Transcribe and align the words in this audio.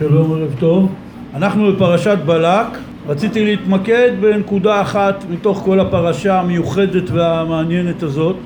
שלום, 0.00 0.32
ערב 0.32 0.54
טוב. 0.58 0.92
אנחנו 1.34 1.72
בפרשת 1.72 2.18
בלק. 2.26 2.66
רציתי 3.08 3.44
להתמקד 3.44 4.10
בנקודה 4.20 4.80
אחת 4.80 5.24
מתוך 5.30 5.62
כל 5.64 5.80
הפרשה 5.80 6.40
המיוחדת 6.40 7.10
והמעניינת 7.10 8.02
הזאת, 8.02 8.36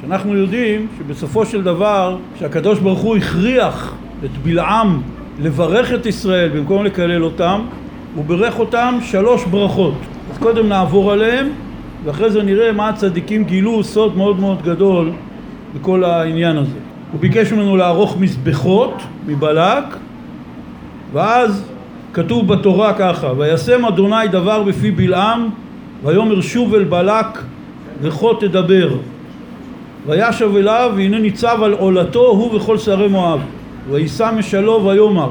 שאנחנו 0.00 0.36
יודעים 0.36 0.86
שבסופו 0.98 1.46
של 1.46 1.62
דבר, 1.62 2.16
שהקדוש 2.38 2.78
ברוך 2.78 3.00
הוא 3.00 3.16
הכריח 3.16 3.94
את 4.24 4.30
בלעם 4.42 5.02
לברך 5.40 5.94
את 5.94 6.06
ישראל 6.06 6.48
במקום 6.48 6.84
לקלל 6.84 7.24
אותם, 7.24 7.60
הוא 8.14 8.24
בירך 8.24 8.58
אותם 8.58 8.98
שלוש 9.02 9.44
ברכות. 9.44 9.94
אז 10.32 10.38
קודם 10.38 10.68
נעבור 10.68 11.12
עליהם, 11.12 11.48
ואחרי 12.04 12.30
זה 12.30 12.42
נראה 12.42 12.72
מה 12.72 12.88
הצדיקים 12.88 13.44
גילו 13.44 13.84
סוד 13.84 14.16
מאוד 14.16 14.40
מאוד 14.40 14.62
גדול 14.62 15.10
בכל 15.74 16.04
העניין 16.04 16.56
הזה. 16.56 16.78
הוא 17.12 17.20
ביקש 17.20 17.52
ממנו 17.52 17.76
לערוך 17.76 18.16
מזבחות 18.20 19.02
מבלק, 19.26 19.84
ואז 21.12 21.64
כתוב 22.12 22.48
בתורה 22.48 22.94
ככה: 22.94 23.32
וישם 23.36 23.84
אדוני 23.84 24.28
דבר 24.30 24.62
בפי 24.62 24.90
בלעם 24.90 25.48
ויאמר 26.04 26.40
שוב 26.40 26.74
אל 26.74 26.84
בלק 26.84 27.38
וכה 28.00 28.26
תדבר 28.40 28.90
וישב 30.06 30.56
אליו 30.56 30.92
והנה 30.96 31.18
ניצב 31.18 31.62
על 31.62 31.72
עולתו 31.72 32.26
הוא 32.26 32.56
וכל 32.56 32.78
שרי 32.78 33.08
מואב 33.08 33.40
ויישא 33.90 34.30
משלו 34.36 34.84
ויאמר 34.84 35.30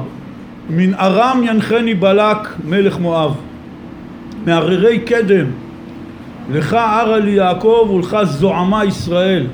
מן 0.70 0.94
ארם 0.94 1.40
ינחני 1.44 1.94
בלק 1.94 2.48
מלך 2.64 2.98
מואב 2.98 3.34
מהררי 4.46 4.98
קדם 4.98 5.46
לך 6.52 6.74
ערה 6.74 7.18
לי 7.18 7.30
יעקב 7.30 7.90
ולך 7.94 8.16
זועמה 8.22 8.84
ישראל 8.84 9.46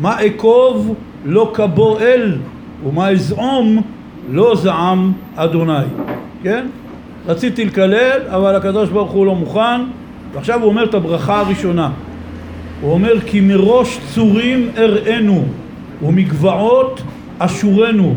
מה 0.00 0.26
אקוב 0.26 0.94
לא 1.24 1.50
כבו 1.54 1.98
אל 1.98 2.38
ומה 2.86 3.10
אזעום 3.10 3.82
לא 4.30 4.56
זעם 4.56 5.12
אדוני 5.36 5.86
כן? 6.42 6.66
רציתי 7.26 7.64
לקלל 7.64 8.20
אבל 8.28 8.54
הקדוש 8.54 8.88
ברוך 8.88 9.10
הוא 9.10 9.26
לא 9.26 9.34
מוכן. 9.34 9.80
ועכשיו 10.32 10.60
הוא 10.60 10.68
אומר 10.68 10.84
את 10.84 10.94
הברכה 10.94 11.40
הראשונה. 11.40 11.90
הוא 12.80 12.92
אומר 12.92 13.20
כי 13.26 13.40
מראש 13.40 13.98
צורים 14.14 14.68
אראנו 14.78 15.44
ומגבעות 16.02 17.02
אשורנו. 17.38 18.14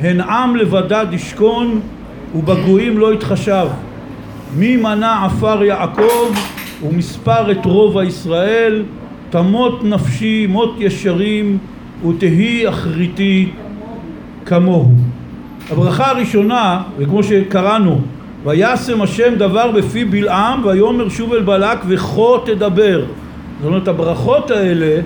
הן 0.00 0.20
עם 0.20 0.56
לבדד 0.56 1.06
ישכון 1.12 1.80
ובגויים 2.34 2.98
לא 2.98 3.14
יתחשב. 3.14 3.66
מי 4.56 4.76
מנע 4.76 5.24
עפר 5.24 5.64
יעקב 5.64 6.34
ומספר 6.82 7.50
את 7.50 7.64
רוב 7.64 7.98
הישראל? 7.98 8.82
תמות 9.30 9.84
נפשי 9.84 10.46
מות 10.46 10.74
ישרים 10.78 11.58
ותהי 12.08 12.68
אחריתי 12.68 13.48
כמוהו 14.46 14.94
הברכה 15.70 16.10
הראשונה, 16.10 16.82
וכמו 16.98 17.22
שקראנו, 17.22 18.00
וישם 18.44 19.02
השם 19.02 19.34
דבר 19.34 19.70
בפי 19.70 20.04
בלעם 20.04 20.64
ויאמר 20.64 21.08
שוב 21.08 21.32
אל 21.32 21.42
בלק 21.42 21.78
וכה 21.88 22.22
תדבר. 22.44 23.04
זאת 23.60 23.66
אומרת 23.66 23.88
הברכות 23.88 24.50
האלה 24.50 25.00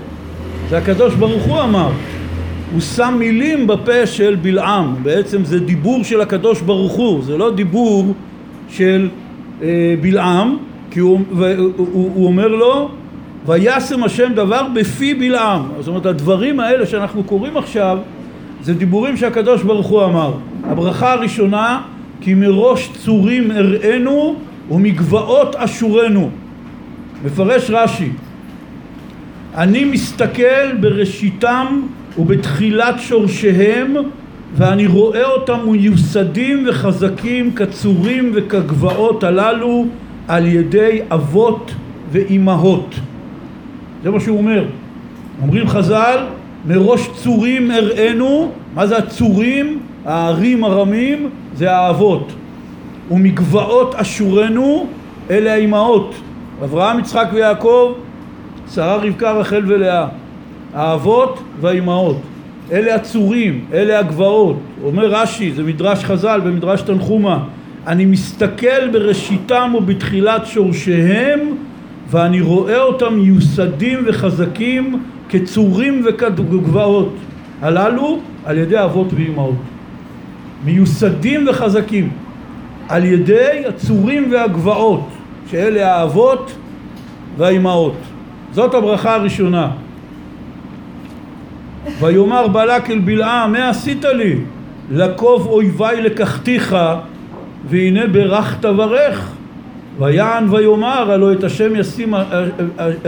זה 0.71 0.79
הקדוש 0.79 1.15
ברוך 1.15 1.43
הוא 1.43 1.61
אמר. 1.61 1.91
הוא 2.73 2.81
שם 2.81 3.15
מילים 3.19 3.67
בפה 3.67 4.07
של 4.07 4.37
בלעם, 4.43 4.95
בעצם 5.03 5.45
זה 5.45 5.61
דיבור 5.61 6.05
של 6.05 6.21
הקדוש 6.21 6.61
ברוך 6.61 6.93
הוא, 6.93 7.23
זה 7.23 7.37
לא 7.37 7.55
דיבור 7.55 8.15
של 8.69 9.09
אה, 9.63 9.95
בלעם, 10.01 10.57
כי 10.91 11.01
הוא, 11.01 11.21
הוא, 11.31 11.47
הוא, 11.77 12.11
הוא 12.15 12.27
אומר 12.27 12.49
לו 12.49 12.89
וישם 13.47 14.05
השם 14.05 14.33
דבר 14.35 14.67
בפי 14.75 15.15
בלעם. 15.15 15.63
זאת 15.79 15.89
אומרת 15.89 16.07
הדברים 16.07 16.61
האלה 16.61 16.87
שאנחנו 16.87 17.25
קוראים 17.25 17.57
עכשיו 17.57 17.99
זה 18.63 18.75
דיבורים 18.75 19.17
שהקדוש 19.17 19.63
ברוך 19.63 19.87
הוא 19.87 20.05
אמר. 20.05 20.33
הברכה 20.69 21.13
הראשונה 21.13 21.81
כי 22.21 22.35
מראש 22.35 22.91
צורים 23.05 23.51
אראנו 23.51 24.37
ומגבעות 24.71 25.57
אשורנו. 25.57 26.31
מפרש 27.25 27.71
רש"י 27.71 28.11
אני 29.57 29.85
מסתכל 29.85 30.73
בראשיתם 30.81 31.81
ובתחילת 32.19 32.95
שורשיהם 32.99 33.95
ואני 34.57 34.87
רואה 34.87 35.25
אותם 35.25 35.59
מיוסדים 35.71 36.67
וחזקים 36.69 37.55
כצורים 37.55 38.33
וכגבעות 38.35 39.25
הללו 39.25 39.87
על 40.29 40.47
ידי 40.47 41.01
אבות 41.13 41.73
ואימהות. 42.13 42.95
זה 44.03 44.11
מה 44.11 44.21
שהוא 44.21 44.39
אומר. 44.39 44.65
אומרים 45.43 45.69
חז"ל 45.69 46.19
מראש 46.67 47.09
צורים 47.15 47.71
הראינו, 47.71 48.53
מה 48.75 48.87
זה 48.87 48.99
הצורים? 48.99 49.79
הערים 50.05 50.65
הרמים 50.65 51.31
זה 51.55 51.73
האבות 51.73 52.33
ומגבעות 53.11 53.95
אשורנו 53.95 54.87
אלה 55.31 55.53
האימהות. 55.53 56.15
אברהם 56.65 56.99
יצחק 56.99 57.29
ויעקב 57.33 57.93
שרה 58.75 58.97
רבקה 58.97 59.33
רחל 59.33 59.63
ולאה. 59.67 60.07
האבות 60.75 61.43
והאימהות. 61.61 62.17
אלה 62.73 62.95
הצורים 62.95 63.65
אלה 63.73 63.99
הגבעות. 63.99 64.57
אומר 64.85 65.07
רש"י 65.07 65.53
זה 65.53 65.63
מדרש 65.63 66.05
חז"ל 66.05 66.41
במדרש 66.45 66.83
תנחומה 66.83 67.45
אני 67.87 68.05
מסתכל 68.05 68.89
בראשיתם 68.93 69.73
ובתחילת 69.75 70.47
שורשיהם 70.47 71.41
ואני 72.11 72.41
רואה 72.41 72.81
אותם 72.81 73.15
מיוסדים 73.15 73.99
וחזקים 74.07 75.03
כצורים 75.29 76.03
וכגבעות. 76.07 77.15
הללו 77.63 78.19
על 78.45 78.59
ידי 78.59 78.85
אבות 78.85 79.13
ואימהות 79.13 79.74
מיוסדים 80.65 81.49
וחזקים 81.49 82.11
על 82.89 83.05
ידי 83.05 83.63
הצורים 83.69 84.33
והגבעות 84.33 85.09
שאלה 85.51 85.97
האבות 85.97 86.53
והאימהות. 87.37 87.97
זאת 88.53 88.75
הברכה 88.75 89.15
הראשונה. 89.15 89.71
ויאמר 92.01 92.49
בלק 92.49 92.91
אל 92.91 92.99
בלעם 92.99 93.53
מה 93.53 93.69
עשית 93.69 94.05
לי? 94.05 94.37
לקוב 94.93 95.47
אויבי 95.47 96.03
לקחתיך 96.03 96.77
והנה 97.69 98.07
ברך. 98.07 98.57
תברך 98.61 99.33
ויען 99.99 100.49
ויאמר 100.51 101.13
הלא 101.13 101.33
את, 101.33 101.45
ישים, 101.77 102.15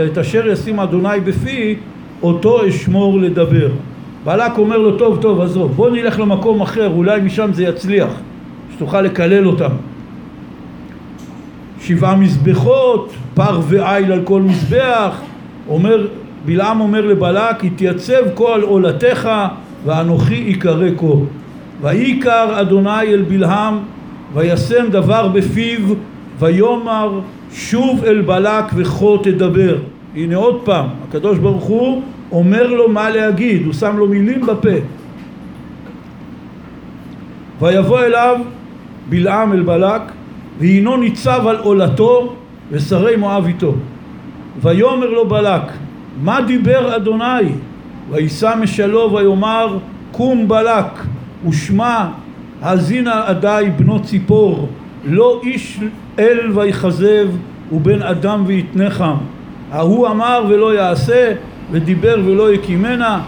את 0.05 0.17
אשר 0.17 0.47
ישים 0.47 0.79
אדוני 0.79 1.19
בפי 1.23 1.75
אותו 2.23 2.67
אשמור 2.67 3.19
לדבר 3.19 3.69
בלק 4.27 4.57
אומר 4.57 4.77
לו 4.77 4.97
טוב 4.97 5.21
טוב 5.21 5.41
עזוב 5.41 5.71
בוא 5.71 5.89
נלך 5.89 6.19
למקום 6.19 6.61
אחר 6.61 6.89
אולי 6.89 7.21
משם 7.21 7.49
זה 7.53 7.63
יצליח 7.63 8.09
שתוכל 8.75 9.01
לקלל 9.01 9.47
אותם. 9.47 9.69
שבעה 11.81 12.15
מזבחות 12.15 13.13
פר 13.33 13.59
ועיל 13.67 14.11
על 14.11 14.21
כל 14.23 14.41
מזבח 14.41 15.21
אומר 15.69 16.07
בלעם 16.45 16.81
אומר 16.81 17.05
לבלק 17.05 17.63
התייצב 17.63 18.23
כה 18.35 18.53
על 18.53 18.61
עולתך 18.61 19.29
ואנוכי 19.85 20.43
יקרא 20.47 20.89
כה. 20.97 21.13
ויקר 21.81 22.61
אדוני 22.61 23.01
אל 23.01 23.21
בלעם 23.27 23.79
וישם 24.33 24.85
דבר 24.91 25.27
בפיו 25.27 25.79
ויאמר 26.39 27.19
שוב 27.53 28.03
אל 28.05 28.21
בלק 28.21 28.65
וכה 28.75 29.23
תדבר. 29.23 29.75
הנה 30.15 30.35
עוד 30.35 30.61
פעם 30.63 30.85
הקדוש 31.09 31.37
ברוך 31.37 31.63
הוא 31.63 32.01
אומר 32.31 32.67
לו 32.67 32.89
מה 32.89 33.09
להגיד, 33.09 33.65
הוא 33.65 33.73
שם 33.73 33.97
לו 33.97 34.07
מילים 34.07 34.41
בפה. 34.41 34.77
ויבוא 37.61 37.99
אליו 37.99 38.39
בלעם 39.09 39.53
אל 39.53 39.61
בלק, 39.61 40.01
והינו 40.59 40.97
ניצב 40.97 41.47
על 41.47 41.57
עולתו 41.57 42.35
ושרי 42.71 43.15
מואב 43.15 43.45
איתו. 43.45 43.73
ויאמר 44.61 45.09
לו 45.09 45.27
בלק, 45.29 45.61
מה 46.21 46.41
דיבר 46.41 46.95
אדוני? 46.95 47.49
וישא 48.09 48.53
משלו 48.59 49.13
ויאמר, 49.13 49.77
קום 50.11 50.47
בלק, 50.47 51.03
ושמע, 51.47 52.05
האזינה 52.61 53.27
עדי 53.27 53.65
בנו 53.77 54.03
ציפור, 54.03 54.69
לא 55.05 55.41
איש 55.43 55.79
אל 56.19 56.51
ויכזב, 56.53 57.27
ובן 57.71 58.01
אדם 58.01 58.43
ויתנחם. 58.45 59.15
ההוא 59.71 60.07
אמר 60.07 60.45
ולא 60.49 60.75
יעשה, 60.75 61.33
ודיבר 61.71 62.15
ולא 62.25 62.53
יקימנה 62.53 63.21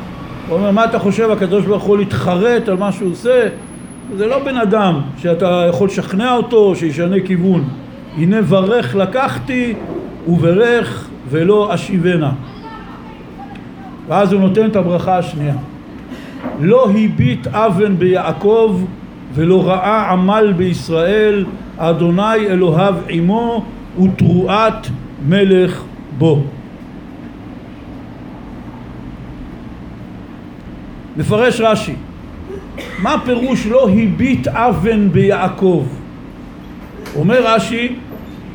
הוא 0.47 0.57
אומר 0.57 0.71
מה 0.71 0.85
אתה 0.85 0.99
חושב? 0.99 1.31
הקדוש 1.31 1.65
ברוך 1.65 1.83
הוא 1.83 1.97
להתחרט 1.97 2.69
על 2.69 2.77
מה 2.77 2.91
שהוא 2.91 3.11
עושה? 3.11 3.49
זה 4.17 4.27
לא 4.27 4.43
בן 4.43 4.57
אדם 4.57 5.01
שאתה 5.17 5.65
יכול 5.69 5.87
לשכנע 5.87 6.33
אותו 6.33 6.75
שישנה 6.75 7.15
כיוון. 7.25 7.63
הנה 8.17 8.41
ברך 8.41 8.95
לקחתי 8.95 9.73
וברך 10.27 11.07
ולא 11.29 11.73
אשיבנה. 11.73 12.31
ואז 14.07 14.33
הוא 14.33 14.41
נותן 14.41 14.65
את 14.65 14.75
הברכה 14.75 15.17
השנייה. 15.17 15.55
לא 16.59 16.89
הביט 16.89 17.47
אבן 17.47 17.97
ביעקב 17.97 18.81
ולא 19.33 19.67
ראה 19.67 20.11
עמל 20.11 20.53
בישראל 20.57 21.45
אדוני 21.77 22.47
אלוהיו 22.49 22.95
עמו 23.09 23.65
ותרועת 24.01 24.87
מלך 25.27 25.83
בו 26.17 26.43
מפרש 31.19 31.61
רש"י 31.61 31.93
מה 32.99 33.15
פירוש 33.25 33.65
לא 33.65 33.89
הביט 33.89 34.47
אבן 34.47 35.11
ביעקב? 35.11 35.85
אומר 37.15 37.39
רש"י 37.43 37.95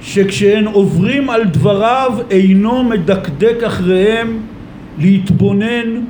שכשהן 0.02 0.66
עוברים 0.66 1.31
על 1.31 1.44
דבריו 1.44 2.12
אינו 2.31 2.84
מדקדק 2.84 3.62
אחריהם 3.66 4.38
להתבונן 4.99 6.00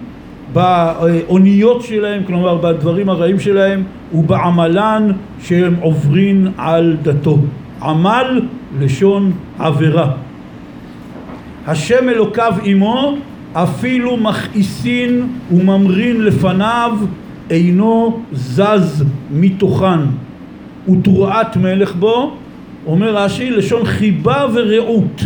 באוניות 0.53 1.83
שלהם, 1.83 2.23
כלומר 2.27 2.57
בדברים 2.57 3.09
הרעים 3.09 3.41
שלהם, 3.41 3.83
ובעמלן 4.15 5.11
שהם 5.43 5.75
עוברים 5.81 6.47
על 6.57 6.97
דתו. 7.03 7.39
עמל 7.83 8.43
לשון 8.79 9.33
עבירה. 9.59 10.11
השם 11.67 12.09
אלוקיו 12.09 12.53
עמו 12.65 13.17
אפילו 13.55 14.17
מכעיסין 14.17 15.29
וממרין 15.53 16.21
לפניו 16.25 16.93
אינו 17.51 18.21
זז 18.33 19.05
מתוכן. 19.31 20.01
ותרועת 20.89 21.56
מלך 21.56 21.95
בו 21.95 22.37
אומר 22.87 23.17
רש"י 23.17 23.51
לשון 23.51 23.85
חיבה 23.85 24.47
ורעות. 24.53 25.23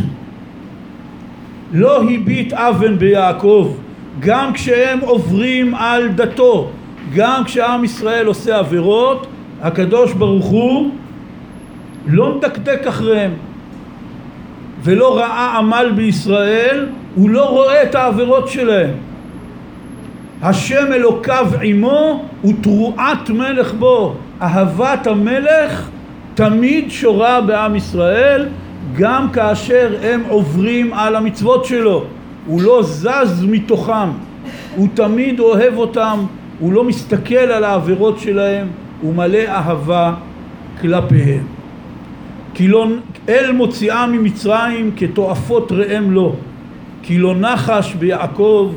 לא 1.73 2.03
הביט 2.03 2.53
אבן 2.53 2.99
ביעקב 2.99 3.73
גם 4.21 4.53
כשהם 4.53 4.99
עוברים 5.01 5.75
על 5.75 6.09
דתו 6.09 6.71
גם 7.15 7.45
כשעם 7.45 7.85
ישראל 7.85 8.27
עושה 8.27 8.59
עבירות 8.59 9.27
הקדוש 9.63 10.13
ברוך 10.13 10.47
הוא 10.47 10.91
לא 12.07 12.37
מדקדק 12.37 12.87
אחריהם 12.87 13.31
ולא 14.83 15.19
ראה 15.19 15.59
עמל 15.59 15.93
בישראל 15.97 16.87
הוא 17.15 17.31
לא 17.31 17.51
רואה 17.51 17.83
את 17.83 17.95
העבירות 17.95 18.49
שלהם. 18.49 18.91
השם 20.43 20.93
אלוקיו 20.93 21.47
עמו 21.63 22.25
ותרועת 22.45 23.31
מלך 23.31 23.75
בו. 23.75 24.15
אהבת 24.43 25.07
המלך 25.07 25.89
תמיד 26.35 26.91
שורה 26.91 27.41
בעם 27.41 27.77
ישראל 27.77 28.49
גם 28.97 29.31
כאשר 29.33 29.97
הם 30.03 30.23
עוברים 30.29 30.93
על 30.93 31.17
המצוות 31.17 31.65
שלו. 31.65 32.05
הוא 32.47 32.63
לא 32.63 32.83
זז 32.83 33.45
מתוכם. 33.49 34.11
הוא 34.77 34.89
תמיד 34.95 35.41
אוהב 35.41 35.77
אותם. 35.77 36.19
הוא 36.61 36.73
לא 36.73 36.85
מסתכל 36.85 37.35
על 37.35 37.65
העבירות 37.65 38.19
שלהם. 38.19 38.67
הוא 39.01 39.15
מלא 39.15 39.39
אהבה 39.49 40.15
כלפיהם. 40.81 41.47
כי 42.55 42.69
לא 42.69 42.87
אל 43.29 43.53
מוציאה 43.53 44.07
ממצרים 44.07 44.91
כתועפות 44.97 45.73
ראם 45.73 46.11
לו 46.11 46.37
כי 47.09 47.19
לא 47.19 47.35
נחש 47.35 47.95
ביעקב 47.95 48.73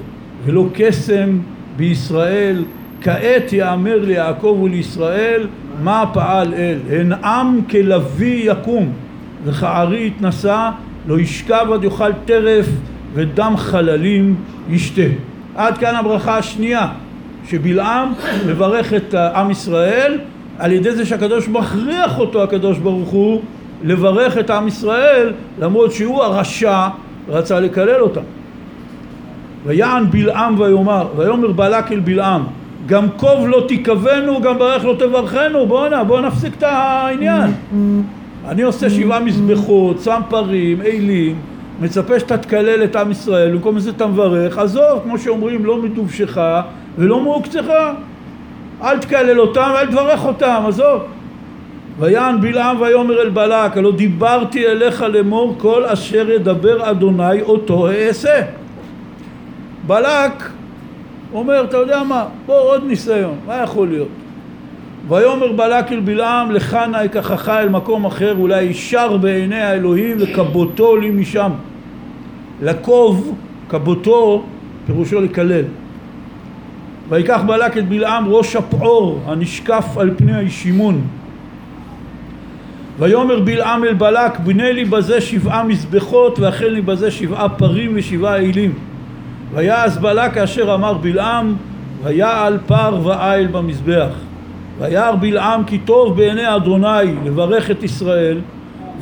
ולא 0.46 0.66
קסם 0.74 1.40
בישראל. 1.78 2.64
כעת 3.02 3.54
יאמר 3.54 4.06
ליעקב 4.06 4.60
ולישראל 4.64 5.48
מה 5.84 6.04
פעל 6.14 6.54
אל? 6.54 6.78
הן 6.90 7.14
עם 7.14 7.62
כלוי 7.70 8.42
יקום. 8.44 8.94
וכארי 9.44 10.08
יתנשא 10.08 10.70
לא 11.08 11.20
ישכב 11.20 11.66
עד 11.74 11.84
יאכל 11.84 12.12
טרף 12.26 12.66
ודם 13.14 13.54
חללים 13.58 14.36
ישתה. 14.70 15.02
עד 15.56 15.78
כאן 15.78 15.96
הברכה 15.96 16.38
השנייה 16.38 16.88
שבלעם 17.50 18.14
מברך 18.48 18.94
את 18.94 19.14
עם 19.14 19.52
ישראל 19.52 20.20
על 20.60 20.72
ידי 20.72 20.92
זה 20.92 21.06
שהקדוש 21.06 21.48
מכריח 21.48 22.20
אותו 22.20 22.44
הקדוש 22.44 22.78
ברוך 22.78 23.10
הוא 23.10 23.42
לברך 23.84 24.38
את 24.38 24.50
עם 24.50 24.68
ישראל 24.68 25.34
למרות 25.60 25.92
שהוא 25.92 26.24
הרשע 26.24 26.88
רצה 27.30 27.60
לקלל 27.60 28.02
אותם 28.02 28.22
ויען 29.66 30.12
בלעם 30.12 30.60
ויאמר 30.60 31.08
ויאמר 31.16 31.52
בלק 31.52 31.92
אל 31.92 32.00
בלעם 32.00 32.44
גם 32.86 33.10
קוב 33.10 33.48
לא 33.48 33.66
תיכוונו 33.68 34.42
גם 34.42 34.58
ברך 34.58 34.86
לא 34.86 34.96
תברכנו 35.00 35.66
בואנה 35.66 36.04
בוא 36.04 36.22
נפסיק 36.22 36.58
את 36.58 36.64
העניין. 36.64 37.52
אני 38.48 38.62
עושה 38.62 38.90
שבעה 38.90 39.20
מזבחות 39.20 40.02
שם 40.02 40.22
פרים 40.30 40.82
אלים 40.82 41.36
מצפה 41.82 42.20
שאתה 42.20 42.38
תקלל 42.38 42.84
את 42.84 42.96
עם 42.96 43.12
ישראל 43.12 43.52
במקום 43.52 43.80
זה 43.80 43.90
אתה 43.90 44.08
מברך 44.08 44.58
עזוב 44.58 45.00
כמו 45.04 45.18
שאומרים 45.18 45.66
לא 45.66 45.78
מדובשך 45.78 46.38
ולא 46.98 47.20
מעוקצך 47.20 47.66
אל 48.84 49.00
תקלל 49.00 49.40
אותם 49.40 49.72
ואל 49.76 49.88
תברך 49.88 50.26
אותם 50.26 50.64
עזוב 50.68 51.02
ויען 52.02 52.42
בלעם 52.42 52.82
ויאמר 52.82 53.22
אל 53.22 53.30
בלק 53.30 53.78
הלא 53.78 53.92
דיברתי 53.92 54.68
אליך 54.68 55.02
לאמור 55.02 55.56
כל 55.58 55.86
אשר 55.86 56.32
ידבר 56.32 56.92
אדוני 56.92 57.42
אותו 57.42 57.90
אעשה. 57.90 58.42
בלק 59.88 60.50
אומר 61.34 61.64
אתה 61.64 61.78
יודע 61.78 62.04
מה? 62.04 62.26
בוא 62.46 62.60
עוד 62.60 62.84
ניסיון 62.88 63.36
מה 63.48 63.58
יכול 63.64 63.88
להיות? 63.88 64.08
ויאמר 65.08 65.52
בלק 65.52 65.92
אל 65.92 66.00
בלעם 66.00 66.52
נא 66.92 67.06
אקחך 67.06 67.50
אל 67.50 67.70
מקום 67.70 68.06
אחר 68.06 68.36
אולי 68.38 68.62
ישר 68.62 69.18
בעיני 69.18 69.62
האלוהים 69.62 70.18
וכבותו 70.20 70.98
לי 70.98 71.10
משם. 71.10 71.52
לקוב 72.62 73.36
כבותו 73.70 74.44
פירושו 74.86 75.22
לקלל. 75.22 75.66
ויקח 77.10 77.42
בלק 77.48 77.78
את 77.78 77.90
בלעם 77.90 78.28
ראש 78.28 78.56
הפעור 78.56 79.20
הנשקף 79.26 79.98
על 79.98 80.12
פני 80.18 80.36
הישימון 80.36 81.02
ויאמר 83.00 83.40
בלעם 83.40 83.84
אל 83.84 83.94
בלק 83.94 84.40
בנה 84.40 84.72
לי 84.72 84.86
בזה 84.86 85.22
שבעה 85.22 85.64
מזבחות 85.64 86.40
ואכן 86.40 86.74
לי 86.74 86.82
בזה 86.82 87.12
שבעה 87.12 87.50
פרים 87.50 87.92
ושבעה 87.96 88.38
אלים 88.38 88.74
ויעש 89.54 89.98
בלק 89.98 90.34
כאשר 90.34 90.74
אמר 90.74 90.94
בלעם 90.94 91.56
ויעל 92.04 92.58
פר 92.68 93.00
ואיל 93.04 93.48
במזבח. 93.48 94.14
וירא 94.80 95.12
בלעם 95.20 95.64
כי 95.64 95.78
טוב 95.78 96.18
בעיני 96.18 96.56
אדוני 96.56 97.16
לברך 97.26 97.72
את 97.72 97.84
ישראל 97.84 98.38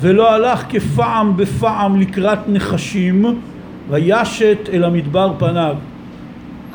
ולא 0.00 0.34
הלך 0.34 0.64
כפעם 0.68 1.36
בפעם 1.36 2.00
לקראת 2.00 2.38
נחשים 2.48 3.40
וישת 3.90 4.58
אל 4.72 4.84
המדבר 4.84 5.32
פניו. 5.38 5.74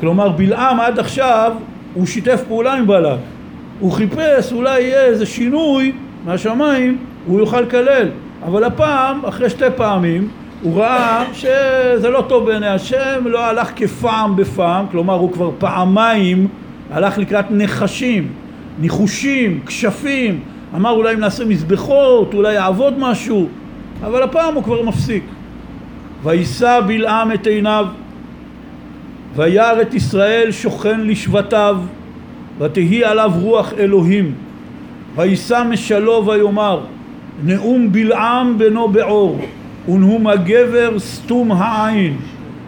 כלומר 0.00 0.28
בלעם 0.28 0.80
עד 0.80 0.98
עכשיו 0.98 1.52
הוא 1.94 2.06
שיתף 2.06 2.42
פעולה 2.48 2.74
עם 2.74 2.86
בלק. 2.86 3.18
הוא 3.80 3.92
חיפש 3.92 4.52
אולי 4.52 4.80
יהיה 4.80 5.04
איזה 5.04 5.26
שינוי 5.26 5.92
מהשמיים 6.26 6.98
הוא 7.26 7.38
יוכל 7.40 7.60
לקלל. 7.60 8.08
אבל 8.46 8.64
הפעם 8.64 9.24
אחרי 9.24 9.50
שתי 9.50 9.64
פעמים 9.76 10.28
הוא 10.62 10.76
ראה 10.76 11.24
שזה 11.32 12.10
לא 12.10 12.24
טוב 12.28 12.46
בעיני 12.46 12.66
השם 12.66 13.24
לא 13.24 13.44
הלך 13.44 13.70
כפעם 13.76 14.36
בפעם 14.36 14.86
כלומר 14.90 15.14
הוא 15.14 15.32
כבר 15.32 15.50
פעמיים 15.58 16.48
הלך 16.90 17.18
לקראת 17.18 17.44
נחשים 17.50 18.28
ניחושים, 18.80 19.60
כשפים. 19.66 20.40
אמר 20.74 20.90
אולי 20.90 21.14
אם 21.14 21.20
נעשה 21.20 21.44
מזבחות 21.44 22.34
אולי 22.34 22.54
יעבוד 22.54 22.98
משהו. 22.98 23.48
אבל 24.04 24.22
הפעם 24.22 24.54
הוא 24.54 24.64
כבר 24.64 24.82
מפסיק. 24.82 25.24
וישא 26.22 26.80
בלעם 26.86 27.32
את 27.32 27.46
עיניו 27.46 27.86
וירא 29.36 29.82
את 29.82 29.94
ישראל 29.94 30.50
שוכן 30.50 31.00
לשבטיו 31.00 31.76
ותהי 32.58 33.04
עליו 33.04 33.30
רוח 33.34 33.72
אלוהים 33.78 34.34
וישא 35.16 35.62
משלו 35.70 36.26
ויאמר 36.26 36.80
נאום 37.44 37.92
בלעם 37.92 38.58
בנו 38.58 38.88
בעור 38.88 39.40
ונאום 39.88 40.26
הגבר 40.26 40.98
סתום 40.98 41.52
העין. 41.52 42.16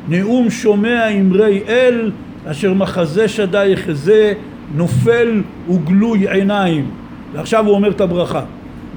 נאום 0.08 0.50
שומע 0.50 1.08
אמרי 1.08 1.60
אל 1.68 2.10
אשר 2.46 2.74
מחזה 2.74 3.28
שדי 3.28 3.66
יחזה 3.66 4.32
נופל 4.74 5.42
וגלוי 5.70 6.28
עיניים. 6.28 6.86
ועכשיו 7.32 7.66
הוא 7.66 7.74
אומר 7.74 7.90
את 7.90 8.00
הברכה. 8.00 8.42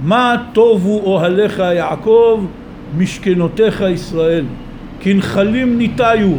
מה 0.04 0.36
טובו 0.54 1.00
אוהליך 1.00 1.60
יעקב 1.60 2.46
משכנותיך 2.98 3.84
ישראל? 3.94 4.46
כנחלים 5.00 5.78
ניטיו 5.78 6.30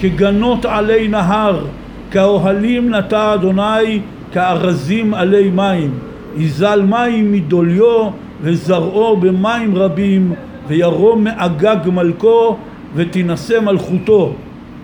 כגנות 0.00 0.64
עלי 0.64 1.08
נהר 1.08 1.66
כאוהלים 2.10 2.94
נטע 2.94 3.34
אדוני 3.34 4.00
כארזים 4.32 5.14
עלי 5.14 5.50
מים 5.50 6.07
יזל 6.38 6.82
מים 6.82 7.32
מדוליו 7.32 8.10
וזרעו 8.42 9.16
במים 9.16 9.76
רבים 9.76 10.32
וירום 10.68 11.24
מאגג 11.24 11.76
מלכו 11.92 12.56
ותינשא 12.94 13.60
מלכותו. 13.60 14.34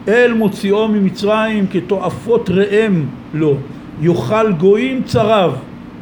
אל 0.08 0.32
מוציאו 0.32 0.88
ממצרים 0.88 1.66
כתועפות 1.70 2.50
ראם 2.50 3.04
לו. 3.34 3.54
יאכל 4.00 4.52
גויים 4.52 5.02
צריו 5.02 5.52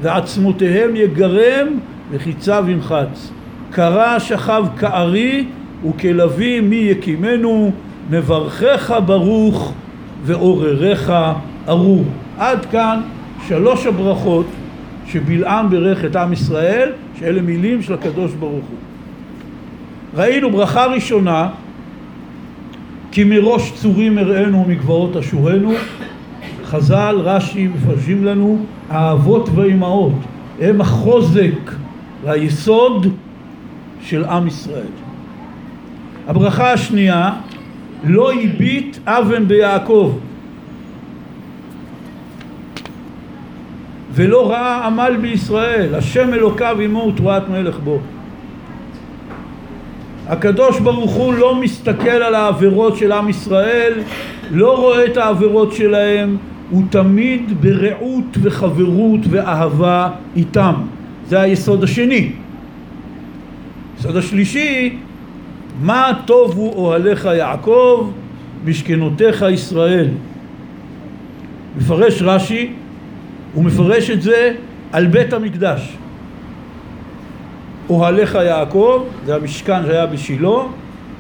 ועצמותיהם 0.03 0.97
יגרם 0.97 1.67
וחיציו 2.11 2.65
ימחץ. 2.69 3.31
קרא 3.71 4.19
שכב 4.19 4.65
כארי 4.79 5.45
וכלוי 5.89 6.61
מי 6.61 6.77
יקימנו? 6.77 7.71
מברכך 8.11 8.95
ברוך 9.07 9.73
ועורריך 10.25 11.13
ארור. 11.69 12.05
עד 12.39 12.67
כאן 12.67 13.01
שלוש 13.49 13.87
הברכות 13.87 14.47
שבלעם 15.13 15.71
בירך 15.71 16.05
את 16.05 16.17
עם 16.17 16.33
ישראל 16.33 16.93
שאלה 17.19 17.43
מילים 17.43 17.83
של 17.83 17.95
הקדוש 17.95 18.33
ברוך 18.33 18.53
הוא 18.53 18.79
ראינו 20.15 20.51
ברכה 20.51 20.85
ראשונה 20.85 21.49
כי 23.13 23.25
מראש 23.25 23.73
צורים 23.73 24.19
אראנו 24.19 24.65
ומגבעות 24.67 25.17
אשורנו 25.17 25.73
חז"ל, 26.65 27.17
רש"י, 27.19 27.69
מפרשים 27.69 28.25
לנו, 28.25 28.59
האבות 28.91 29.49
והאימהות 29.55 30.13
הם 30.61 30.81
החוזק 30.81 31.73
והיסוד 32.25 33.07
של 34.03 34.25
עם 34.25 34.47
ישראל. 34.47 34.93
הברכה 36.29 36.73
השנייה, 36.73 37.31
לא 38.05 38.33
הביט 38.33 38.97
אבן 39.07 39.49
ביעקב 39.49 40.13
ולא 44.15 44.51
ראה 44.51 44.87
עמל 44.87 45.17
בישראל, 45.21 45.95
השם 45.95 46.35
אלוקיו 46.35 46.77
עמו 46.81 46.99
ותרועת 46.99 47.49
מלך 47.49 47.79
בו. 47.85 47.99
הקדוש 50.29 50.81
ברוך 50.81 51.13
הוא 51.13 51.35
לא 51.35 51.55
מסתכל 51.55 52.09
על 52.09 52.35
העבירות 52.35 52.97
של 52.97 53.13
עם 53.13 53.29
ישראל, 53.29 53.93
לא 54.51 54.77
רואה 54.77 55.07
את 55.07 55.17
העבירות 55.17 55.73
שלהם, 55.73 56.37
הוא 56.71 56.83
תמיד 56.91 57.53
ברעות 57.61 58.39
וחברות 58.43 59.21
ואהבה 59.31 60.11
איתם. 60.37 60.75
זה 61.29 61.41
היסוד 61.41 61.85
השני. 61.85 62.33
היסוד 63.97 64.17
השלישי, 64.17 64.97
מה 65.83 66.11
טובו 66.25 66.73
אוהליך 66.77 67.25
יעקב, 67.25 68.11
משכנותיך 68.65 69.45
ישראל. 69.53 70.09
מפרש 71.77 72.23
רש"י, 72.23 72.73
הוא 73.55 73.65
מפרש 73.65 74.11
את 74.11 74.23
זה 74.23 74.55
על 74.93 75.07
בית 75.07 75.33
המקדש. 75.33 75.97
אוהליך 77.91 78.35
יעקב, 78.35 79.05
זה 79.27 79.35
המשכן 79.35 79.87
שהיה 79.87 80.07
בשילה, 80.07 80.59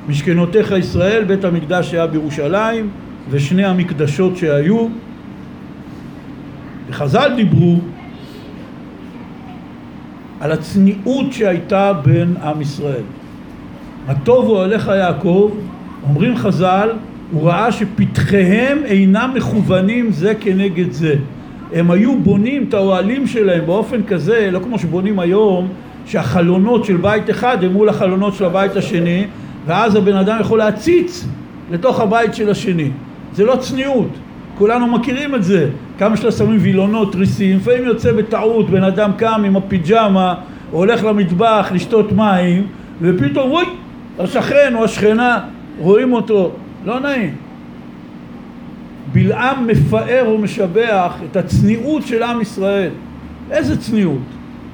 משכנותיך 0.08 0.70
ישראל, 0.70 1.24
בית 1.24 1.44
המקדש 1.44 1.90
שהיה 1.90 2.06
בירושלים, 2.06 2.90
ושני 3.30 3.64
המקדשות 3.64 4.36
שהיו. 4.36 4.88
וחז"ל 6.88 7.32
דיברו 7.36 7.78
על 10.40 10.52
הצניעות 10.52 11.32
שהייתה 11.32 11.92
בין 11.92 12.34
עם 12.42 12.60
ישראל. 12.60 13.02
מה 14.06 14.14
טוב 14.14 14.48
אוהליך 14.48 14.86
יעקב, 14.86 15.50
אומרים 16.08 16.36
חז"ל, 16.36 16.88
הוא 17.32 17.48
ראה 17.48 17.72
שפתחיהם 17.72 18.78
אינם 18.84 19.32
מכוונים 19.34 20.12
זה 20.12 20.34
כנגד 20.40 20.92
זה. 20.92 21.14
הם 21.74 21.90
היו 21.90 22.18
בונים 22.18 22.64
את 22.68 22.74
האוהלים 22.74 23.26
שלהם 23.26 23.66
באופן 23.66 24.02
כזה, 24.02 24.48
לא 24.52 24.58
כמו 24.58 24.78
שבונים 24.78 25.18
היום, 25.18 25.68
שהחלונות 26.06 26.84
של 26.84 26.96
בית 26.96 27.30
אחד 27.30 27.64
הם 27.64 27.72
מול 27.72 27.88
החלונות 27.88 28.34
של 28.34 28.44
הבית 28.44 28.76
השני, 28.76 29.24
ואז 29.66 29.96
הבן 29.96 30.16
אדם 30.16 30.36
יכול 30.40 30.58
להציץ 30.58 31.26
לתוך 31.70 32.00
הבית 32.00 32.34
של 32.34 32.50
השני. 32.50 32.90
זה 33.34 33.44
לא 33.44 33.56
צניעות, 33.56 34.08
כולנו 34.58 34.86
מכירים 34.86 35.34
את 35.34 35.44
זה. 35.44 35.68
כמה 35.98 36.16
שאתה 36.16 36.32
שמים 36.32 36.58
וילונות, 36.60 37.12
תריסים, 37.12 37.56
לפעמים 37.56 37.84
יוצא 37.84 38.12
בטעות, 38.12 38.70
בן 38.70 38.84
אדם 38.84 39.10
קם 39.16 39.42
עם 39.46 39.56
הפיג'מה, 39.56 40.34
הולך 40.70 41.04
למטבח 41.04 41.70
לשתות 41.74 42.12
מים, 42.12 42.66
ופתאום, 43.02 43.50
וואי, 43.50 43.66
השכן 44.18 44.74
או 44.74 44.84
השכנה, 44.84 45.38
רואים 45.78 46.12
אותו, 46.12 46.50
לא 46.84 47.00
נעים. 47.00 47.34
בלעם 49.12 49.66
מפאר 49.66 50.32
ומשבח 50.34 51.12
את 51.30 51.36
הצניעות 51.36 52.06
של 52.06 52.22
עם 52.22 52.40
ישראל. 52.40 52.90
איזה 53.50 53.80
צניעות? 53.80 54.22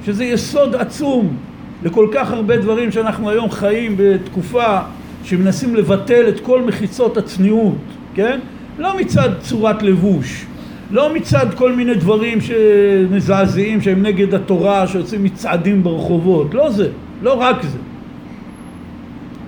שזה 0.05 0.25
יסוד 0.25 0.75
עצום 0.75 1.37
לכל 1.83 2.07
כך 2.13 2.31
הרבה 2.31 2.57
דברים 2.57 2.91
שאנחנו 2.91 3.29
היום 3.29 3.51
חיים 3.51 3.95
בתקופה 3.97 4.77
שמנסים 5.23 5.75
לבטל 5.75 6.29
את 6.29 6.39
כל 6.39 6.61
מחיצות 6.61 7.17
הצניעות, 7.17 7.77
כן? 8.15 8.39
לא 8.79 8.97
מצד 8.97 9.29
צורת 9.41 9.83
לבוש, 9.83 10.45
לא 10.91 11.13
מצד 11.13 11.45
כל 11.55 11.71
מיני 11.71 11.93
דברים 11.93 12.37
שמזעזעים 12.41 13.81
שהם 13.81 14.03
נגד 14.03 14.33
התורה, 14.33 14.87
שיוצאים 14.87 15.23
מצעדים 15.23 15.83
ברחובות, 15.83 16.53
לא 16.53 16.69
זה, 16.69 16.89
לא 17.21 17.33
רק 17.33 17.63
זה. 17.63 17.77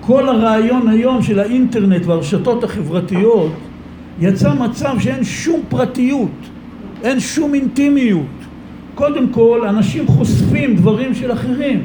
כל 0.00 0.28
הרעיון 0.28 0.88
היום 0.88 1.22
של 1.22 1.38
האינטרנט 1.38 2.06
והרשתות 2.06 2.64
החברתיות 2.64 3.52
יצא 4.20 4.54
מצב 4.54 4.94
שאין 4.98 5.24
שום 5.24 5.60
פרטיות, 5.68 6.30
אין 7.02 7.20
שום 7.20 7.54
אינטימיות. 7.54 8.26
קודם 8.94 9.28
כל, 9.28 9.66
אנשים 9.68 10.06
חושפים 10.06 10.76
דברים 10.76 11.14
של 11.14 11.32
אחרים. 11.32 11.82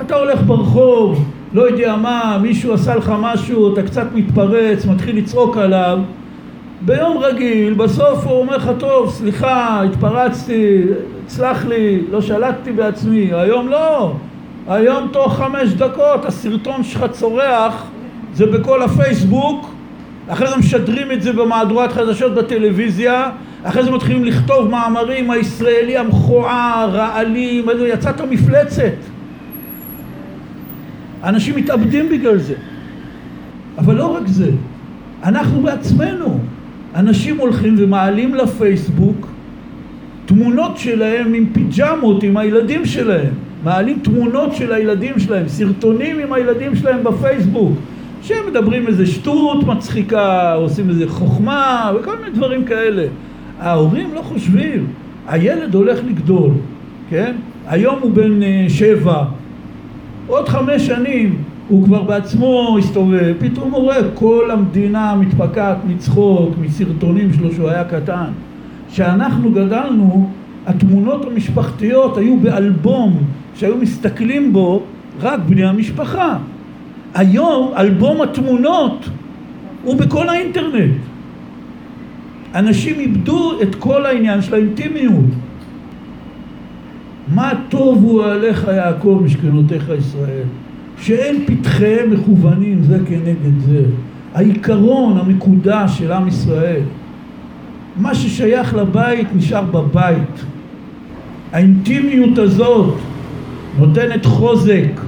אתה 0.00 0.16
הולך 0.16 0.42
ברחוב, 0.42 1.24
לא 1.52 1.62
יודע 1.62 1.96
מה, 1.96 2.38
מישהו 2.42 2.72
עשה 2.72 2.96
לך 2.96 3.12
משהו, 3.20 3.72
אתה 3.72 3.82
קצת 3.82 4.06
מתפרץ, 4.14 4.86
מתחיל 4.86 5.16
לצעוק 5.16 5.56
עליו. 5.56 5.98
ביום 6.80 7.18
רגיל, 7.18 7.74
בסוף 7.74 8.26
הוא 8.26 8.40
אומר 8.40 8.56
לך, 8.56 8.70
טוב, 8.78 9.10
סליחה, 9.10 9.82
התפרצתי, 9.82 10.82
סלח 11.28 11.64
לי, 11.64 12.00
לא 12.10 12.20
שלטתי 12.20 12.72
בעצמי. 12.72 13.32
היום 13.32 13.68
לא. 13.68 14.12
היום 14.68 15.08
תוך 15.12 15.36
חמש 15.36 15.72
דקות 15.72 16.24
הסרטון 16.24 16.84
שלך 16.84 17.06
צורח, 17.10 17.84
זה 18.34 18.46
בכל 18.46 18.82
הפייסבוק, 18.82 19.75
אחרי 20.28 20.48
זה 20.48 20.56
משדרים 20.56 21.12
את 21.12 21.22
זה 21.22 21.32
במהדורת 21.32 21.92
חדשות 21.92 22.34
בטלוויזיה, 22.34 23.30
אחרי 23.64 23.82
זה 23.82 23.90
מתחילים 23.90 24.24
לכתוב 24.24 24.70
מאמרים, 24.70 25.30
הישראלי 25.30 25.96
המכוער, 25.98 27.00
האלים, 27.00 27.66
יצאת 27.86 28.20
מפלצת. 28.20 28.92
אנשים 31.24 31.56
מתאבדים 31.56 32.08
בגלל 32.08 32.38
זה. 32.38 32.54
אבל 33.78 33.94
לא 33.94 34.06
רק 34.06 34.26
זה, 34.26 34.50
אנחנו 35.24 35.60
בעצמנו, 35.60 36.40
אנשים 36.94 37.38
הולכים 37.38 37.74
ומעלים 37.78 38.34
לפייסבוק 38.34 39.26
תמונות 40.26 40.78
שלהם 40.78 41.34
עם 41.34 41.46
פיג'מות, 41.52 42.22
עם 42.22 42.36
הילדים 42.36 42.86
שלהם. 42.86 43.32
מעלים 43.64 43.98
תמונות 44.02 44.54
של 44.54 44.72
הילדים 44.72 45.18
שלהם, 45.18 45.48
סרטונים 45.48 46.18
עם 46.18 46.32
הילדים 46.32 46.76
שלהם 46.76 47.04
בפייסבוק. 47.04 47.72
שהם 48.26 48.46
מדברים 48.50 48.86
איזה 48.86 49.06
שטות 49.06 49.64
מצחיקה, 49.64 50.52
עושים 50.52 50.90
איזה 50.90 51.08
חוכמה 51.08 51.92
וכל 52.00 52.16
מיני 52.18 52.30
דברים 52.30 52.64
כאלה. 52.64 53.06
ההורים 53.60 54.14
לא 54.14 54.22
חושבים, 54.22 54.86
הילד 55.28 55.74
הולך 55.74 55.98
לגדול, 56.08 56.50
כן? 57.10 57.36
היום 57.66 57.98
הוא 58.00 58.10
בן 58.10 58.40
uh, 58.42 58.70
שבע, 58.70 59.24
עוד 60.26 60.48
חמש 60.48 60.86
שנים 60.86 61.42
הוא 61.68 61.84
כבר 61.84 62.02
בעצמו 62.02 62.76
הסתובב, 62.78 63.34
פתאום 63.38 63.70
הוא 63.70 63.82
רואה 63.82 63.98
כל 64.14 64.50
המדינה 64.50 65.14
מתפקעת 65.14 65.76
מצחוק, 65.88 66.54
מסרטונים 66.60 67.32
שלו 67.32 67.52
שהוא 67.52 67.68
היה 67.68 67.84
קטן. 67.84 68.30
כשאנחנו 68.90 69.52
גדלנו, 69.52 70.30
התמונות 70.66 71.24
המשפחתיות 71.24 72.16
היו 72.16 72.36
באלבום 72.36 73.18
שהיו 73.54 73.76
מסתכלים 73.76 74.52
בו 74.52 74.82
רק 75.20 75.40
בני 75.48 75.64
המשפחה. 75.64 76.36
היום 77.16 77.72
אלבום 77.76 78.22
התמונות 78.22 79.08
הוא 79.82 79.96
בכל 79.96 80.28
האינטרנט. 80.28 80.92
אנשים 82.54 83.00
איבדו 83.00 83.62
את 83.62 83.74
כל 83.74 84.06
העניין 84.06 84.42
של 84.42 84.54
האינטימיות. 84.54 85.24
מה 87.34 87.52
טוב 87.68 88.02
הוא 88.02 88.24
עליך 88.24 88.68
יעקב 88.76 89.20
משכנותיך 89.24 89.90
ישראל, 89.98 90.44
שאין 90.98 91.44
פתחיהם 91.46 92.10
מכוונים 92.10 92.82
זה 92.82 92.98
כנגד 93.08 93.60
זה. 93.66 93.82
העיקרון 94.34 95.18
המקודש 95.18 95.98
של 95.98 96.12
עם 96.12 96.28
ישראל, 96.28 96.82
מה 97.96 98.14
ששייך 98.14 98.74
לבית 98.74 99.28
נשאר 99.34 99.62
בבית. 99.62 100.44
האינטימיות 101.52 102.38
הזאת 102.38 102.94
נותנת 103.78 104.26
חוזק, 104.26 105.00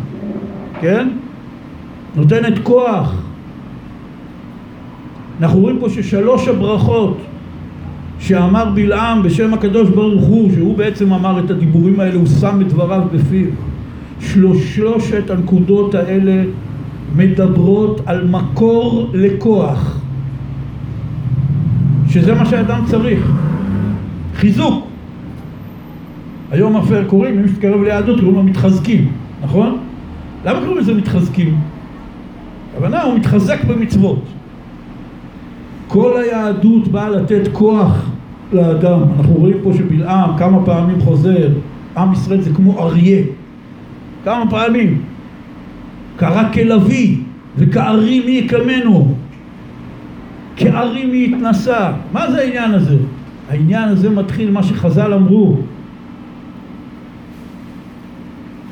כן? 0.80 1.08
נותנת 2.18 2.58
כוח. 2.62 3.14
אנחנו 5.40 5.60
רואים 5.60 5.78
פה 5.80 5.88
ששלוש 5.88 6.48
הברכות 6.48 7.18
שאמר 8.18 8.64
בלעם 8.74 9.22
בשם 9.22 9.54
הקדוש 9.54 9.88
ברוך 9.88 10.24
הוא, 10.24 10.50
שהוא 10.54 10.76
בעצם 10.76 11.12
אמר 11.12 11.40
את 11.44 11.50
הדיבורים 11.50 12.00
האלה, 12.00 12.14
הוא 12.14 12.26
שם 12.26 12.60
את 12.60 12.68
דבריו 12.68 13.02
בפיו. 13.12 13.46
שלוש, 14.20 14.76
שלושת 14.76 15.30
הנקודות 15.30 15.94
האלה 15.94 16.42
מדברות 17.16 18.00
על 18.06 18.26
מקור 18.26 19.10
לכוח, 19.14 20.00
שזה 22.08 22.34
מה 22.34 22.46
שאדם 22.46 22.80
צריך, 22.86 23.32
חיזוק. 24.34 24.86
היום 26.50 26.76
אפשר 26.76 27.04
קוראים, 27.06 27.42
מי 27.42 27.48
שמתקרב 27.48 27.82
ליהדות 27.82 28.20
קוראים 28.20 28.36
לו 28.36 28.42
מתחזקים, 28.42 29.12
נכון? 29.42 29.78
למה 30.44 30.60
קוראים 30.60 30.78
לזה 30.78 30.94
מתחזקים? 30.94 31.56
הכוונה 32.72 33.02
הוא 33.02 33.14
מתחזק 33.14 33.64
במצוות. 33.64 34.22
כל 35.88 36.20
היהדות 36.22 36.88
באה 36.88 37.08
לתת 37.08 37.48
כוח 37.52 38.10
לאדם. 38.52 39.00
אנחנו 39.18 39.34
רואים 39.34 39.56
פה 39.62 39.72
שבלעם 39.74 40.38
כמה 40.38 40.64
פעמים 40.64 41.00
חוזר, 41.00 41.48
עם 41.96 42.12
ישראל 42.12 42.40
זה 42.40 42.50
כמו 42.54 42.80
אריה. 42.80 43.22
כמה 44.24 44.50
פעמים. 44.50 45.02
קרא 46.16 46.52
כלביא 46.52 47.16
וכארי 47.56 48.20
מי 48.26 48.30
יקמנו. 48.30 49.14
כארי 50.56 51.06
מי 51.06 51.24
יתנסה. 51.24 51.92
מה 52.12 52.30
זה 52.30 52.40
העניין 52.40 52.74
הזה? 52.74 52.96
העניין 53.50 53.88
הזה 53.88 54.10
מתחיל 54.10 54.50
מה 54.50 54.62
שחז"ל 54.62 55.12
אמרו 55.14 55.56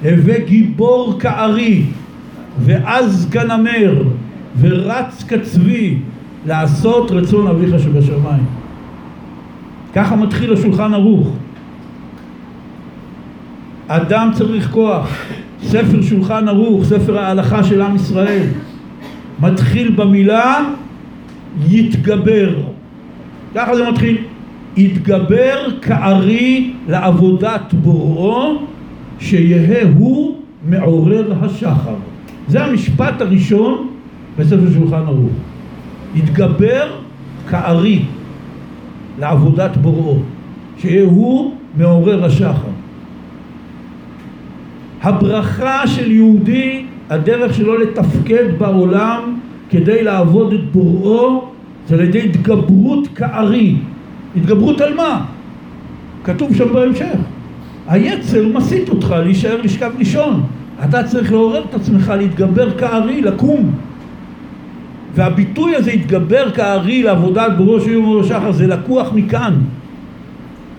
הווה 0.03 0.39
גיבור 0.39 1.17
כארי 1.21 1.83
ועז 2.59 3.29
כנמר 3.31 4.03
ורץ 4.61 5.25
כצבי 5.29 5.99
לעשות 6.47 7.11
רצון 7.11 7.47
אביך 7.47 7.81
שבשמיים. 7.83 8.45
ככה 9.95 10.17
מתחיל 10.17 10.53
השולחן 10.53 10.95
ערוך. 10.95 11.29
אדם 13.89 14.31
צריך 14.35 14.71
כוח. 14.71 15.09
ספר 15.63 16.03
שולחן 16.03 16.49
ערוך, 16.49 16.85
ספר 16.85 17.19
ההלכה 17.19 17.65
של 17.65 17.83
עם 17.83 17.97
ישראל. 17.97 18.47
מתחיל 19.41 19.91
במילה 19.97 20.61
יתגבר. 21.69 22.55
ככה 23.55 23.77
זה 23.77 23.91
מתחיל. 23.91 24.19
יתגבר 24.77 25.67
כארי 25.83 26.73
לעבודת 26.89 27.75
בוראו 27.75 28.55
שיהא 29.19 29.85
הוא 29.99 30.37
מעורר 30.69 31.33
השחר 31.41 31.95
זה 32.49 32.65
המשפט 32.65 33.21
הראשון 33.21 33.89
בספר 34.39 34.73
שולחן 34.75 35.03
ערוך. 35.07 35.33
יתגבר 36.15 36.91
כארי 37.51 38.03
לעבודת 39.19 39.77
בוראו 39.77 40.19
שיהיה 40.79 41.05
הוא 41.05 41.55
מעורר 41.77 42.25
השחר. 42.25 42.69
הברכה 45.03 45.87
של 45.87 46.11
יהודי 46.11 46.85
הדרך 47.11 47.55
שלו 47.55 47.79
לתפקד 47.79 48.59
בעולם 48.59 49.39
כדי 49.71 50.03
לעבוד 50.03 50.53
את 50.53 50.73
בוראו 50.73 51.49
זה 51.89 51.95
על 51.95 52.01
ידי 52.01 52.25
התגברות 52.25 53.09
כארי. 53.15 53.77
התגברות 54.37 54.81
על 54.81 54.95
מה? 54.95 55.25
כתוב 56.25 56.55
שם 56.55 56.73
בהמשך. 56.73 57.19
היצר 57.89 58.49
מסית 58.49 58.89
אותך 58.89 59.15
להישאר 59.25 59.63
לשכב 59.63 59.91
לישון 59.99 60.43
אתה 60.85 61.03
צריך 61.03 61.33
לעורר 61.33 61.65
את 61.71 61.75
עצמך 61.75 62.13
להתגבר 62.19 62.79
כארי, 62.79 63.21
לקום. 63.21 63.75
והביטוי 65.15 65.77
הזה 65.77 65.91
התגבר 65.91 66.51
כארי 66.51 67.03
לעבודת 67.03 67.53
בראש 67.59 67.87
יום 67.87 68.09
ובשחר 68.09 68.53
זה 68.53 68.67
לקוח 68.67 69.13
מכאן 69.13 69.55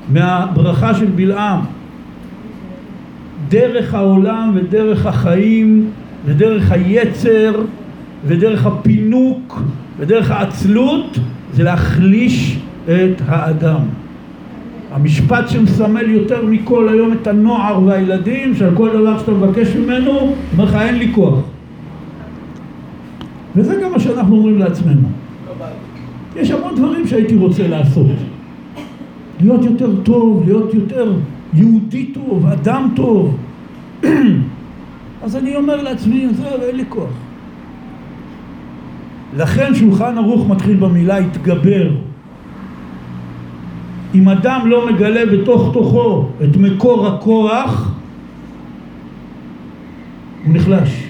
מהברכה 0.10 0.94
של 0.94 1.06
בלעם. 1.06 1.60
דרך 3.50 3.94
העולם 3.94 4.52
ודרך 4.56 5.06
החיים 5.06 5.90
ודרך 6.26 6.72
היצר 6.72 7.62
ודרך 8.26 8.66
הפינוק 8.66 9.62
ודרך 9.98 10.32
העצלות 10.32 11.20
זה 11.54 11.64
להחליש 11.64 12.58
את 12.86 13.22
האדם 13.28 13.80
המשפט 14.98 15.50
שמסמל 15.50 16.10
יותר 16.10 16.46
מכל 16.46 16.90
היום 16.90 17.14
את 17.14 17.28
הנוער 17.28 17.84
והילדים 17.84 18.56
שעל 18.56 18.76
כל 18.76 18.90
דבר 18.90 19.20
שאתה 19.20 19.32
מבקש 19.32 19.76
ממנו 19.76 20.12
אומר 20.54 20.66
לך 20.66 20.76
אין 20.76 20.96
לי 20.96 21.14
כוח. 21.14 21.40
וזה 23.56 23.76
גם 23.84 23.92
מה 23.92 24.00
שאנחנו 24.00 24.36
אומרים 24.36 24.60
לעצמנו. 24.60 25.08
יש 26.36 26.52
המון 26.52 26.76
דברים 26.76 27.08
שהייתי 27.08 27.36
רוצה 27.36 27.68
לעשות. 27.68 28.06
להיות 29.42 29.64
יותר 29.64 30.02
טוב, 30.04 30.44
להיות 30.46 30.74
יותר 30.74 31.14
יהודי 31.54 32.06
טוב, 32.06 32.46
אדם 32.46 32.90
טוב. 32.96 33.38
אז 35.24 35.36
אני 35.36 35.56
אומר 35.56 35.84
לעצמי, 35.84 36.28
זהו, 36.34 36.62
אין 36.62 36.76
לי 36.76 36.84
כוח. 36.90 37.10
לכן 39.38 39.76
שולחן 39.76 40.18
ערוך 40.18 40.50
מתחיל 40.50 40.76
במילה 40.78 41.18
התגבר 41.18 41.90
אם 44.16 44.30
אדם 44.30 44.62
לא 44.66 44.90
מגלה 44.94 45.26
בתוך 45.26 45.70
תוכו 45.74 46.30
את 46.44 46.58
מקור 46.58 47.08
הכוח 47.08 47.92
הוא 50.46 50.54
נחלש. 50.54 51.04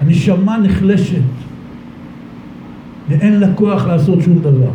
הנשמה 0.00 0.58
נחלשת. 0.58 1.22
ואין 3.08 3.40
לה 3.40 3.54
כוח 3.54 3.86
לעשות 3.86 4.22
שום 4.22 4.38
דבר. 4.38 4.70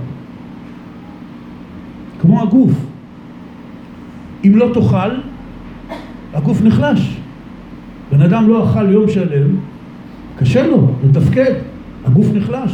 כמו 2.22 2.41
הגוף. 2.41 2.72
אם 4.46 4.56
לא 4.56 4.70
תאכל 4.74 5.12
הגוף 6.34 6.62
נחלש. 6.62 7.17
בן 8.12 8.22
אדם 8.22 8.50
לא 8.50 8.63
אכל 8.63 8.91
יום 8.91 9.10
שלם 9.10 9.48
קשה 10.38 10.67
לו 10.67 10.91
לתפקד. 11.04 11.54
הגוף 12.06 12.28
נחלש. 12.34 12.72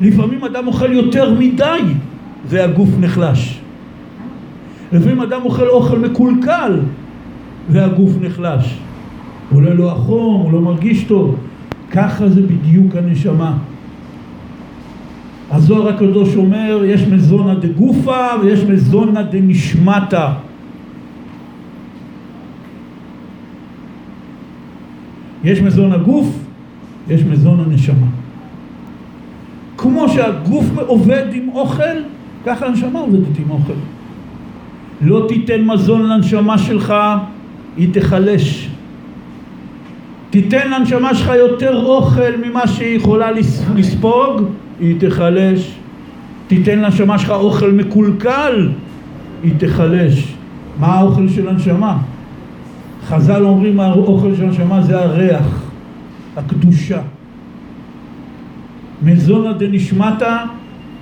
לפעמים 0.00 0.44
אדם 0.44 0.66
אוכל 0.66 0.92
יותר 0.92 1.34
מדי 1.38 1.80
והגוף 2.48 2.88
נחלש. 3.00 3.60
לפעמים 4.92 5.20
אדם 5.20 5.40
אוכל 5.44 5.68
אוכל 5.68 5.98
מקולקל 5.98 6.80
והגוף 7.68 8.10
נחלש. 8.20 8.78
עולה 9.52 9.74
לו 9.74 9.90
החום, 9.90 10.42
הוא 10.42 10.52
לא 10.52 10.60
מרגיש 10.60 11.04
טוב. 11.04 11.36
ככה 11.90 12.28
זה 12.28 12.42
בדיוק 12.42 12.96
הנשמה. 12.96 13.56
הזוהר 15.50 15.88
הקדוש 15.88 16.36
אומר 16.36 16.82
יש 16.84 17.02
מזונה 17.02 17.54
דגופה 17.54 18.26
ויש 18.42 18.64
מזונה 18.64 19.22
דנשמטה 19.22 20.32
יש 25.44 25.60
מזון 25.60 25.92
הגוף, 25.92 26.26
יש 27.08 27.22
מזון 27.22 27.60
הנשמה. 27.60 28.06
כמו 29.76 30.08
שהגוף 30.08 30.64
עובד 30.86 31.24
עם 31.32 31.48
אוכל, 31.48 31.96
ככה 32.46 32.66
הנשמה 32.66 32.98
עובדת 32.98 33.38
עם 33.38 33.50
אוכל. 33.50 33.72
לא 35.00 35.26
תיתן 35.28 35.64
מזון 35.64 36.08
לנשמה 36.08 36.58
שלך, 36.58 36.94
היא 37.76 37.92
תיחלש. 37.92 38.68
תיתן 40.30 40.70
לנשמה 40.70 41.14
שלך 41.14 41.28
יותר 41.38 41.84
אוכל 41.86 42.36
ממה 42.44 42.66
שהיא 42.66 42.96
יכולה 42.96 43.30
לספוג, 43.76 44.42
היא 44.80 45.00
תיחלש. 45.00 45.74
תיתן 46.48 46.78
לנשמה 46.78 47.18
שלך 47.18 47.30
אוכל 47.30 47.72
מקולקל, 47.72 48.68
היא 49.42 49.52
תיחלש. 49.58 50.34
מה 50.80 50.86
האוכל 50.86 51.28
של 51.28 51.48
הנשמה? 51.48 51.98
חז"ל 53.08 53.44
אומרים 53.44 53.80
האוכל 53.80 54.36
של 54.36 54.44
הנשמה 54.44 54.82
זה 54.82 55.00
הריח, 55.00 55.62
הקדושה. 56.36 57.00
מזונה 59.02 59.52
דנשמטה 59.52 60.44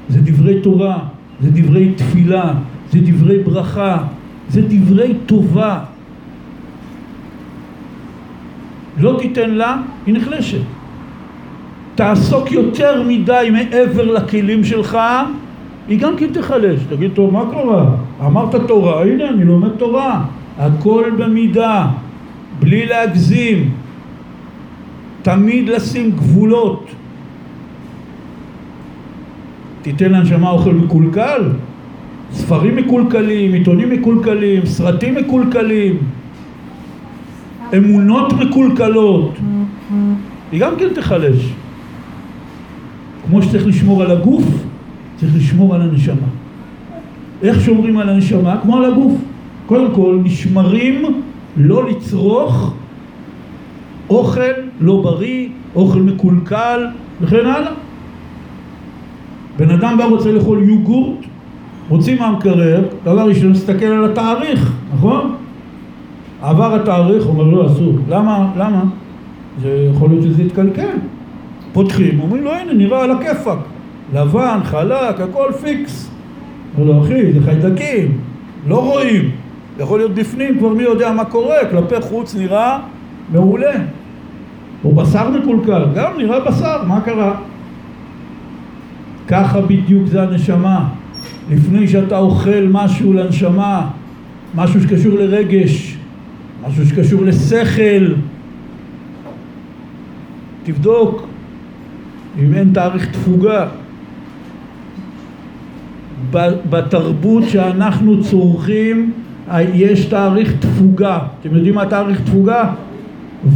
זה 0.08 0.20
דברי 0.20 0.60
תורה, 0.60 0.98
זה 1.40 1.50
דברי 1.50 1.92
תפילה, 1.96 2.52
זה 2.92 2.98
דברי 3.02 3.38
ברכה, 3.38 3.98
זה 4.48 4.62
דברי 4.68 5.14
טובה. 5.26 5.78
לא 8.98 9.16
תיתן 9.18 9.50
לה, 9.50 9.76
היא 10.06 10.14
נחלשת. 10.14 10.60
תעסוק 11.94 12.52
יותר 12.52 13.02
מדי 13.02 13.48
מעבר 13.52 14.12
לכלים 14.12 14.64
שלך, 14.64 14.98
היא 15.88 15.98
גם 15.98 16.16
כן 16.16 16.32
תיחלש. 16.32 16.80
תגיד, 16.88 17.10
טוב, 17.14 17.32
מה 17.32 17.44
קרה? 17.52 17.94
אמרת 18.26 18.54
תורה, 18.68 19.02
הנה 19.02 19.28
אני 19.28 19.44
לומד 19.44 19.70
תורה. 19.70 20.24
הכל 20.58 21.10
במידה, 21.18 21.86
בלי 22.60 22.86
להגזים, 22.86 23.70
תמיד 25.22 25.68
לשים 25.68 26.10
גבולות. 26.10 26.86
תיתן 29.88 30.12
לנשמה 30.12 30.50
אוכל 30.50 30.72
מקולקל, 30.72 31.42
ספרים 32.32 32.76
מקולקלים, 32.76 33.52
עיתונים 33.52 33.90
מקולקלים, 33.90 34.66
סרטים 34.66 35.14
מקולקלים, 35.14 35.96
אמונות 37.76 38.32
מקולקלות, 38.32 39.34
היא 40.52 40.60
גם 40.60 40.72
כן 40.78 40.88
תיחלש. 40.94 41.52
כמו 43.26 43.42
שצריך 43.42 43.66
לשמור 43.66 44.02
על 44.02 44.10
הגוף, 44.10 44.44
צריך 45.16 45.32
לשמור 45.36 45.74
על 45.74 45.82
הנשמה. 45.82 46.28
איך 47.42 47.60
שומרים 47.60 47.98
על 47.98 48.08
הנשמה? 48.08 48.56
כמו 48.62 48.76
על 48.76 48.84
הגוף. 48.84 49.12
קודם 49.66 49.94
כל 49.94 50.18
נשמרים 50.24 51.02
לא 51.56 51.88
לצרוך 51.90 52.74
אוכל 54.10 54.40
לא 54.80 55.00
בריא, 55.02 55.48
אוכל 55.74 55.98
מקולקל 55.98 56.86
וכן 57.20 57.46
הלאה. 57.46 57.72
בן 59.58 59.70
אדם 59.70 59.98
בא 59.98 60.04
רוצה 60.04 60.32
לאכול 60.32 60.62
יוגורט, 60.62 61.18
מוציא 61.90 62.20
מהמקרר, 62.20 62.84
דבר 63.04 63.28
ראשון 63.28 63.50
מסתכל 63.50 63.84
על 63.84 64.04
התאריך, 64.04 64.72
נכון? 64.94 65.34
עבר 66.42 66.74
התאריך, 66.74 67.26
אומר 67.26 67.44
לא 67.44 67.66
אסור. 67.66 67.92
למה? 68.08 68.52
למה? 68.56 68.84
זה 69.62 69.90
יכול 69.94 70.08
להיות 70.08 70.22
שזה 70.22 70.42
יתקלקל. 70.42 70.96
פותחים, 71.72 72.20
אומרים 72.20 72.44
לו 72.44 72.52
הנה 72.52 72.72
נראה 72.72 73.04
על 73.04 73.10
הכיפאק. 73.10 73.58
לבן, 74.14 74.58
חלק, 74.64 75.20
הכל 75.20 75.52
פיקס. 75.60 76.10
אומר 76.78 76.92
לו 76.92 77.02
אחי 77.04 77.32
זה 77.32 77.40
חיידקים, 77.44 78.18
לא 78.68 78.84
רואים. 78.84 79.30
יכול 79.78 79.98
להיות 79.98 80.14
בפנים, 80.14 80.58
כבר 80.58 80.68
מי 80.68 80.82
יודע 80.82 81.12
מה 81.12 81.24
קורה, 81.24 81.56
כלפי 81.70 82.00
חוץ 82.00 82.34
נראה 82.34 82.78
מעולה. 83.32 83.74
או 84.84 84.94
בשר 84.94 85.30
מקולקל, 85.30 85.84
גם 85.94 86.12
נראה 86.18 86.40
בשר, 86.40 86.82
מה 86.86 87.00
קרה? 87.00 87.34
ככה 89.28 89.60
בדיוק 89.60 90.06
זה 90.06 90.22
הנשמה. 90.22 90.88
לפני 91.50 91.88
שאתה 91.88 92.18
אוכל 92.18 92.66
משהו 92.70 93.12
לנשמה, 93.12 93.90
משהו 94.54 94.82
שקשור 94.82 95.14
לרגש, 95.14 95.96
משהו 96.66 96.86
שקשור 96.86 97.24
לשכל, 97.24 98.14
תבדוק 100.62 101.26
אם 102.38 102.54
אין 102.54 102.70
תאריך 102.72 103.06
תפוגה. 103.06 103.66
בתרבות 106.70 107.44
שאנחנו 107.48 108.24
צורכים 108.24 109.12
יש 109.74 110.04
תאריך 110.04 110.52
תפוגה. 110.60 111.18
אתם 111.40 111.54
יודעים 111.56 111.74
מה 111.74 111.86
תאריך 111.86 112.20
תפוגה? 112.20 112.72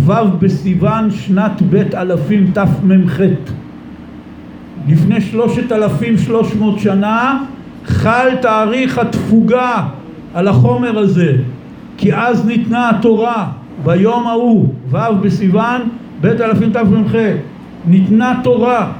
ו' 0.06 0.12
בסיוון 0.38 1.10
שנת 1.10 1.62
בית 1.62 1.94
אלפים 1.94 2.50
תמ"ח. 2.54 3.20
לפני 4.88 5.20
שלושת 5.20 5.72
אלפים 5.72 6.18
שלוש 6.18 6.54
מאות 6.54 6.78
שנה 6.78 7.44
חל 7.84 8.36
תאריך 8.40 8.98
התפוגה 8.98 9.82
על 10.34 10.48
החומר 10.48 10.98
הזה 10.98 11.36
כי 11.96 12.14
אז 12.14 12.46
ניתנה 12.46 12.90
התורה 12.90 13.48
ביום 13.84 14.26
ההוא 14.26 14.68
ו' 14.90 14.96
בסיוון 15.20 15.80
בית 16.20 16.40
אלפים 16.40 16.72
תמ"ח 16.72 17.12
ניתנה 17.86 18.40
תורה. 18.42 18.92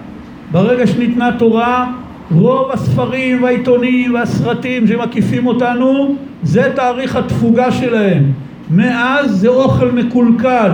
ברגע 0.53 0.87
שניתנה 0.87 1.31
תורה 1.38 1.92
רוב 2.31 2.71
הספרים 2.71 3.42
והעיתונים 3.42 4.14
והסרטים 4.14 4.87
שמקיפים 4.87 5.47
אותנו 5.47 6.14
זה 6.42 6.73
תאריך 6.75 7.16
התפוגה 7.16 7.73
שלהם. 7.73 8.33
מאז 8.71 9.31
זה 9.31 9.49
אוכל 9.49 9.90
מקולקל. 9.90 10.71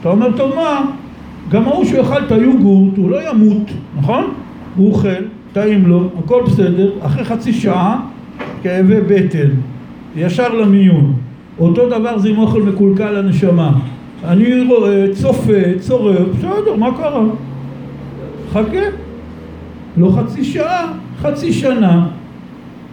אתה 0.00 0.08
אומר 0.08 0.36
טוב 0.36 0.54
מה 0.54 0.80
גם 1.50 1.62
ההוא 1.62 1.84
שיאכל 1.84 2.24
את 2.26 2.32
היוגורט 2.32 2.96
הוא 2.96 3.10
לא 3.10 3.30
ימות 3.30 3.70
נכון? 3.96 4.24
הוא 4.76 4.92
אוכל 4.92 5.22
טעים 5.52 5.86
לו 5.86 6.08
הכל 6.18 6.42
בסדר 6.46 6.90
אחרי 7.00 7.24
חצי 7.24 7.52
שעה 7.52 8.00
כאבי 8.62 9.00
בטן 9.00 9.48
ישר 10.16 10.54
למיון. 10.54 11.14
אותו 11.58 11.88
דבר 11.88 12.18
זה 12.18 12.28
עם 12.28 12.38
אוכל 12.38 12.62
מקולקל 12.62 13.10
לנשמה. 13.10 13.72
אני 14.24 14.64
רואה, 14.64 15.06
צופה, 15.12 15.78
צורף, 15.80 16.28
בסדר, 16.38 16.76
מה 16.78 16.96
קרה? 16.96 17.24
חכה. 18.52 18.86
לא 19.96 20.12
חצי 20.16 20.44
שעה, 20.44 20.92
חצי 21.18 21.52
שנה. 21.52 22.06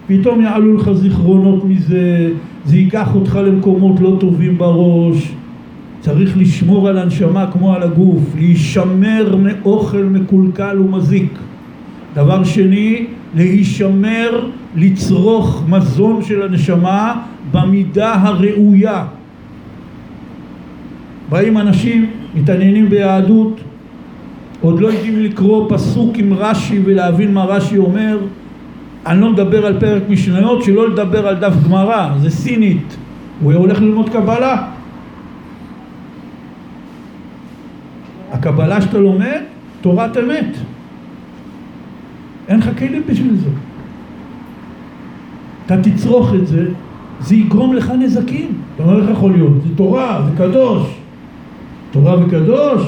פתאום 0.08 0.42
יעלו 0.42 0.78
לך 0.78 0.92
זיכרונות 0.92 1.64
מזה, 1.66 2.30
זה 2.66 2.78
ייקח 2.78 3.16
אותך 3.16 3.40
למקומות 3.44 4.00
לא 4.00 4.16
טובים 4.20 4.58
בראש 4.58 5.32
צריך 6.02 6.38
לשמור 6.38 6.88
על 6.88 6.98
הנשמה 6.98 7.46
כמו 7.52 7.74
על 7.74 7.84
הגוף, 7.84 8.24
להישמר 8.36 9.36
מאוכל 9.36 10.04
מקולקל 10.04 10.80
ומזיק. 10.80 11.34
דבר 12.16 12.44
שני, 12.44 13.06
להישמר 13.36 14.50
לצרוך 14.76 15.64
מזון 15.70 16.24
של 16.24 16.42
הנשמה 16.42 17.22
במידה 17.52 18.14
הראויה. 18.14 19.06
באים 21.30 21.58
אנשים, 21.58 22.10
מתעניינים 22.36 22.90
ביהדות, 22.90 23.60
עוד 24.62 24.80
לא 24.80 24.88
יודעים 24.88 25.20
לקרוא 25.20 25.66
פסוק 25.70 26.18
עם 26.18 26.34
רש"י 26.34 26.80
ולהבין 26.86 27.34
מה 27.34 27.46
רש"י 27.46 27.78
אומר. 27.78 28.18
אני 29.06 29.22
לא 29.22 29.32
מדבר 29.32 29.66
על 29.66 29.80
פרק 29.80 30.04
משניות, 30.10 30.64
שלא 30.64 30.90
לדבר 30.90 31.28
על 31.28 31.36
דף 31.36 31.54
גמרא, 31.66 32.10
זה 32.18 32.30
סינית. 32.30 32.98
הוא 33.42 33.54
הולך 33.54 33.82
ללמוד 33.82 34.10
קבלה 34.10 34.68
הקבלה 38.40 38.82
שאתה 38.82 38.98
לומד, 38.98 39.42
תורת 39.82 40.18
אמת. 40.18 40.56
אין 42.48 42.60
לך 42.60 42.70
כלים 42.78 43.04
בשביל 43.08 43.36
זה. 43.36 43.50
אתה 45.66 45.76
תצרוך 45.84 46.34
את 46.34 46.48
זה, 46.48 46.66
זה 47.20 47.36
יגרום 47.36 47.74
לך 47.74 47.92
נזקים. 48.00 48.54
אתה 48.76 48.84
אומר 48.84 49.02
איך 49.02 49.10
יכול 49.10 49.32
להיות? 49.32 49.54
זה 49.64 49.76
תורה, 49.76 50.22
זה 50.26 50.38
קדוש. 50.38 50.88
תורה 51.92 52.16
וקדוש. 52.24 52.82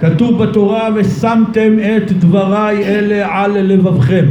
כתוב 0.00 0.44
בתורה 0.44 0.88
ושמתם 0.94 1.72
את 1.96 2.12
דבריי 2.12 2.84
אלה 2.84 3.42
על 3.42 3.58
לבבכם 3.60 4.24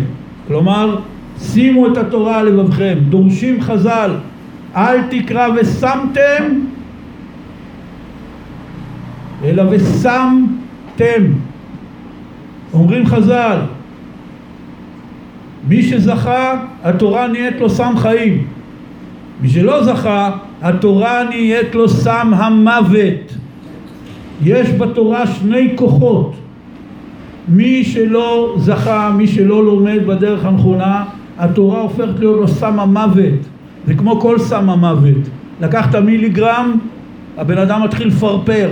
כלומר 0.47 0.99
שימו 1.39 1.87
את 1.87 1.97
התורה 1.97 2.39
על 2.39 2.45
לבבכם. 2.45 2.97
דורשים 3.09 3.61
חז"ל 3.61 4.11
אל 4.75 5.01
תקרא 5.09 5.47
ושמתם 5.55 6.43
אלא 9.43 9.63
ושמתם. 9.69 11.23
אומרים 12.73 13.05
חז"ל 13.05 13.57
מי 15.67 15.83
שזכה 15.83 16.53
התורה 16.83 17.27
נהיית 17.27 17.59
לו 17.59 17.69
סם 17.69 17.93
חיים. 17.97 18.47
מי 19.41 19.49
שלא 19.49 19.83
זכה 19.83 20.31
התורה 20.61 21.23
נהיית 21.29 21.75
לו 21.75 21.89
סם 21.89 22.33
המוות. 22.33 23.35
יש 24.43 24.69
בתורה 24.69 25.27
שני 25.27 25.73
כוחות. 25.75 26.35
מי 27.47 27.83
שלא 27.83 28.55
זכה, 28.57 29.11
מי 29.17 29.27
שלא 29.27 29.65
לומד 29.65 30.07
בדרך 30.07 30.45
הנכונה 30.45 31.03
התורה 31.37 31.81
הופכת 31.81 32.19
להיות 32.19 32.39
לו 32.39 32.47
סם 32.47 32.79
המוות 32.79 33.56
זה 33.87 33.93
כמו 33.93 34.21
כל 34.21 34.39
סם 34.39 34.69
המוות. 34.69 35.29
לקחת 35.61 35.95
מיליגרם 35.95 36.77
הבן 37.37 37.57
אדם 37.57 37.83
מתחיל 37.83 38.07
לפרפר. 38.07 38.69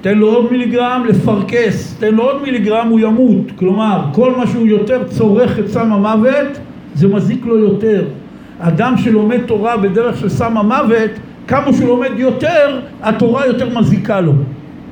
תן 0.00 0.18
לו 0.18 0.34
עוד 0.34 0.52
מיליגרם 0.52 1.02
לפרכס. 1.08 1.96
תן 1.98 2.14
לו 2.14 2.22
עוד 2.22 2.42
מיליגרם 2.42 2.88
הוא 2.88 3.00
ימות. 3.00 3.46
כלומר 3.56 4.04
כל 4.12 4.36
מה 4.36 4.46
שהוא 4.46 4.66
יותר 4.66 5.04
צורך 5.08 5.58
את 5.58 5.68
סם 5.68 5.92
המוות 5.92 6.58
זה 6.94 7.08
מזיק 7.08 7.46
לו 7.46 7.58
יותר. 7.58 8.04
אדם 8.58 8.94
שלומד 8.96 9.40
תורה 9.46 9.76
בדרך 9.76 10.16
של 10.16 10.28
סם 10.28 10.58
המוות 10.58 11.10
כמה 11.48 11.72
שהוא 11.72 11.88
לומד 11.88 12.10
יותר 12.16 12.80
התורה 13.02 13.46
יותר 13.46 13.78
מזיקה 13.78 14.20
לו. 14.20 14.32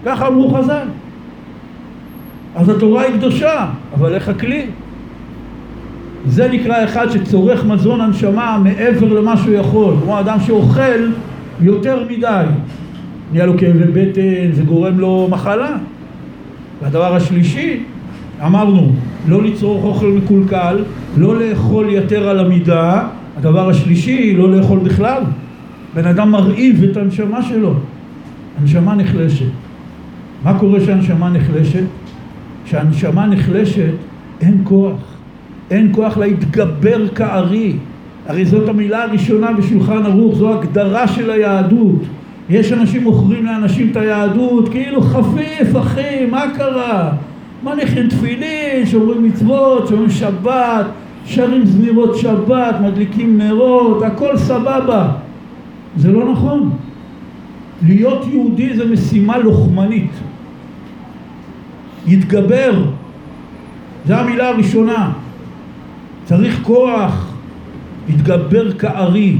ככה 0.04 0.26
אמרו 0.26 0.48
חז"ל. 0.48 0.86
אז 2.54 2.68
התורה 2.68 3.02
היא 3.02 3.14
קדושה, 3.14 3.66
אבל 3.94 4.14
איך 4.14 4.28
הכלי? 4.28 4.66
זה 6.26 6.48
נקרא 6.48 6.84
אחד 6.84 7.10
שצורך 7.10 7.64
מזון 7.64 8.00
הנשמה 8.00 8.58
מעבר 8.64 9.12
למה 9.12 9.36
שהוא 9.36 9.54
יכול, 9.54 9.94
כמו 10.02 10.20
אדם 10.20 10.38
שאוכל 10.46 11.10
יותר 11.60 12.04
מדי, 12.10 12.44
נהיה 13.32 13.46
לו 13.46 13.58
כאבי 13.58 13.84
בטן, 13.84 14.52
זה 14.52 14.62
גורם 14.62 14.98
לו 14.98 15.28
מחלה. 15.30 15.76
והדבר 16.82 17.14
השלישי, 17.14 17.80
אמרנו, 18.46 18.92
לא 19.28 19.42
לצרוך 19.42 19.84
אוכל 19.84 20.06
מקולקל, 20.06 20.78
לא 21.16 21.40
לאכול 21.40 21.86
יתר 21.90 22.28
על 22.28 22.38
המידה, 22.38 23.08
הדבר 23.36 23.68
השלישי, 23.68 24.36
לא 24.36 24.50
לאכול 24.50 24.78
בכלל. 24.78 25.22
בן 25.94 26.06
אדם 26.06 26.30
מרעיב 26.30 26.84
את 26.84 26.96
הנשמה 26.96 27.42
שלו, 27.42 27.74
הנשמה 28.60 28.94
נחלשת. 28.94 29.50
מה 30.44 30.58
קורה 30.58 30.80
כשהנשמה 30.80 31.30
נחלשת? 31.30 31.84
כשהנשמה 32.64 33.26
נחלשת 33.26 33.92
אין 34.40 34.60
כוח, 34.64 35.09
אין 35.70 35.88
כוח 35.92 36.18
להתגבר 36.18 37.08
כארי. 37.08 37.72
הרי 38.26 38.44
זאת 38.44 38.68
המילה 38.68 39.02
הראשונה 39.02 39.52
בשולחן 39.52 40.06
ערוך, 40.06 40.36
זו 40.36 40.52
הגדרה 40.54 41.08
של 41.08 41.30
היהדות. 41.30 42.02
יש 42.50 42.72
אנשים 42.72 43.02
מוכרים 43.02 43.46
לאנשים 43.46 43.88
את 43.90 43.96
היהדות 43.96 44.68
כאילו 44.68 45.00
חפיף 45.02 45.76
אחי, 45.80 46.26
מה 46.30 46.44
קרה? 46.56 47.12
מניחים 47.64 48.08
תפילין, 48.08 48.86
שומרים 48.86 49.24
מצוות, 49.24 49.88
שומרים 49.88 50.10
שבת, 50.10 50.86
שרים 51.24 51.66
זמירות 51.66 52.16
שבת, 52.16 52.74
מדליקים 52.80 53.38
נרות, 53.38 54.02
הכל 54.02 54.36
סבבה. 54.36 55.08
זה 55.96 56.12
לא 56.12 56.32
נכון. 56.32 56.70
להיות 57.82 58.26
יהודי 58.30 58.76
זה 58.76 58.84
משימה 58.84 59.38
לוחמנית. 59.38 60.10
יתגבר, 62.06 62.84
זו 64.06 64.14
המילה 64.14 64.48
הראשונה. 64.48 65.12
צריך 66.30 66.60
כוח, 66.62 67.32
יתגבר 68.08 68.72
כארי. 68.72 69.36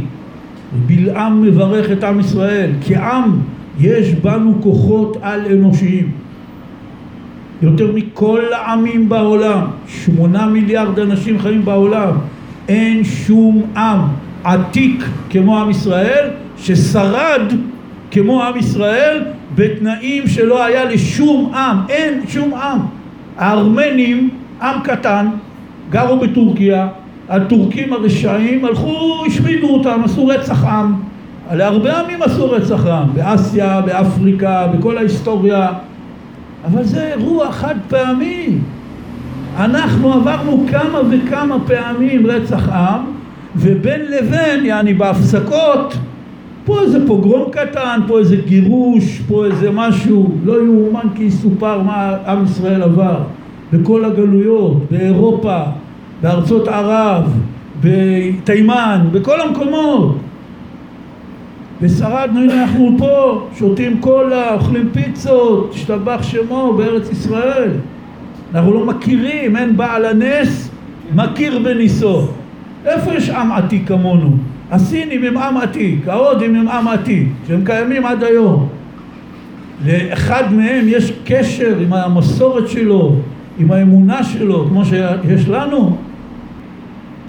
בלעם 0.87 1.43
מברך 1.43 1.91
את 1.91 2.05
עם 2.05 2.21
ישראל, 2.21 2.71
כעם 2.87 3.39
יש 3.81 4.15
בנו 4.15 4.59
כוחות 4.63 5.17
על 5.23 5.41
אנושיים. 5.53 6.11
יותר 7.63 7.93
מכל 7.95 8.41
העמים 8.53 9.09
בעולם, 9.09 9.61
שמונה 9.89 10.47
מיליארד 10.47 10.99
אנשים 10.99 11.39
חיים 11.39 11.65
בעולם, 11.65 12.13
אין 12.69 13.05
שום 13.05 13.63
עם 13.77 14.01
עתיק 14.45 15.05
כמו 15.31 15.59
עם 15.61 15.71
ישראל 15.71 16.29
ששרד 16.59 17.43
כמו 18.11 18.45
עם 18.45 18.57
ישראל 18.57 19.23
בתנאים 19.55 20.29
שלא 20.29 20.65
היה 20.65 20.85
לשום 20.85 21.55
עם, 21.55 21.77
אין 21.89 22.21
שום 22.29 22.55
עם. 22.55 22.79
הארמנים, 23.37 24.31
עם 24.63 24.81
קטן, 24.85 25.27
גרו 25.91 26.19
בטורקיה, 26.19 26.89
הטורקים 27.29 27.93
הרשעים 27.93 28.65
הלכו, 28.65 29.23
השמידו 29.27 29.69
אותם, 29.69 30.01
עשו 30.05 30.27
רצח 30.27 30.65
עם. 30.65 30.95
להרבה 31.53 32.01
עמים 32.01 32.23
עשו 32.23 32.51
רצח 32.51 32.87
עם, 32.87 33.15
באסיה, 33.15 33.81
באפריקה, 33.81 34.67
בכל 34.67 34.99
ההיסטוריה. 34.99 35.69
אבל 36.65 36.85
זה 36.85 37.07
אירוע 37.07 37.53
חד 37.53 37.75
פעמי. 37.89 38.59
אנחנו 39.57 40.13
עברנו 40.13 40.65
כמה 40.71 40.99
וכמה 41.11 41.57
פעמים 41.67 42.27
רצח 42.27 42.69
עם, 42.69 43.01
ובין 43.57 44.01
לבין, 44.01 44.65
יעני 44.65 44.95
בהפסקות, 44.95 45.95
פה 46.65 46.81
איזה 46.81 47.07
פוגרום 47.07 47.51
קטן, 47.51 48.01
פה 48.07 48.19
איזה 48.19 48.37
גירוש, 48.37 49.21
פה 49.29 49.45
איזה 49.45 49.71
משהו, 49.71 50.31
לא 50.45 50.65
יאומן 50.65 51.07
כי 51.15 51.23
יסופר 51.23 51.83
מה 51.83 52.17
עם 52.27 52.45
ישראל 52.45 52.83
עבר 52.83 53.21
בכל 53.73 54.05
הגלויות, 54.05 54.77
באירופה, 54.91 55.63
בארצות 56.23 56.69
ערב, 56.69 57.33
בתימן, 57.81 59.09
בכל 59.13 59.41
המקומות. 59.41 60.17
ושרדנו, 61.81 62.41
הנה 62.41 62.63
אנחנו 62.63 62.95
פה, 62.99 63.47
שותים 63.59 64.01
קולה, 64.01 64.55
אוכלים 64.55 64.89
פיצות, 64.93 65.73
השתבח 65.75 66.23
שמו 66.23 66.75
בארץ 66.77 67.11
ישראל. 67.11 67.71
אנחנו 68.55 68.75
לא 68.75 68.87
מכירים, 68.87 69.57
אין 69.57 69.77
בעל 69.77 70.05
הנס, 70.05 70.71
מכיר 71.15 71.59
בניסו. 71.59 72.27
איפה 72.87 73.15
יש 73.15 73.31
עם 73.31 73.53
עתיק 73.53 73.89
כמונו? 73.89 74.31
הסינים 74.71 75.25
הם 75.25 75.37
עם 75.37 75.57
עתיק, 75.57 76.09
ההודים 76.09 76.55
הם 76.55 76.69
עם 76.69 76.89
עתיק, 76.89 77.29
שהם 77.49 77.63
קיימים 77.65 78.07
עד 78.07 78.25
היום. 78.25 78.69
לאחד 79.87 80.53
מהם 80.53 80.85
יש 80.89 81.13
קשר 81.25 81.79
עם 81.79 81.93
המסורת 81.93 82.69
שלו, 82.69 83.17
עם 83.59 83.73
האמונה 83.73 84.25
שלו, 84.25 84.67
כמו 84.69 84.85
שיש 84.85 85.49
לנו. 85.49 85.97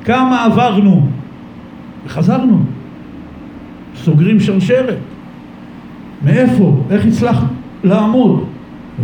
כמה 0.05 0.45
עברנו 0.45 1.07
וחזרנו. 2.05 2.59
סוגרים 3.95 4.39
שרשרת. 4.39 4.97
מאיפה? 6.25 6.83
איך 6.89 7.05
הצלחנו 7.05 7.47
לעמוד? 7.83 8.43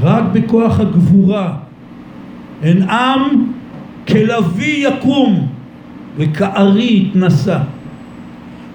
רק 0.01 0.23
בכוח 0.33 0.79
הגבורה. 0.79 1.53
אין 2.63 2.81
עם 2.81 3.51
כלביא 4.07 4.87
יקום 4.87 5.47
וכארי 6.17 6.97
יתנשא. 6.97 7.59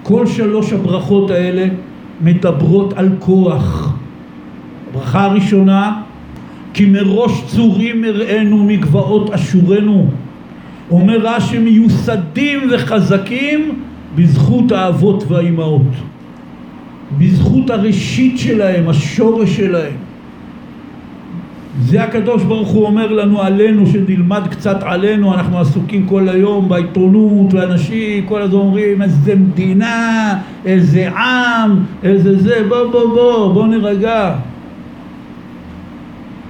כל 0.03 0.27
שלוש 0.27 0.73
הברכות 0.73 1.31
האלה 1.31 1.67
מדברות 2.21 2.93
על 2.93 3.09
כוח. 3.19 3.93
הברכה 4.89 5.23
הראשונה, 5.23 6.01
כי 6.73 6.85
מראש 6.85 7.43
צורים 7.47 8.05
אראנו 8.05 8.63
מגבעות 8.63 9.33
אשורנו. 9.33 10.09
אומר 10.93 11.17
רש"י 11.21 11.57
מיוסדים 11.57 12.59
וחזקים 12.71 13.79
בזכות 14.15 14.71
האבות 14.71 15.23
והאימהות. 15.27 15.91
בזכות 17.17 17.69
הראשית 17.69 18.39
שלהם, 18.39 18.89
השורש 18.89 19.57
שלהם. 19.57 19.93
זה 21.81 22.03
הקדוש 22.03 22.43
ברוך 22.43 22.69
הוא 22.69 22.85
אומר 22.85 23.11
לנו 23.11 23.41
עלינו, 23.41 23.87
שנלמד 23.87 24.41
קצת 24.51 24.83
עלינו, 24.83 25.33
אנחנו 25.33 25.59
עסוקים 25.59 26.05
כל 26.07 26.29
היום 26.29 26.69
בעיתונות, 26.69 27.53
ואנשים 27.53 28.25
כל 28.25 28.41
הזמן 28.41 28.59
אומרים 28.59 29.01
איזה 29.01 29.35
מדינה, 29.35 30.39
איזה 30.65 31.09
עם, 31.09 31.79
איזה 32.03 32.39
זה, 32.39 32.65
בוא 32.69 32.91
בוא 32.91 33.07
בוא, 33.07 33.53
בוא 33.53 33.67
נירגע. 33.67 34.35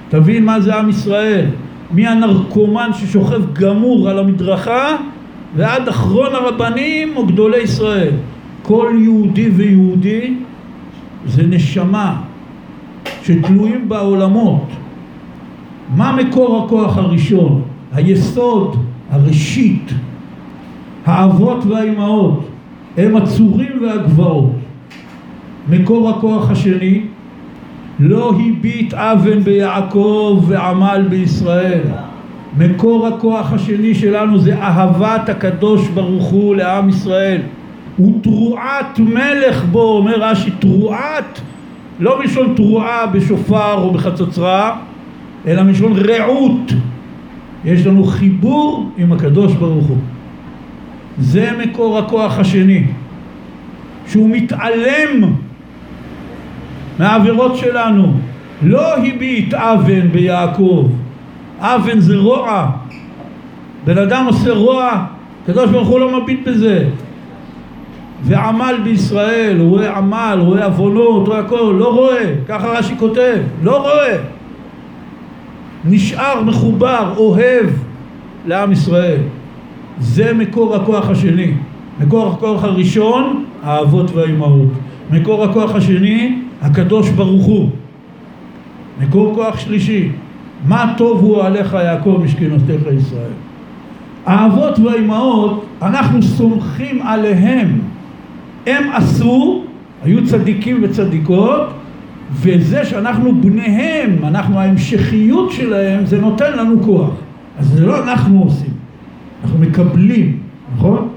תבין 0.08 0.44
מה 0.44 0.60
זה 0.60 0.74
עם 0.74 0.88
ישראל, 0.88 1.46
מי 1.90 2.06
הנרקומן 2.06 2.90
ששוכב 2.92 3.52
גמור 3.52 4.08
על 4.08 4.18
המדרכה 4.18 4.96
ועד 5.56 5.88
אחרון 5.88 6.34
הרבנים 6.34 7.16
או 7.16 7.26
גדולי 7.26 7.58
ישראל. 7.62 8.12
כל 8.62 8.92
יהודי 8.98 9.48
ויהודי 9.48 10.34
זה 11.26 11.42
נשמה 11.42 12.22
שתלויים 13.22 13.88
בעולמות. 13.88 14.66
מה 15.96 16.16
מקור 16.16 16.64
הכוח 16.64 16.96
הראשון? 16.96 17.62
היסוד, 17.92 18.76
הראשית, 19.10 19.92
האבות 21.06 21.66
והאימהות 21.66 22.48
הם 22.96 23.16
הצורים 23.16 23.82
והגבעות. 23.82 24.52
מקור 25.68 26.10
הכוח 26.10 26.50
השני 26.50 27.00
לא 27.98 28.30
הביט 28.30 28.94
אבן 28.94 29.40
ביעקב 29.40 30.44
ועמל 30.48 31.06
בישראל. 31.08 31.80
מקור 32.58 33.06
הכוח 33.06 33.52
השני 33.52 33.94
שלנו 33.94 34.38
זה 34.38 34.58
אהבת 34.58 35.28
הקדוש 35.28 35.88
ברוך 35.88 36.24
הוא 36.24 36.56
לעם 36.56 36.88
ישראל. 36.88 37.40
הוא 37.96 38.22
תרועת 38.22 38.98
מלך 38.98 39.64
בו, 39.64 39.96
אומר 39.98 40.14
רש"י, 40.20 40.50
תרועת, 40.50 41.40
לא 42.00 42.18
מלשון 42.18 42.52
תרועה 42.56 43.06
בשופר 43.06 43.74
או 43.74 43.92
בחצוצרה, 43.92 44.76
אלא 45.46 45.62
מלשון 45.62 45.92
רעות. 45.96 46.72
יש 47.64 47.86
לנו 47.86 48.04
חיבור 48.04 48.90
עם 48.96 49.12
הקדוש 49.12 49.52
ברוך 49.52 49.86
הוא. 49.86 49.96
זה 51.18 51.50
מקור 51.58 51.98
הכוח 51.98 52.38
השני, 52.38 52.84
שהוא 54.06 54.30
מתעלם 54.30 55.32
מהעבירות 56.98 57.56
שלנו. 57.56 58.12
לא 58.62 58.96
הביט 58.96 59.54
אבן 59.54 60.08
ביעקב, 60.08 60.88
אבן 61.58 62.00
זה 62.00 62.16
רוע. 62.16 62.70
בן 63.84 63.98
אדם 63.98 64.24
עושה 64.26 64.52
רוע, 64.52 65.04
הקדוש 65.42 65.70
ברוך 65.70 65.88
הוא 65.88 66.00
לא 66.00 66.20
מביט 66.20 66.48
בזה. 66.48 66.88
ועמל 68.22 68.74
בישראל, 68.84 69.60
רואה 69.60 69.96
עמל, 69.96 70.38
רואה 70.40 70.64
עוונות, 70.64 71.28
רואה 71.28 71.38
הכל, 71.38 71.74
לא 71.78 71.94
רואה, 71.94 72.34
ככה 72.48 72.66
רש"י 72.68 72.94
כותב, 72.98 73.36
לא 73.62 73.82
רואה. 73.82 74.16
נשאר 75.84 76.42
מחובר, 76.42 77.12
אוהב 77.16 77.66
לעם 78.46 78.72
ישראל. 78.72 79.18
זה 79.98 80.32
מקור 80.34 80.74
הכוח 80.76 81.10
השני. 81.10 81.52
מקור 82.00 82.26
הכוח 82.26 82.64
הראשון, 82.64 83.44
האבות 83.62 84.10
והאימהות. 84.10 84.68
מקור 85.10 85.44
הכוח 85.44 85.74
השני, 85.74 86.38
הקדוש 86.64 87.10
ברוך 87.10 87.44
הוא. 87.44 87.68
מקור 89.02 89.34
כוח 89.34 89.58
שלישי, 89.58 90.08
מה 90.68 90.94
טוב 90.96 91.20
הוא 91.20 91.42
עליך 91.42 91.72
יעקב 91.72 92.20
משכנותיך 92.24 92.82
ישראל. 92.98 93.32
האבות 94.26 94.78
והאימהות, 94.78 95.64
אנחנו 95.82 96.22
סומכים 96.22 97.02
עליהם. 97.02 97.78
הם 98.66 98.84
עשו, 98.92 99.64
היו 100.04 100.26
צדיקים 100.26 100.80
וצדיקות, 100.82 101.68
וזה 102.32 102.84
שאנחנו 102.84 103.34
בניהם, 103.40 104.24
אנחנו 104.24 104.58
ההמשכיות 104.58 105.52
שלהם, 105.52 106.06
זה 106.06 106.20
נותן 106.20 106.58
לנו 106.58 106.82
כוח. 106.82 107.10
אז 107.58 107.66
זה 107.66 107.86
לא 107.86 108.02
אנחנו 108.02 108.42
עושים, 108.42 108.72
אנחנו 109.44 109.58
מקבלים, 109.58 110.38
נכון? 110.76 111.08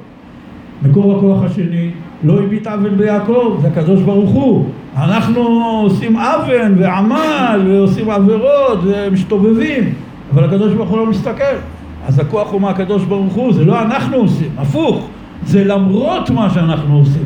מקור 0.86 1.17
הכוח 1.17 1.43
השני, 1.43 1.89
לא 2.23 2.39
הביט 2.43 2.67
אבן 2.67 2.97
ביעקב, 2.97 3.57
זה 3.62 3.67
הקדוש 3.67 4.01
ברוך 4.01 4.29
הוא. 4.29 4.65
אנחנו 4.97 5.41
עושים 5.83 6.17
אבן 6.17 6.73
ועמל 6.77 7.62
ועושים 7.67 8.10
עבירות 8.10 8.79
ומשתובבים, 8.83 9.93
אבל 10.33 10.43
הקדוש 10.43 10.73
ברוך 10.73 10.89
הוא 10.89 10.97
לא 10.97 11.05
מסתכל. 11.05 11.55
אז 12.07 12.19
הכוח 12.19 12.51
הוא 12.51 12.62
מהקדוש 12.62 13.03
ברוך 13.03 13.33
הוא, 13.33 13.53
זה 13.53 13.65
לא 13.65 13.81
אנחנו 13.81 14.17
עושים, 14.17 14.49
הפוך, 14.57 15.07
זה 15.45 15.63
למרות 15.63 16.29
מה 16.29 16.49
שאנחנו 16.49 16.97
עושים. 16.97 17.23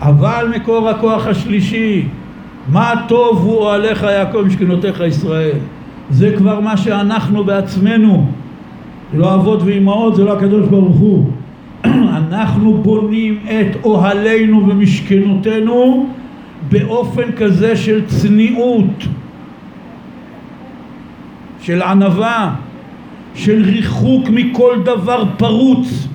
אבל 0.00 0.52
מקור 0.56 0.88
הכוח 0.88 1.26
השלישי, 1.26 2.04
מה 2.72 2.92
טוב 3.08 3.44
הוא 3.44 3.70
עליך 3.70 4.02
יעקב 4.02 4.42
משכנותיך 4.46 5.00
ישראל. 5.00 5.56
זה 6.10 6.34
כבר 6.36 6.60
מה 6.60 6.76
שאנחנו 6.76 7.44
בעצמנו. 7.44 8.26
לא 9.14 9.34
אבות 9.34 9.62
ואימהות, 9.62 10.16
זה 10.16 10.24
לא 10.24 10.32
הקדוש 10.32 10.66
ברוך 10.66 10.96
הוא. 10.96 11.30
אנחנו 12.18 12.74
בונים 12.74 13.38
את 13.44 13.84
אוהלינו 13.84 14.68
ומשכנותינו 14.68 16.06
באופן 16.70 17.32
כזה 17.32 17.76
של 17.76 18.06
צניעות, 18.06 19.04
של 21.60 21.82
ענווה, 21.82 22.54
של 23.34 23.62
ריחוק 23.64 24.28
מכל 24.28 24.76
דבר 24.84 25.24
פרוץ, 25.36 26.08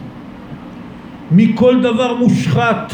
מכל 1.31 1.81
דבר 1.81 2.15
מושחת, 2.15 2.93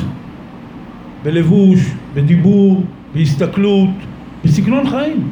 בלבוש, 1.24 1.80
בדיבור, 2.14 2.84
בהסתכלות, 3.14 3.90
בסגנון 4.46 4.90
חיים. 4.90 5.30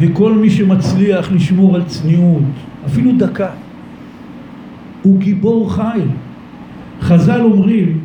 וכל 0.00 0.32
מי 0.32 0.50
שמצליח 0.50 1.32
לשמור 1.32 1.74
על 1.74 1.84
צניעות, 1.84 2.42
אפילו 2.86 3.12
דקה, 3.18 3.50
הוא 5.02 5.18
גיבור 5.18 5.72
חיל. 5.74 6.08
חז"ל 7.00 7.40
אומרים 7.40 7.98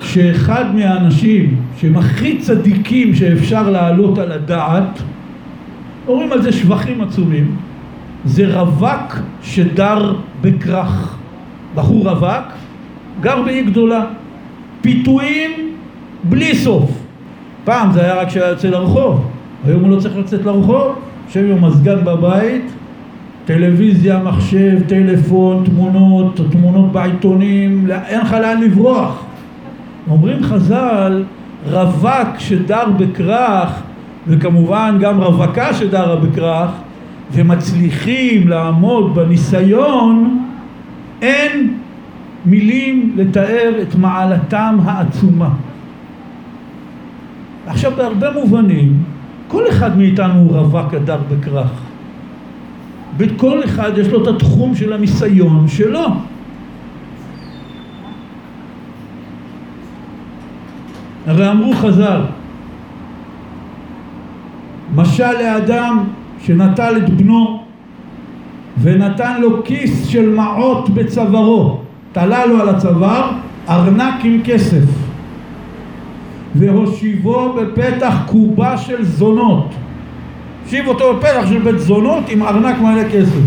שאחד 0.00 0.64
מהאנשים 0.74 1.56
שהם 1.76 1.96
הכי 1.96 2.38
צדיקים 2.38 3.14
שאפשר 3.14 3.70
להעלות 3.70 4.18
על 4.18 4.32
הדעת, 4.32 5.02
אומרים 6.08 6.32
על 6.32 6.42
זה 6.42 6.52
שבחים 6.52 7.00
עצומים, 7.00 7.56
זה 8.24 8.60
רווק 8.60 9.18
שדר 9.42 10.14
בכרך. 10.40 11.18
בחור 11.74 12.08
רווק, 12.08 12.52
גר 13.20 13.42
באי 13.42 13.62
גדולה. 13.62 14.04
פיתויים 14.80 15.50
בלי 16.24 16.54
סוף. 16.54 16.90
פעם 17.64 17.92
זה 17.92 18.04
היה 18.04 18.14
רק 18.14 18.28
כשהיה 18.28 18.48
יוצא 18.48 18.68
לרחוב, 18.68 19.30
היום 19.66 19.84
הוא 19.84 19.90
לא 19.90 20.00
צריך 20.00 20.16
לצאת 20.16 20.44
לרחוב, 20.44 20.94
יושב 21.26 21.44
עם 21.44 21.64
המזגן 21.64 22.04
בבית, 22.04 22.72
טלוויזיה, 23.44 24.18
מחשב, 24.18 24.78
טלפון, 24.86 25.64
תמונות, 25.64 26.40
תמונות 26.50 26.92
בעיתונים, 26.92 27.86
אין 28.06 28.20
לך 28.20 28.32
לאן 28.32 28.60
לברוח. 28.60 29.24
אומרים 30.10 30.42
חז"ל, 30.42 31.24
רווק 31.70 32.38
שדר 32.38 32.90
בכרך, 32.98 33.82
וכמובן 34.26 34.96
גם 35.00 35.20
רווקה 35.20 35.74
שדרה 35.74 36.16
בכרך, 36.16 36.70
ומצליחים 37.32 38.48
לעמוד 38.48 39.14
בניסיון, 39.14 40.44
אין 41.22 41.74
מילים 42.44 43.12
לתאר 43.16 43.72
את 43.82 43.94
מעלתם 43.94 44.78
העצומה. 44.84 45.50
עכשיו 47.66 47.92
בהרבה 47.96 48.30
מובנים, 48.32 49.02
כל 49.48 49.68
אחד 49.68 49.98
מאיתנו 49.98 50.40
הוא 50.40 50.56
רווק 50.56 50.94
הדר 50.94 51.18
בכרך. 51.30 51.70
וכל 53.18 53.64
אחד 53.64 53.90
יש 53.98 54.08
לו 54.08 54.22
את 54.22 54.28
התחום 54.28 54.74
של 54.74 54.92
הניסיון 54.92 55.68
שלו. 55.68 56.06
הרי 61.28 61.50
אמרו 61.50 61.72
חז"ל, 61.74 62.20
משל 64.94 65.32
לאדם 65.32 66.04
שנטל 66.40 66.96
את 66.96 67.10
בנו 67.10 67.62
ונתן 68.80 69.40
לו 69.40 69.64
כיס 69.64 70.06
של 70.06 70.28
מעות 70.28 70.90
בצווארו, 70.90 71.80
תלה 72.12 72.46
לו 72.46 72.60
על 72.60 72.68
הצוואר 72.68 73.30
ארנק 73.68 74.14
עם 74.24 74.40
כסף 74.44 74.84
והושיבו 76.54 77.52
בפתח 77.52 78.14
קובה 78.26 78.76
של 78.76 79.04
זונות. 79.04 79.74
הושיב 80.64 80.88
אותו 80.88 81.14
בפתח 81.16 81.46
של 81.48 81.58
בית 81.58 81.78
זונות 81.78 82.24
עם 82.28 82.42
ארנק 82.42 82.78
מלא 82.80 83.08
כסף. 83.12 83.40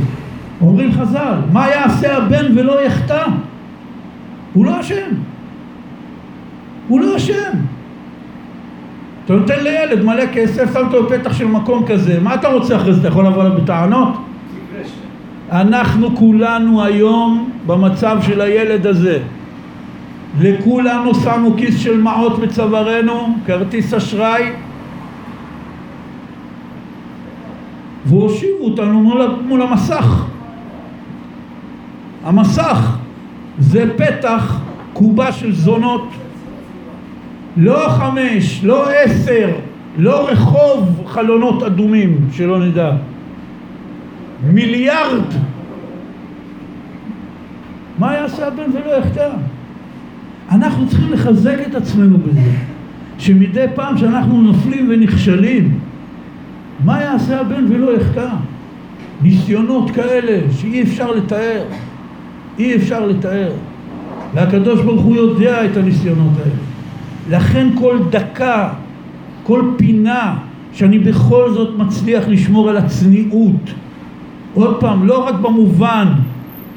אומרים 0.62 0.91
חז"ל 0.91 1.36
מה 1.52 1.70
יעשה 1.70 2.17
הבן 2.17 2.58
ולא 2.58 2.86
יחטא? 2.86 3.26
הוא 4.54 4.65
לא 4.65 4.80
אשם 4.80 5.31
הוא 6.91 6.99
לא 6.99 7.17
אשם 7.17 7.51
אתה 9.25 9.34
נותן 9.34 9.63
לילד 9.63 10.04
מלא 10.04 10.23
כסף, 10.34 10.73
שם 10.73 10.88
אותו 10.88 11.04
בפתח 11.04 11.34
של 11.34 11.47
מקום 11.47 11.86
כזה, 11.88 12.19
מה 12.19 12.36
אתה 12.36 12.47
רוצה 12.47 12.75
אחרי 12.75 12.93
זה? 12.93 12.99
אתה 12.99 13.08
יכול 13.08 13.25
לבוא 13.25 13.41
אליו 13.41 13.62
בטענות? 13.62 14.10
אנחנו 15.51 16.15
כולנו 16.15 16.84
היום 16.84 17.49
במצב 17.65 18.17
של 18.21 18.41
הילד 18.41 18.88
הזה. 18.88 19.19
לכולנו 20.39 21.15
שמו 21.15 21.54
כיס 21.58 21.80
של 21.80 22.01
מעות 22.01 22.39
בצווארנו, 22.39 23.36
כרטיס 23.45 23.93
אשראי, 23.93 24.51
והושיבו 28.06 28.63
אותנו 28.63 29.04
מול, 29.04 29.36
מול 29.47 29.62
המסך. 29.62 30.25
המסך 32.23 32.97
זה 33.60 33.86
פתח 33.97 34.60
קובה 34.93 35.32
של 35.32 35.54
זונות 35.54 36.08
לא 37.58 37.90
חמש, 37.90 38.64
לא 38.64 38.90
עשר, 38.90 39.50
לא 39.98 40.30
רחוב 40.30 41.04
חלונות 41.08 41.64
אדומים, 41.64 42.18
שלא 42.32 42.66
נדע. 42.66 42.92
מיליארד. 44.50 45.24
מה 48.00 48.14
יעשה 48.14 48.48
הבן 48.48 48.72
ולא 48.74 48.98
יחטא? 48.98 49.30
אנחנו 50.52 50.88
צריכים 50.88 51.14
לחזק 51.14 51.58
את 51.70 51.76
עצמנו 51.76 52.18
בזה, 52.18 52.52
שמדי 53.18 53.66
פעם 53.76 53.98
שאנחנו 53.98 54.42
נופלים 54.42 54.88
ונכשלים, 54.90 55.80
מה 56.86 57.02
יעשה 57.02 57.40
הבן 57.40 57.66
ולא 57.70 57.96
יחטא? 57.96 58.30
ניסיונות 59.22 59.92
כאלה 59.92 60.40
שאי 60.52 60.82
אפשר 60.82 61.12
לתאר, 61.12 61.64
אי 62.60 62.76
אפשר 62.76 63.06
לתאר. 63.08 63.52
והקדוש 64.34 64.82
ברוך 64.82 65.02
הוא 65.02 65.16
יודע 65.16 65.66
את 65.66 65.78
הניסיונות 65.78 66.32
האלה. 66.40 66.71
לכן 67.30 67.68
כל 67.76 67.98
דקה, 68.10 68.70
כל 69.44 69.72
פינה 69.78 70.38
שאני 70.74 71.00
בכל 71.00 71.54
זאת 71.54 71.78
מצליח 71.78 72.28
לשמור 72.28 72.70
על 72.70 72.78
הצניעות 72.78 73.74
עוד 74.54 74.80
פעם, 74.80 75.08
לא 75.08 75.28
רק 75.28 75.36
במובן 75.36 76.08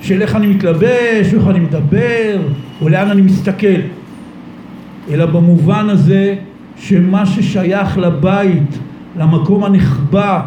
של 0.00 0.22
איך 0.22 0.36
אני 0.36 0.46
מתלבש, 0.46 1.34
איך 1.34 1.48
אני 1.48 1.60
מדבר, 1.60 2.38
או 2.82 2.88
לאן 2.88 3.10
אני 3.10 3.22
מסתכל, 3.22 3.80
אלא 5.10 5.26
במובן 5.26 5.90
הזה 5.90 6.34
שמה 6.78 7.26
ששייך 7.26 7.98
לבית, 7.98 8.78
למקום 9.18 9.64
הנחבא, 9.64 10.40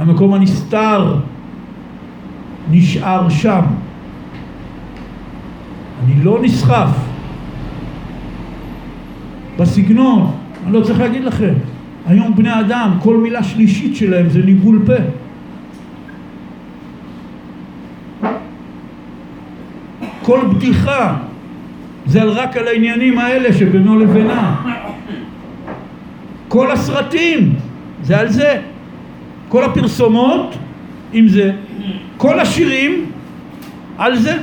למקום 0.00 0.34
הנסתר, 0.34 1.16
נשאר 2.70 3.28
שם. 3.28 3.60
אני 6.04 6.24
לא 6.24 6.38
נסחף. 6.42 7.11
בסגנון, 9.58 10.30
אני 10.64 10.72
לא 10.72 10.80
צריך 10.80 11.00
להגיד 11.00 11.24
לכם. 11.24 11.54
היום 12.06 12.34
בני 12.34 12.60
אדם, 12.60 12.90
כל 13.00 13.16
מילה 13.16 13.42
שלישית 13.42 13.96
שלהם 13.96 14.28
זה 14.28 14.42
ניבול 14.42 14.82
פה. 14.86 14.92
כל 20.22 20.40
בדיחה 20.54 21.16
זה 22.06 22.22
רק 22.22 22.56
על 22.56 22.68
העניינים 22.68 23.18
האלה 23.18 23.52
שבינו 23.52 23.98
לבינה. 23.98 24.56
כל 26.48 26.70
הסרטים 26.70 27.54
זה 28.02 28.18
על 28.18 28.28
זה. 28.28 28.60
כל 29.48 29.64
הפרסומות 29.64 30.54
עם 31.12 31.28
זה. 31.28 31.52
כל 32.16 32.40
השירים 32.40 33.04
על 33.98 34.16
זה. 34.16 34.38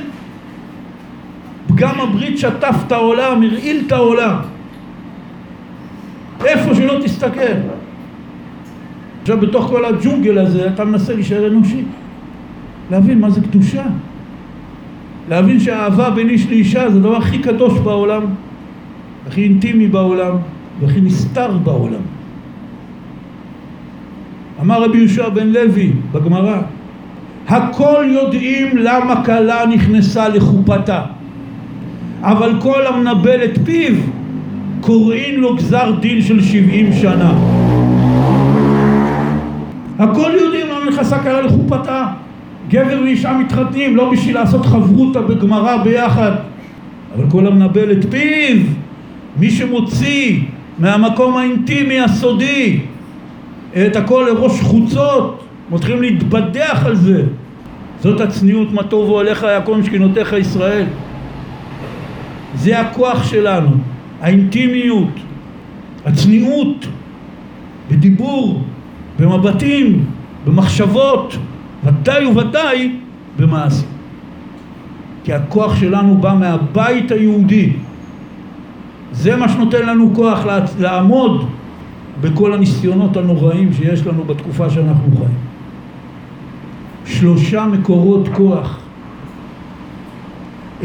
פגם 1.68 2.00
הברית 2.00 2.38
שטף 2.38 2.74
את 2.86 2.92
העולם, 2.92 3.42
הרעיל 3.42 3.82
את 3.86 3.92
העולם. 3.92 4.36
איפה 6.44 6.74
שלא 6.74 6.98
תסתכל. 7.04 7.56
עכשיו 9.22 9.40
בתוך 9.40 9.66
כל 9.66 9.84
הג'ונגל 9.84 10.38
הזה 10.38 10.68
אתה 10.74 10.84
מנסה 10.84 11.14
להישאר 11.14 11.46
אנושי, 11.46 11.84
להבין 12.90 13.20
מה 13.20 13.30
זה 13.30 13.40
קדושה, 13.40 13.84
להבין 15.28 15.60
שהאהבה 15.60 16.10
בין 16.10 16.28
איש 16.28 16.46
לאישה 16.46 16.90
זה 16.90 16.98
הדבר 16.98 17.16
הכי 17.16 17.38
קדוש 17.38 17.78
בעולם, 17.78 18.22
הכי 19.26 19.42
אינטימי 19.42 19.86
בעולם 19.86 20.36
והכי 20.80 21.00
נסתר 21.00 21.58
בעולם. 21.58 22.00
אמר 24.60 24.82
רבי 24.82 24.98
יהושע 24.98 25.28
בן 25.28 25.48
לוי 25.48 25.92
בגמרא, 26.12 26.60
הכל 27.48 28.04
יודעים 28.08 28.76
למה 28.76 29.24
כלה 29.24 29.66
נכנסה 29.66 30.28
לחופתה, 30.28 31.02
אבל 32.22 32.52
כל 32.60 32.86
המנבל 32.86 33.44
את 33.44 33.58
פיו 33.64 33.94
קוראים 34.80 35.40
לו 35.40 35.56
גזר 35.56 35.92
דין 36.00 36.22
של 36.22 36.42
שבעים 36.42 36.92
שנה. 36.92 37.32
הכל 39.98 40.30
יודעים 40.40 40.66
למה 40.68 40.90
נכנסה 40.90 41.18
כלה 41.18 41.40
לחופתה. 41.40 42.06
גבר 42.70 43.00
ואישה 43.02 43.32
מתחתנים 43.32 43.96
לא 43.96 44.12
בשביל 44.12 44.34
לעשות 44.34 44.66
חברותה 44.66 45.20
בגמרא 45.20 45.76
ביחד, 45.76 46.32
אבל 47.16 47.30
כל 47.30 47.46
המנבל 47.46 47.92
את 47.92 48.10
פיו, 48.10 48.56
מי 49.36 49.50
שמוציא 49.50 50.40
מהמקום 50.78 51.36
האינטימי 51.36 52.00
הסודי 52.00 52.80
את 53.86 53.96
הכל 53.96 54.26
לראש 54.28 54.60
חוצות, 54.60 55.44
מתחילים 55.70 56.02
להתבדח 56.02 56.82
על 56.86 56.96
זה. 56.96 57.22
זאת 58.00 58.20
הצניעות 58.20 58.72
מה 58.72 58.82
טובו 58.82 59.20
עליך 59.20 59.42
יעקב 59.42 59.76
משכנותיך 59.80 60.32
ישראל. 60.32 60.84
זה 62.54 62.80
הכוח 62.80 63.30
שלנו. 63.30 63.70
האינטימיות, 64.20 65.08
הצניעות, 66.06 66.86
בדיבור, 67.90 68.62
במבטים, 69.18 70.04
במחשבות, 70.46 71.36
ודאי 71.84 72.26
וודאי 72.26 72.92
במעשים. 73.38 73.88
כי 75.24 75.32
הכוח 75.32 75.76
שלנו 75.76 76.16
בא 76.16 76.34
מהבית 76.34 77.12
היהודי. 77.12 77.72
זה 79.12 79.36
מה 79.36 79.48
שנותן 79.48 79.86
לנו 79.86 80.14
כוח 80.14 80.44
לעמוד 80.78 81.48
בכל 82.20 82.54
הניסיונות 82.54 83.16
הנוראים 83.16 83.72
שיש 83.72 84.06
לנו 84.06 84.24
בתקופה 84.24 84.70
שאנחנו 84.70 85.16
חיים. 85.16 85.38
שלושה 87.04 87.66
מקורות 87.66 88.28
כוח 88.28 88.78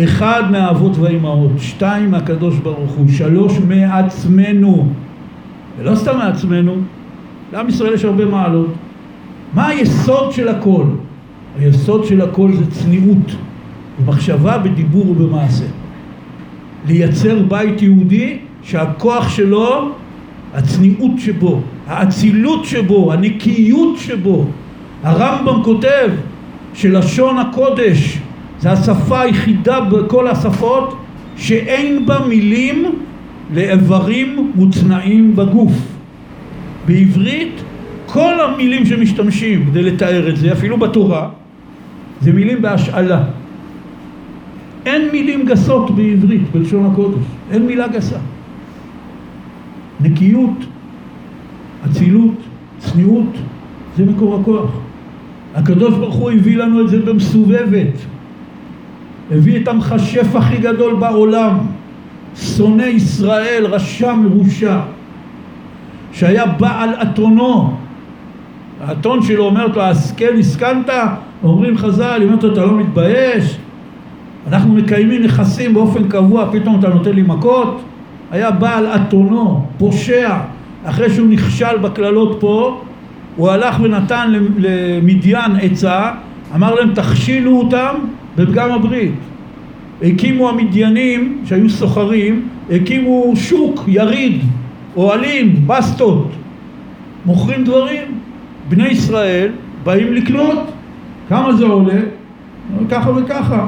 אחד 0.04 0.44
מהאבות 0.52 0.98
והאימהות, 0.98 1.52
שתיים 1.60 2.12
מהקדוש 2.12 2.58
ברוך 2.58 2.92
הוא, 2.92 3.10
שלוש 3.10 3.60
מעצמנו, 3.68 4.88
ולא 5.78 5.96
סתם 5.96 6.18
מעצמנו, 6.18 6.76
לעם 7.54 7.70
ישראל 7.70 7.94
יש 7.94 8.06
הרבה 8.06 8.26
מעלות. 8.26 8.74
מה 9.54 9.68
היסוד 9.68 10.32
של 10.32 10.48
הכל? 10.48 10.84
היסוד 11.60 12.06
של 12.06 12.22
הכל 12.22 12.52
זה 12.54 12.72
צניעות, 12.72 13.36
במחשבה, 14.00 14.58
בדיבור 14.58 15.10
ובמעשה. 15.10 15.66
לייצר 16.88 17.44
בית 17.44 17.82
יהודי 17.82 18.38
שהכוח 18.64 19.30
שלו, 19.30 19.92
הצניעות 20.54 21.12
שבו, 21.18 21.60
האצילות 21.88 22.66
שבו, 22.66 23.14
הנקיות 23.14 23.98
שבו, 23.98 24.46
הרמב"ם 25.04 25.64
כותב 25.64 26.10
שלשון 26.74 27.38
הקודש 27.38 28.20
זה 28.60 28.72
השפה 28.72 29.22
היחידה 29.22 29.82
בכל 29.82 30.28
השפות 30.28 30.98
שאין 31.38 32.06
בה 32.06 32.20
מילים 32.28 32.96
לאיברים 33.54 34.52
מוצנעים 34.56 35.36
בגוף. 35.36 35.72
בעברית 36.88 37.62
כל 38.06 38.34
המילים 38.40 38.86
שמשתמשים 38.86 39.66
כדי 39.66 39.84
לתאר 39.84 40.30
את 40.30 40.38
זה, 40.38 40.54
אפילו 40.54 40.78
בתורה, 40.78 41.30
זה 42.22 42.34
מילים 42.34 42.62
בהשאלה. 42.62 43.24
אין 44.86 45.12
מילים 45.12 45.46
גסות 45.46 45.96
בעברית, 45.96 46.42
בלשון 46.52 46.86
הקודש. 46.92 47.24
אין 47.52 47.66
מילה 47.66 47.88
גסה. 47.88 48.18
נקיות, 50.02 50.66
אצילות, 51.86 52.38
צניעות, 52.80 53.32
זה 53.98 54.06
מקור 54.06 54.40
הכוח. 54.42 54.72
הקדוש 55.56 55.94
ברוך 55.94 56.16
הוא 56.16 56.32
הביא 56.32 56.58
לנו 56.58 56.82
את 56.82 56.90
זה 56.90 57.00
במסובבת. 57.00 58.15
הביא 59.32 59.62
את 59.62 59.68
המכשף 59.68 60.36
הכי 60.36 60.58
גדול 60.58 60.96
בעולם, 60.96 61.58
שונא 62.36 62.84
ישראל, 62.84 63.66
רשע 63.66 64.14
מרושע, 64.14 64.80
שהיה 66.12 66.46
בעל 66.46 66.90
אתונו. 67.02 67.74
האתון 68.88 69.22
שלו 69.24 69.46
אומרת 69.46 69.76
לו, 69.76 69.82
השכל 69.82 70.36
הסכנת? 70.40 70.90
אומרים 71.44 71.78
חז"ל, 71.78 72.18
היא 72.22 72.28
אומרת 72.28 72.44
לו, 72.44 72.54
אתה 72.54 72.66
לא 72.66 72.78
מתבייש? 72.78 73.58
אנחנו 74.48 74.74
מקיימים 74.74 75.24
נכסים 75.24 75.74
באופן 75.74 76.08
קבוע, 76.08 76.50
פתאום 76.52 76.80
אתה 76.80 76.90
נותן 76.90 77.12
לי 77.12 77.22
מכות? 77.22 77.82
היה 78.32 78.52
בעל 78.52 78.86
אתונו, 78.86 79.66
פושע, 79.78 80.38
אחרי 80.86 81.10
שהוא 81.10 81.28
נכשל 81.28 81.78
בקללות 81.78 82.38
פה, 82.40 82.82
הוא 83.36 83.50
הלך 83.50 83.80
ונתן 83.80 84.34
למדיין 84.58 85.52
עצה, 85.62 86.12
אמר 86.56 86.76
להם 86.76 86.94
תכשילו 86.94 87.60
אותם 87.60 87.96
בפגם 88.38 88.72
הברית. 88.72 89.14
הקימו 90.02 90.50
המדיינים 90.50 91.42
שהיו 91.46 91.70
סוחרים, 91.70 92.48
הקימו 92.72 93.34
שוק, 93.36 93.84
יריד, 93.88 94.42
אוהלים, 94.96 95.68
בסטות, 95.68 96.32
מוכרים 97.26 97.64
דברים. 97.64 98.04
בני 98.70 98.88
ישראל 98.88 99.52
באים 99.84 100.14
לקנות, 100.14 100.60
כמה 101.30 101.54
זה 101.54 101.66
עולה? 101.66 102.02
ככה 102.90 103.10
וככה. 103.10 103.68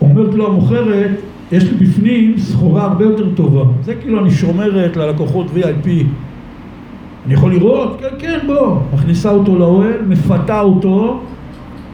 אומרת 0.00 0.34
לו 0.34 0.46
המוכרת, 0.46 1.10
יש 1.52 1.64
לי 1.64 1.86
בפנים 1.86 2.38
סחורה 2.38 2.82
הרבה 2.82 3.04
יותר 3.04 3.34
טובה. 3.34 3.64
זה 3.82 3.94
כאילו 3.94 4.20
אני 4.20 4.30
שומרת 4.30 4.96
ללקוחות 4.96 5.46
VIP. 5.46 5.88
אני 7.26 7.34
יכול 7.34 7.52
לראות? 7.52 8.00
כן, 8.00 8.06
כן, 8.18 8.38
בוא. 8.46 8.76
מכניסה 8.94 9.30
אותו 9.30 9.58
לאוהל, 9.58 10.02
מפתה 10.08 10.60
אותו, 10.60 11.20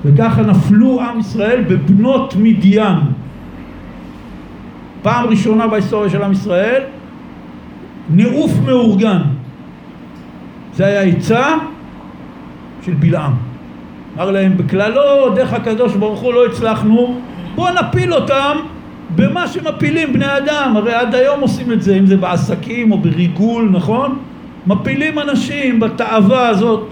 וככה 0.04 0.42
נפלו 0.42 1.00
עם 1.00 1.20
ישראל 1.20 1.64
בבנות 1.68 2.34
מדיין. 2.36 2.96
פעם 5.02 5.26
ראשונה 5.26 5.66
בהיסטוריה 5.66 6.10
של 6.10 6.22
עם 6.22 6.32
ישראל, 6.32 6.82
נעוף 8.10 8.52
מאורגן. 8.66 9.22
זה 10.74 10.86
היה 10.86 11.00
עצה 11.00 11.54
של 12.82 12.94
בלעם. 12.94 13.32
אמר 14.16 14.30
להם 14.30 14.56
בכללו, 14.56 15.34
דרך 15.34 15.52
הקדוש 15.52 15.96
ברוך 15.96 16.20
הוא 16.20 16.34
לא 16.34 16.46
הצלחנו, 16.46 17.20
בואו 17.54 17.74
נפיל 17.74 18.14
אותם 18.14 18.56
במה 19.16 19.46
שמפילים 19.46 20.12
בני 20.12 20.36
אדם. 20.36 20.72
הרי 20.76 20.94
עד 20.94 21.14
היום 21.14 21.40
עושים 21.40 21.72
את 21.72 21.82
זה, 21.82 21.96
אם 21.98 22.06
זה 22.06 22.16
בעסקים 22.16 22.92
או 22.92 22.98
בריגול, 22.98 23.68
נכון? 23.72 24.18
מפילים 24.66 25.18
אנשים 25.18 25.80
בתאווה 25.80 26.48
הזאת, 26.48 26.88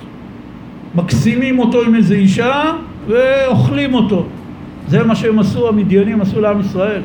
מקסימים 0.95 1.59
אותו 1.59 1.83
עם 1.83 1.95
איזה 1.95 2.15
אישה 2.15 2.73
ואוכלים 3.09 3.95
אותו. 3.95 4.27
זה 4.89 5.05
מה 5.05 5.15
שהם 5.15 5.39
עשו, 5.39 5.69
המדיינים 5.69 6.21
עשו 6.21 6.41
לעם 6.41 6.61
ישראל. 6.61 7.03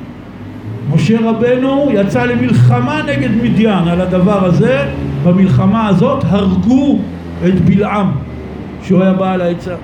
משה 0.93 1.29
רבנו 1.29 1.89
יצא 1.93 2.25
למלחמה 2.25 3.01
נגד 3.07 3.29
מדיין 3.43 3.87
על 3.87 4.01
הדבר 4.01 4.45
הזה, 4.45 4.85
במלחמה 5.23 5.87
הזאת 5.87 6.23
הרגו 6.27 6.99
את 7.47 7.61
בלעם, 7.61 8.11
שהוא 8.83 9.01
היה 9.01 9.13
בעל 9.13 9.41
העצה. 9.41 9.75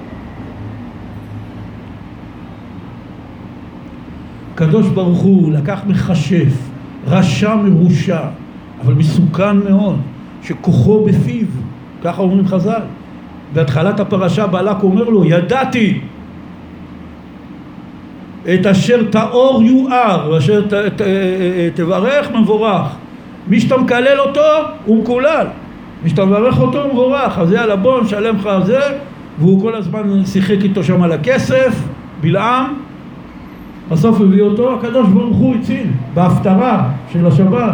הקדוש 4.53 4.87
ברוך 4.87 5.19
הוא 5.19 5.51
לקח 5.51 5.81
מכשף, 5.87 6.53
רשע 7.07 7.55
מרושע, 7.55 8.21
אבל 8.83 8.93
מסוכן 8.93 9.57
מאוד, 9.57 9.99
שכוחו 10.43 11.05
בפיו, 11.05 11.45
ככה 12.03 12.21
אומרים 12.21 12.47
חז"ל. 12.47 12.81
בהתחלת 13.53 13.99
הפרשה 13.99 14.47
בלק 14.47 14.83
אומר 14.83 15.03
לו, 15.03 15.25
ידעתי 15.25 15.99
את 18.53 18.65
אשר 18.65 19.03
תאור 19.09 19.63
יואר, 19.63 20.31
ואשר 20.31 20.67
ת, 20.67 20.73
ת, 20.73 21.01
תברך 21.73 22.31
מבורך. 22.31 22.87
מי 23.47 23.59
שאתה 23.59 23.77
מקלל 23.77 24.19
אותו, 24.19 24.41
הוא 24.85 25.01
מקולל. 25.01 25.47
מי 26.03 26.09
שאתה 26.09 26.25
מברך 26.25 26.59
אותו, 26.59 26.81
הוא 26.81 26.91
מבורך. 26.91 27.39
אז 27.39 27.51
יאללה 27.51 27.75
בוא 27.75 28.01
נשלם 28.01 28.35
לך 28.35 28.45
על 28.45 28.65
זה, 28.65 28.79
והוא 29.39 29.61
כל 29.61 29.75
הזמן 29.75 30.25
שיחק 30.25 30.63
איתו 30.63 30.83
שם 30.83 31.01
על 31.01 31.11
הכסף, 31.11 31.83
בלעם. 32.21 32.73
בסוף 33.91 34.21
הביא 34.21 34.41
אותו, 34.41 34.73
הקדוש 34.73 35.07
ברוך 35.07 35.37
הוא 35.37 35.55
הציל, 35.55 35.87
בהפטרה 36.13 36.89
של 37.13 37.27
השבת, 37.27 37.73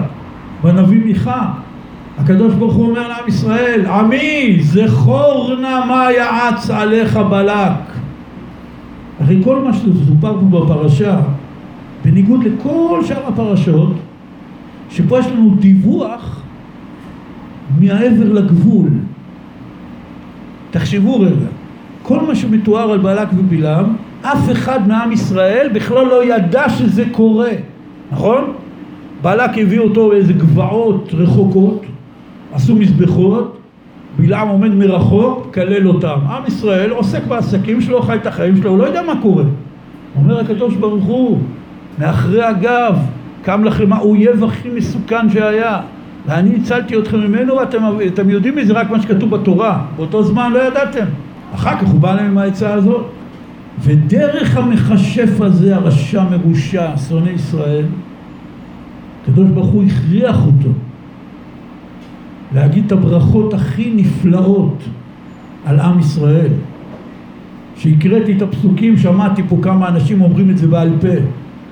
בנביא 0.63 1.05
מיכה. 1.05 1.47
הקדוש 2.18 2.53
ברוך 2.53 2.74
הוא 2.74 2.89
אומר 2.89 3.07
לעם 3.07 3.28
ישראל, 3.28 3.86
עמי, 3.86 4.57
זכור 4.61 5.55
נא 5.61 5.86
מה 5.88 6.11
יעץ 6.11 6.70
עליך 6.70 7.18
בלק. 7.18 7.93
הרי 9.20 9.41
כל 9.43 9.59
מה 9.59 9.74
שסופר 9.74 10.34
פה 10.39 10.59
בפרשה, 10.59 11.20
בניגוד 12.05 12.43
לכל 12.43 13.01
שאר 13.07 13.28
הפרשות, 13.28 13.93
שפה 14.89 15.20
יש 15.20 15.28
לנו 15.28 15.55
דיווח 15.59 16.41
מעבר 17.80 18.34
לגבול. 18.34 18.89
תחשבו 20.72 21.20
רגע, 21.20 21.47
כל 22.03 22.20
מה 22.22 22.36
שמתואר 22.36 22.91
על 22.91 22.99
בלק 22.99 23.28
ובלעם, 23.38 23.95
אף 24.22 24.51
אחד 24.51 24.88
מעם 24.88 25.11
ישראל 25.11 25.70
בכלל 25.74 26.05
לא 26.05 26.36
ידע 26.36 26.70
שזה 26.70 27.03
קורה, 27.11 27.51
נכון? 28.11 28.53
בלק 29.22 29.57
הביא 29.57 29.80
אותו 29.80 30.09
באיזה 30.09 30.34
גבעות 30.34 31.09
רחוקות, 31.14 31.86
עשו 32.54 32.76
מזבחות, 32.76 33.58
בלעם 34.20 34.47
עומד 34.47 34.74
מרחוק, 34.74 35.47
מקלל 35.49 35.88
אותם. 35.88 36.18
עם 36.30 36.43
ישראל 36.47 36.89
עוסק 36.91 37.28
בעסקים 37.28 37.82
שלו, 37.82 38.01
חי 38.01 38.16
את 38.16 38.28
החיים 38.28 38.58
שלו, 38.58 38.70
הוא 38.70 38.78
לא 38.80 38.84
יודע 38.84 39.01
מה 39.01 39.14
קורה. 39.22 39.43
אומר 40.16 40.39
הקדוש 40.39 40.76
ברוך 40.76 41.04
הוא, 41.04 41.39
מאחרי 41.99 42.43
הגב, 42.43 42.95
קם 43.41 43.64
לכם 43.64 43.93
האויב 43.93 44.43
הכי 44.43 44.70
מסוכן 44.70 45.30
שהיה. 45.30 45.82
ואני 46.28 46.56
הצלתי 46.56 46.97
אתכם 46.99 47.20
ממנו 47.20 47.56
ואתם 47.56 48.30
יודעים 48.30 48.56
מזה 48.56 48.74
רק 48.74 48.89
מה 48.89 49.01
שכתוב 49.01 49.30
בתורה. 49.30 49.86
באותו 49.95 50.24
זמן 50.24 50.51
לא 50.51 50.68
ידעתם. 50.68 51.06
אחר 51.56 51.78
כך 51.78 51.88
הוא 51.88 51.99
בא 51.99 52.16
להם 52.16 52.26
עם 52.26 52.38
העצה 52.38 52.74
הזאת. 52.74 53.06
ודרך 53.82 54.58
המכשף 54.58 55.41
הזה, 55.41 55.76
הרשע 55.76 56.24
מרושע, 56.24 56.97
שונא 57.10 57.30
ישראל, 57.30 57.86
הקדוש 59.24 59.49
ברוך 59.49 59.68
הוא 59.68 59.84
הכריח 59.84 60.45
אותו 60.45 60.70
להגיד 62.54 62.86
את 62.86 62.91
הברכות 62.91 63.54
הכי 63.54 63.93
נפלאות 63.95 64.84
על 65.66 65.80
עם 65.80 65.99
ישראל. 65.99 66.51
כשהקראתי 67.76 68.34
את 68.38 68.41
הפסוקים, 68.41 68.97
שמעתי 68.97 69.41
פה 69.49 69.58
כמה 69.62 69.88
אנשים 69.88 70.22
אומרים 70.22 70.49
את 70.49 70.58
זה 70.58 70.68
בעל 70.68 70.89
פה. 71.01 71.08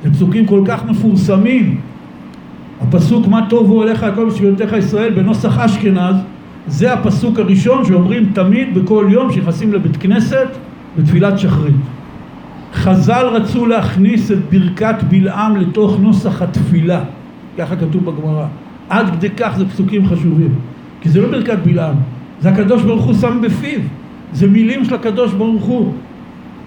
זה 0.04 0.12
פסוקים 0.12 0.46
כל 0.46 0.62
כך 0.66 0.86
מפורסמים. 0.86 1.78
הפסוק 2.82 3.28
מה 3.28 3.46
טובו 3.50 3.84
אליך 3.84 4.04
הכל 4.04 4.30
בשבילותיך 4.30 4.74
ישראל 4.74 5.14
בנוסח 5.14 5.60
אשכנז 5.60 6.16
זה 6.68 6.94
הפסוק 6.94 7.40
הראשון 7.40 7.86
שאומרים 7.86 8.32
תמיד 8.34 8.76
בכל 8.76 9.06
יום 9.10 9.32
שנכנסים 9.32 9.74
לבית 9.74 9.98
כנסת 9.98 10.48
בתפילת 10.98 11.40
שחרית. 11.40 11.76
חז"ל 12.74 13.26
רצו 13.26 13.66
להכניס 13.66 14.32
את 14.32 14.38
ברכת 14.52 14.96
בלעם 15.10 15.56
לתוך 15.56 15.98
נוסח 16.00 16.42
התפילה, 16.42 17.04
ככה 17.58 17.76
כתוב 17.76 18.06
בגמרא. 18.06 18.46
עד 18.90 19.10
כדי 19.12 19.30
כך 19.30 19.54
זה 19.58 19.66
פסוקים 19.70 20.08
חשובים. 20.08 20.56
כי 21.02 21.10
זה 21.10 21.22
לא 21.22 21.28
ברכת 21.28 21.58
בלעם, 21.64 21.95
זה 22.41 22.49
הקדוש 22.49 22.82
ברוך 22.82 23.04
הוא 23.04 23.14
שם 23.14 23.41
בפיו. 23.41 23.80
זה 24.34 24.47
מילים 24.47 24.86
של 24.86 24.95
הקדוש 24.95 25.34
ברוך 25.34 25.64
הוא. 25.64 25.93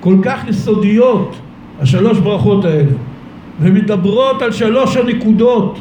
כל 0.01 0.16
כך 0.22 0.49
יסודיות, 0.49 1.37
השלוש 1.80 2.18
ברכות 2.18 2.64
האלה. 2.64 2.93
ומדברות 3.61 4.43
על 4.43 4.53
שלוש 4.53 4.97
הנקודות. 4.97 5.78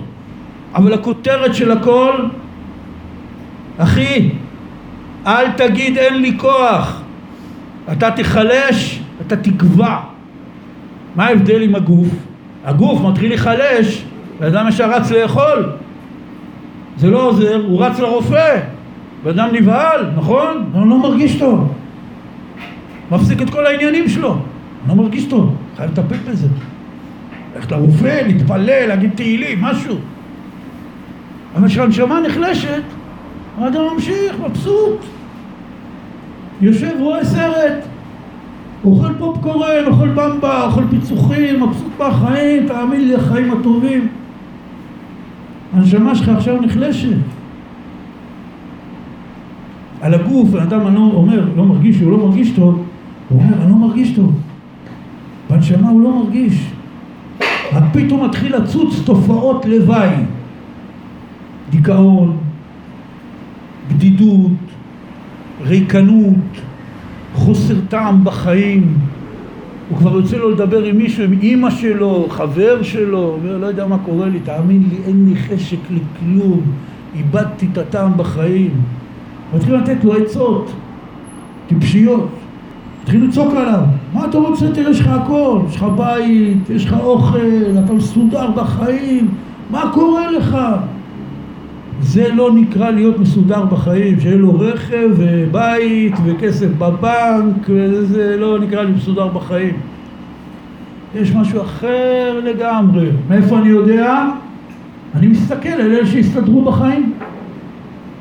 אבל 0.76 0.94
הכותרת 0.94 1.56
של 1.56 1.72
הכל, 1.72 2.14
אחי, 3.78 4.30
אל 5.28 5.52
תגיד 5.52 5.98
אין 5.98 6.22
לי 6.22 6.38
כוח. 6.38 7.02
אתה 7.92 8.12
תיחלש, 8.12 9.00
אתה 9.28 9.36
תקבע. 9.36 9.98
מה 11.16 11.26
ההבדל 11.26 11.62
עם 11.62 11.76
הגוף? 11.76 12.08
הגוף 12.66 13.02
מתחיל 13.02 13.30
להיחלש, 13.30 14.04
ואדם 14.40 14.68
ישר 14.68 14.90
רץ 14.92 15.12
לאכול. 15.12 15.70
זה 16.98 17.08
לא 17.08 17.30
עוזר, 17.30 17.62
הוא 17.68 17.86
רץ 17.86 18.00
לרופא. 18.00 18.60
ואדם 19.24 19.48
נבהל, 19.54 20.06
נכון? 20.18 20.70
הוא 20.74 20.88
לא 20.88 20.98
מרגיש 20.98 21.40
טוב. 21.40 21.74
מפסיק 23.12 23.42
את 23.42 23.50
כל 23.50 23.66
העניינים 23.66 24.10
שלו. 24.10 24.38
לא 24.88 24.96
מרגיש 24.96 25.26
טוב, 25.26 25.56
חייב 25.78 25.92
לטפל 25.92 26.32
בזה. 26.32 26.48
ללכת 27.56 27.72
לרופא, 27.72 28.22
להתפלל, 28.26 28.88
להגיד 28.88 29.12
תהילים, 29.16 29.62
משהו. 29.62 29.96
אבל 31.56 31.68
כשהנשמה 31.68 32.20
נחלשת, 32.20 32.82
האדם 33.58 33.82
ממשיך, 33.94 34.36
מבסוט. 34.46 35.00
יושב, 36.62 36.92
רואה 37.00 37.26
סרט, 37.26 37.74
אוכל 38.86 39.14
פופקורן, 39.20 39.86
אוכל 39.88 40.08
במבה, 40.08 40.66
אוכל 40.66 40.84
פיצוחים, 40.90 41.64
מבסוט 41.64 41.92
מהחיים, 42.00 42.68
תאמין 42.68 43.08
לי, 43.08 43.16
החיים 43.16 43.52
הטובים. 43.52 44.08
הנשמה 45.74 46.16
שלך 46.16 46.30
עכשיו 46.30 46.62
נחלשת. 46.62 47.18
על 50.02 50.14
הגוף, 50.14 50.54
האדם 50.54 50.96
אומר, 50.98 51.46
לא 51.56 51.66
מרגיש, 51.66 52.00
הוא 52.00 52.12
לא 52.12 52.18
מרגיש 52.18 52.52
טוב, 52.52 52.84
הוא 53.30 53.42
אומר, 53.42 53.62
אני 53.62 53.72
לא 53.72 53.78
מרגיש 53.78 54.16
טוב. 54.16 54.34
בנשמה 55.50 55.90
הוא 55.90 56.02
לא 56.02 56.24
מרגיש. 56.24 56.72
רק 57.74 57.84
פתאום 57.94 58.26
מתחיל 58.26 58.56
לצוץ 58.56 59.02
תופעות 59.06 59.66
לוואי. 59.66 60.10
דיכאון, 61.70 62.38
בדידות, 63.88 64.52
ריקנות, 65.66 66.62
חוסר 67.34 67.76
טעם 67.90 68.24
בחיים. 68.24 68.98
הוא 69.90 69.98
כבר 69.98 70.16
יוצא 70.16 70.38
לו 70.38 70.50
לדבר 70.50 70.84
עם 70.84 70.98
מישהו, 70.98 71.24
עם 71.24 71.34
אימא 71.42 71.70
שלו, 71.70 72.26
חבר 72.30 72.84
שלו, 72.84 73.38
אומר, 73.40 73.58
לא 73.58 73.66
יודע 73.66 73.88
מה 73.88 73.98
קורה 73.98 74.30
לי, 74.30 74.40
תאמין 74.40 74.84
לי, 74.90 74.98
אין 75.08 75.30
לי 75.30 75.36
חשק 75.36 75.78
לכלום, 75.90 76.62
איבדתי 77.16 77.68
את 77.72 77.78
הטעם 77.78 78.18
בחיים. 78.18 78.72
מתחילים 79.56 79.82
לתת 79.82 80.04
לו 80.04 80.14
עצות, 80.14 80.72
טיפשיות. 81.68 82.30
התחילו 83.04 83.28
לצעוק 83.28 83.54
עליו, 83.54 83.82
מה 84.14 84.26
אתה 84.26 84.38
רוצה? 84.38 84.66
תראה, 84.74 84.92
יש 84.92 85.02
לך 85.02 85.08
הכל, 85.08 85.60
יש 85.70 85.76
לך 85.76 85.86
בית, 85.98 86.70
יש 86.70 86.86
לך 86.86 86.96
אוכל, 87.00 87.40
אתה 87.86 87.94
מסודר 87.94 88.52
בחיים, 88.52 89.28
מה 89.72 89.92
קורה 89.94 90.32
לך? 90.32 90.58
זה 92.04 92.34
לא 92.34 92.52
נקרא 92.54 92.92
להיות 92.92 93.20
מסודר 93.20 93.66
בחיים, 93.66 94.20
שיהיה 94.20 94.36
לו 94.36 94.60
רכב 94.60 95.10
ובית 95.18 96.14
וכסף 96.26 96.68
בבנק, 96.78 97.68
וזה 97.70 98.38
לא 98.40 98.60
נקרא 98.60 98.84
לי 98.84 98.92
מסודר 98.92 99.28
בחיים. 99.28 99.74
יש 101.16 101.32
משהו 101.32 101.62
אחר 101.62 102.42
לגמרי. 102.44 103.08
מאיפה 103.30 103.58
אני 103.58 103.70
יודע? 103.70 104.26
אני 105.16 105.28
מסתכל 105.28 105.70
על 105.70 105.82
אלה 105.82 106.06
שהסתדרו 106.06 106.62
בחיים. 106.66 107.14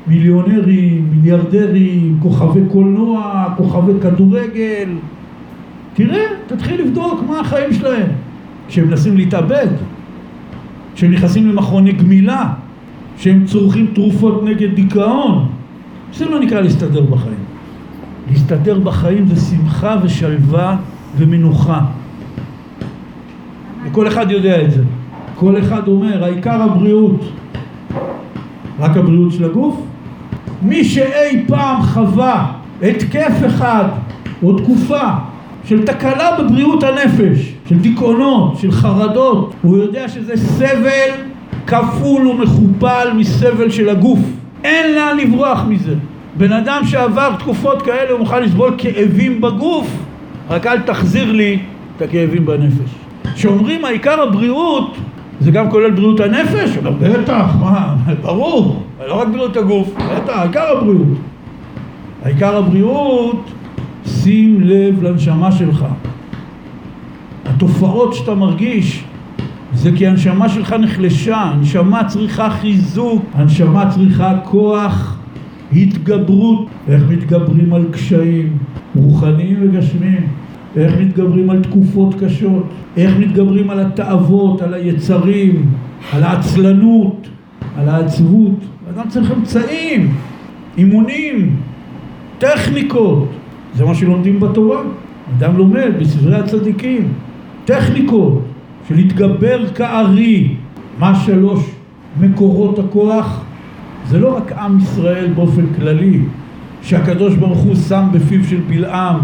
מיליונרים, 0.07 1.07
מיליארדרים, 1.11 2.17
כוכבי 2.21 2.61
קולנוע, 2.71 3.45
כוכבי 3.57 3.91
כדורגל. 4.01 4.89
תראה, 5.93 6.23
תתחיל 6.47 6.81
לבדוק 6.81 7.23
מה 7.27 7.39
החיים 7.39 7.73
שלהם. 7.73 8.07
כשהם 8.67 8.87
מנסים 8.87 9.17
להתאבד, 9.17 9.67
כשהם 10.95 11.11
נכנסים 11.11 11.49
למכוני 11.49 11.91
גמילה, 11.91 12.53
כשהם 13.23 13.45
צורכים 13.45 13.87
תרופות 13.93 14.43
נגד 14.43 14.75
דיכאון. 14.75 15.47
זה 16.13 16.25
לא 16.25 16.39
נקרא 16.39 16.61
להסתדר 16.61 17.01
בחיים. 17.01 17.43
להסתדר 18.31 18.79
בחיים 18.79 19.27
זה 19.27 19.41
שמחה 19.41 19.95
ושלווה 20.03 20.75
ומנוחה. 21.17 21.81
וכל 23.83 24.07
אחד 24.07 24.31
יודע 24.31 24.61
את 24.61 24.71
זה. 24.71 24.83
כל 25.35 25.59
אחד 25.59 25.87
אומר, 25.87 26.23
העיקר 26.23 26.61
הבריאות. 26.61 27.21
רק 28.79 28.97
הבריאות 28.97 29.31
של 29.31 29.45
הגוף? 29.45 29.81
מי 30.61 30.83
שאי 30.83 31.43
פעם 31.47 31.81
חווה 31.81 32.51
התקף 32.81 33.33
אחד 33.47 33.85
או 34.43 34.57
תקופה 34.59 35.09
של 35.65 35.85
תקלה 35.85 36.39
בבריאות 36.39 36.83
הנפש, 36.83 37.53
של 37.69 37.79
דיכאונות, 37.79 38.57
של 38.57 38.71
חרדות, 38.71 39.53
הוא 39.61 39.77
יודע 39.77 40.07
שזה 40.07 40.37
סבל 40.37 41.32
כפול 41.67 42.27
ומכופל 42.27 43.13
מסבל 43.15 43.69
של 43.69 43.89
הגוף. 43.89 44.19
אין 44.63 44.95
לאן 44.95 45.17
לברוח 45.17 45.63
מזה. 45.67 45.95
בן 46.37 46.51
אדם 46.51 46.81
שעבר 46.85 47.35
תקופות 47.39 47.81
כאלה 47.81 48.11
הוא 48.11 48.19
מוכן 48.19 48.43
לסבול 48.43 48.75
כאבים 48.77 49.41
בגוף, 49.41 49.87
רק 50.49 50.67
אל 50.67 50.79
תחזיר 50.79 51.31
לי 51.31 51.59
את 51.97 52.01
הכאבים 52.01 52.45
בנפש. 52.45 52.89
כשאומרים 53.35 53.85
העיקר 53.85 54.21
הבריאות, 54.21 54.97
זה 55.39 55.51
גם 55.51 55.71
כולל 55.71 55.91
בריאות 55.91 56.19
הנפש? 56.19 56.77
בטח, 56.99 57.55
מה, 57.59 57.95
ברור, 58.21 58.83
לא 59.07 59.21
רק 59.21 59.27
בריאות 59.27 59.57
הגוף, 59.57 59.93
בטח, 59.95 60.37
העיקר 60.37 60.77
הבריאות. 60.77 61.17
העיקר 62.23 62.57
הבריאות, 62.57 63.51
שים 64.05 64.61
לב 64.61 65.03
לנשמה 65.03 65.51
שלך. 65.51 65.85
התופעות 67.45 68.13
שאתה 68.13 68.35
מרגיש 68.35 69.03
זה 69.73 69.91
כי 69.95 70.07
הנשמה 70.07 70.49
שלך 70.49 70.73
נחלשה, 70.73 71.37
הנשמה 71.37 72.03
צריכה 72.03 72.49
חיזוק, 72.49 73.25
הנשמה 73.33 73.89
צריכה 73.89 74.37
כוח, 74.43 75.19
התגברות. 75.73 76.67
איך 76.87 77.03
מתגברים 77.09 77.73
על 77.73 77.85
קשיים 77.91 78.57
רוחניים 78.95 79.57
וגשמיים? 79.61 80.27
איך 80.75 80.93
מתגברים 81.01 81.49
על 81.49 81.63
תקופות 81.63 82.15
קשות? 82.23 82.69
איך 82.97 83.17
מתגברים 83.19 83.69
על 83.69 83.79
התאוות, 83.79 84.61
על 84.61 84.73
היצרים, 84.73 85.65
על 86.13 86.23
העצלנות, 86.23 87.27
על 87.77 87.89
העצבות? 87.89 88.59
אדם 88.89 89.09
צריך 89.09 89.31
אמצעים, 89.31 90.13
אימונים, 90.77 91.55
טכניקות. 92.37 93.29
זה 93.75 93.85
מה 93.85 93.95
שלומדים 93.95 94.39
בתורה. 94.39 94.81
אדם 95.37 95.57
לומד 95.57 95.91
בספרי 95.99 96.35
הצדיקים, 96.35 97.13
טכניקות. 97.65 98.52
של 98.87 98.95
להתגבר 98.95 99.67
כארי. 99.67 100.55
מה 100.99 101.15
שלוש 101.15 101.59
מקורות 102.19 102.79
הכוח? 102.79 103.43
זה 104.07 104.19
לא 104.19 104.37
רק 104.37 104.51
עם 104.51 104.79
ישראל 104.79 105.27
באופן 105.35 105.65
כללי, 105.75 106.19
שהקדוש 106.81 107.35
ברוך 107.35 107.59
הוא 107.59 107.75
שם 107.75 108.07
בפיו 108.11 108.43
של 108.43 108.59
בלעם 108.67 109.19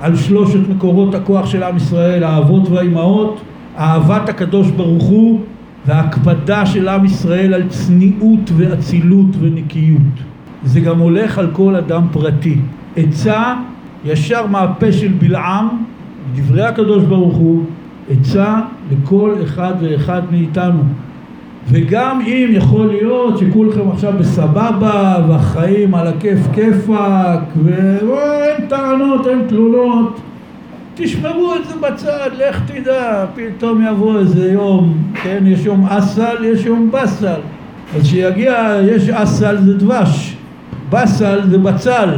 על 0.00 0.16
שלושת 0.16 0.68
מקורות 0.68 1.14
הכוח 1.14 1.46
של 1.46 1.62
עם 1.62 1.76
ישראל, 1.76 2.24
האבות 2.24 2.68
והאימהות, 2.68 3.40
אהבת 3.78 4.28
הקדוש 4.28 4.70
ברוך 4.70 5.04
הוא 5.04 5.40
וההקפדה 5.86 6.66
של 6.66 6.88
עם 6.88 7.04
ישראל 7.04 7.54
על 7.54 7.68
צניעות 7.68 8.50
ואצילות 8.56 9.26
ונקיות. 9.40 10.14
זה 10.64 10.80
גם 10.80 10.98
הולך 10.98 11.38
על 11.38 11.50
כל 11.52 11.76
אדם 11.76 12.06
פרטי. 12.12 12.56
עצה 12.96 13.54
ישר 14.04 14.46
מהפה 14.46 14.92
של 14.92 15.12
בלעם, 15.18 15.68
דברי 16.34 16.62
הקדוש 16.62 17.04
ברוך 17.04 17.36
הוא, 17.36 17.64
עצה 18.10 18.60
לכל 18.92 19.34
אחד 19.44 19.74
ואחד 19.80 20.22
מאיתנו. 20.30 20.82
וגם 21.68 22.20
אם 22.20 22.48
יכול 22.50 22.86
להיות 22.86 23.38
שכולכם 23.38 23.90
עכשיו 23.90 24.12
בסבבה 24.18 25.16
והחיים 25.28 25.94
על 25.94 26.06
הכיף 26.06 26.38
כיפאק 26.52 27.40
ואין 27.64 28.66
טענות, 28.68 29.26
אין 29.26 29.42
תלונות 29.48 30.20
תשמרו 30.94 31.54
את 31.54 31.68
זה 31.68 31.74
בצד, 31.80 32.30
לך 32.38 32.60
תדע, 32.66 33.24
פתאום 33.34 33.86
יבוא 33.86 34.18
איזה 34.18 34.52
יום, 34.52 34.98
כן, 35.22 35.44
יש 35.46 35.64
יום 35.64 35.86
אסל, 35.86 36.44
יש 36.44 36.66
יום 36.66 36.90
באסל 36.90 37.40
אז 37.96 38.06
שיגיע, 38.06 38.76
יש 38.82 39.08
אסל 39.08 39.56
זה 39.58 39.74
דבש, 39.74 40.36
באסל 40.90 41.40
זה 41.48 41.58
בצל 41.58 42.10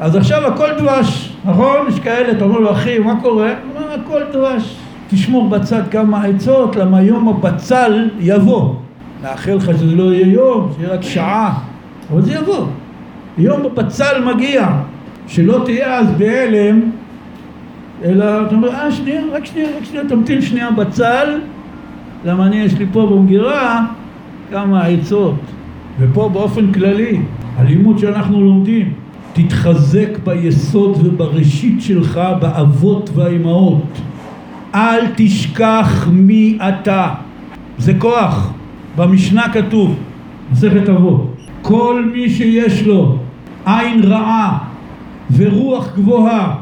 אז 0.00 0.16
עכשיו 0.16 0.46
הכל 0.46 0.68
דבש, 0.78 1.36
נכון? 1.44 1.76
יש 1.88 2.00
כאלה, 2.00 2.44
אומר 2.44 2.58
לו 2.58 2.72
אחי, 2.72 2.98
מה 2.98 3.20
קורה? 3.20 3.48
הוא 3.48 3.82
אומר 3.82 3.94
הכל 3.94 4.20
דבש 4.32 4.76
תשמור 5.14 5.48
בצד 5.48 5.82
כמה 5.90 6.24
עצות, 6.24 6.76
למה 6.76 7.02
יום 7.02 7.28
הבצל 7.28 8.08
יבוא. 8.20 8.74
לאחל 9.22 9.54
לך 9.54 9.64
שזה 9.64 9.96
לא 9.96 10.14
יהיה 10.14 10.26
יום, 10.26 10.72
שיהיה 10.76 10.94
רק 10.94 11.02
שעה, 11.02 11.58
אבל 12.12 12.22
זה 12.22 12.32
יבוא. 12.32 12.66
יום 13.38 13.60
הבצל 13.66 14.24
מגיע, 14.34 14.68
שלא 15.26 15.62
תהיה 15.64 15.98
אז 15.98 16.06
בהלם, 16.18 16.80
אלא 18.04 18.46
אתה 18.46 18.54
אומר, 18.54 18.68
אה 18.68 18.92
שנייה, 18.92 19.22
רק 19.32 19.44
שנייה, 19.44 19.68
רק 19.76 19.84
שנייה, 19.84 20.04
תמתין 20.08 20.42
שנייה 20.42 20.70
בצל, 20.70 21.38
למה 22.24 22.46
אני 22.46 22.56
יש 22.56 22.78
לי 22.78 22.86
פה 22.92 23.06
במגירה 23.06 23.86
כמה 24.50 24.84
עצות. 24.84 25.34
ופה 25.98 26.30
באופן 26.32 26.72
כללי, 26.72 27.20
הלימוד 27.56 27.98
שאנחנו 27.98 28.40
לומדים, 28.40 28.92
תתחזק 29.32 30.08
ביסוד 30.24 30.98
ובראשית 31.04 31.82
שלך, 31.82 32.20
באבות 32.40 33.10
והאימהות. 33.14 33.82
אל 34.74 35.06
תשכח 35.16 36.08
מי 36.12 36.58
אתה. 36.68 37.08
זה 37.78 37.92
כוח. 37.98 38.52
במשנה 38.96 39.52
כתוב, 39.52 39.96
מסכת 40.52 40.88
אבות, 40.88 41.36
כל 41.62 42.10
מי 42.12 42.30
שיש 42.30 42.82
לו 42.86 43.18
עין 43.66 44.02
רעה 44.04 44.58
ורוח 45.36 45.88
גבוהה 45.96 46.54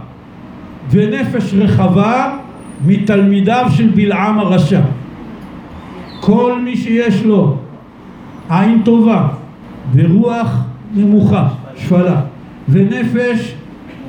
ונפש 0.91 1.55
רחבה 1.55 2.37
מתלמידיו 2.87 3.67
של 3.77 3.91
בלעם 3.95 4.39
הרשע. 4.39 4.81
כל 6.21 6.61
מי 6.65 6.77
שיש 6.77 7.25
לו 7.25 7.57
עין 8.49 8.83
טובה 8.85 9.29
ורוח 9.93 10.65
נמוכה, 10.95 11.49
שפלה, 11.77 12.21
ונפש 12.69 13.55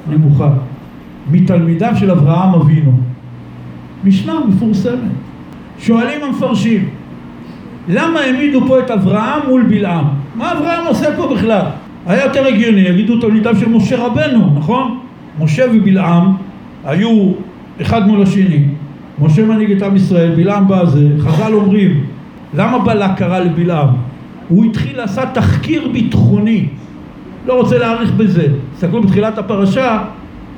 נמוכה. 0.10 0.50
מתלמידיו 1.32 1.94
של 1.96 2.12
אברהם 2.12 2.54
אבינו. 2.54 3.13
משנה 4.04 4.34
מפורסמת. 4.48 5.12
שואלים 5.80 6.24
המפרשים, 6.24 6.90
למה 7.88 8.20
העמידו 8.20 8.68
פה 8.68 8.80
את 8.80 8.92
אברהם 8.92 9.40
מול 9.48 9.64
בלעם? 9.64 10.06
מה 10.36 10.52
אברהם 10.52 10.88
עושה 10.88 11.16
פה 11.16 11.36
בכלל? 11.36 11.66
היה 12.06 12.24
יותר 12.24 12.48
הגיוני, 12.48 12.82
יגידו 12.82 13.20
תלמידיו 13.22 13.56
של 13.60 13.70
משה 13.70 14.06
רבנו, 14.06 14.54
נכון? 14.56 15.00
משה 15.40 15.66
ובלעם 15.74 16.34
היו 16.86 17.32
אחד 17.82 18.08
מול 18.08 18.22
השני. 18.22 18.66
משה 19.22 19.46
מנהיג 19.46 19.72
את 19.72 19.82
עם 19.82 19.96
ישראל, 19.96 20.36
בלעם 20.36 20.68
בא 20.68 20.86
זה, 20.86 21.08
חז"ל 21.20 21.54
אומרים, 21.54 22.04
למה 22.54 22.80
בלק 22.80 23.12
קרא 23.18 23.40
לבלעם? 23.40 23.88
הוא 24.50 24.66
התחיל 24.66 24.98
לעשות 24.98 25.28
תחקיר 25.34 25.88
ביטחוני. 25.94 26.66
לא 27.46 27.54
רוצה 27.54 27.78
להאריך 27.78 28.12
בזה. 28.12 28.48
תסתכלו 28.76 29.02
בתחילת 29.02 29.38
הפרשה, 29.38 30.04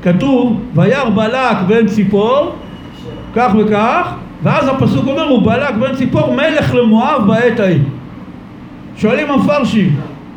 כתוב, 0.04 0.62
וירא 0.76 1.10
בלק 1.10 1.58
בן 1.68 1.88
ציפור, 1.88 2.56
כך 3.36 3.54
וכך, 3.60 4.14
ואז 4.44 4.68
הפסוק 4.68 5.08
אומר, 5.08 5.24
הוא 5.24 5.46
בלק 5.46 5.76
בן 5.76 5.96
ציפור 5.96 6.34
מלך 6.34 6.76
למואב 6.76 7.28
בעת 7.28 7.60
ההיא. 7.60 7.82
שואלים 8.98 9.32
המפרשים, 9.32 9.96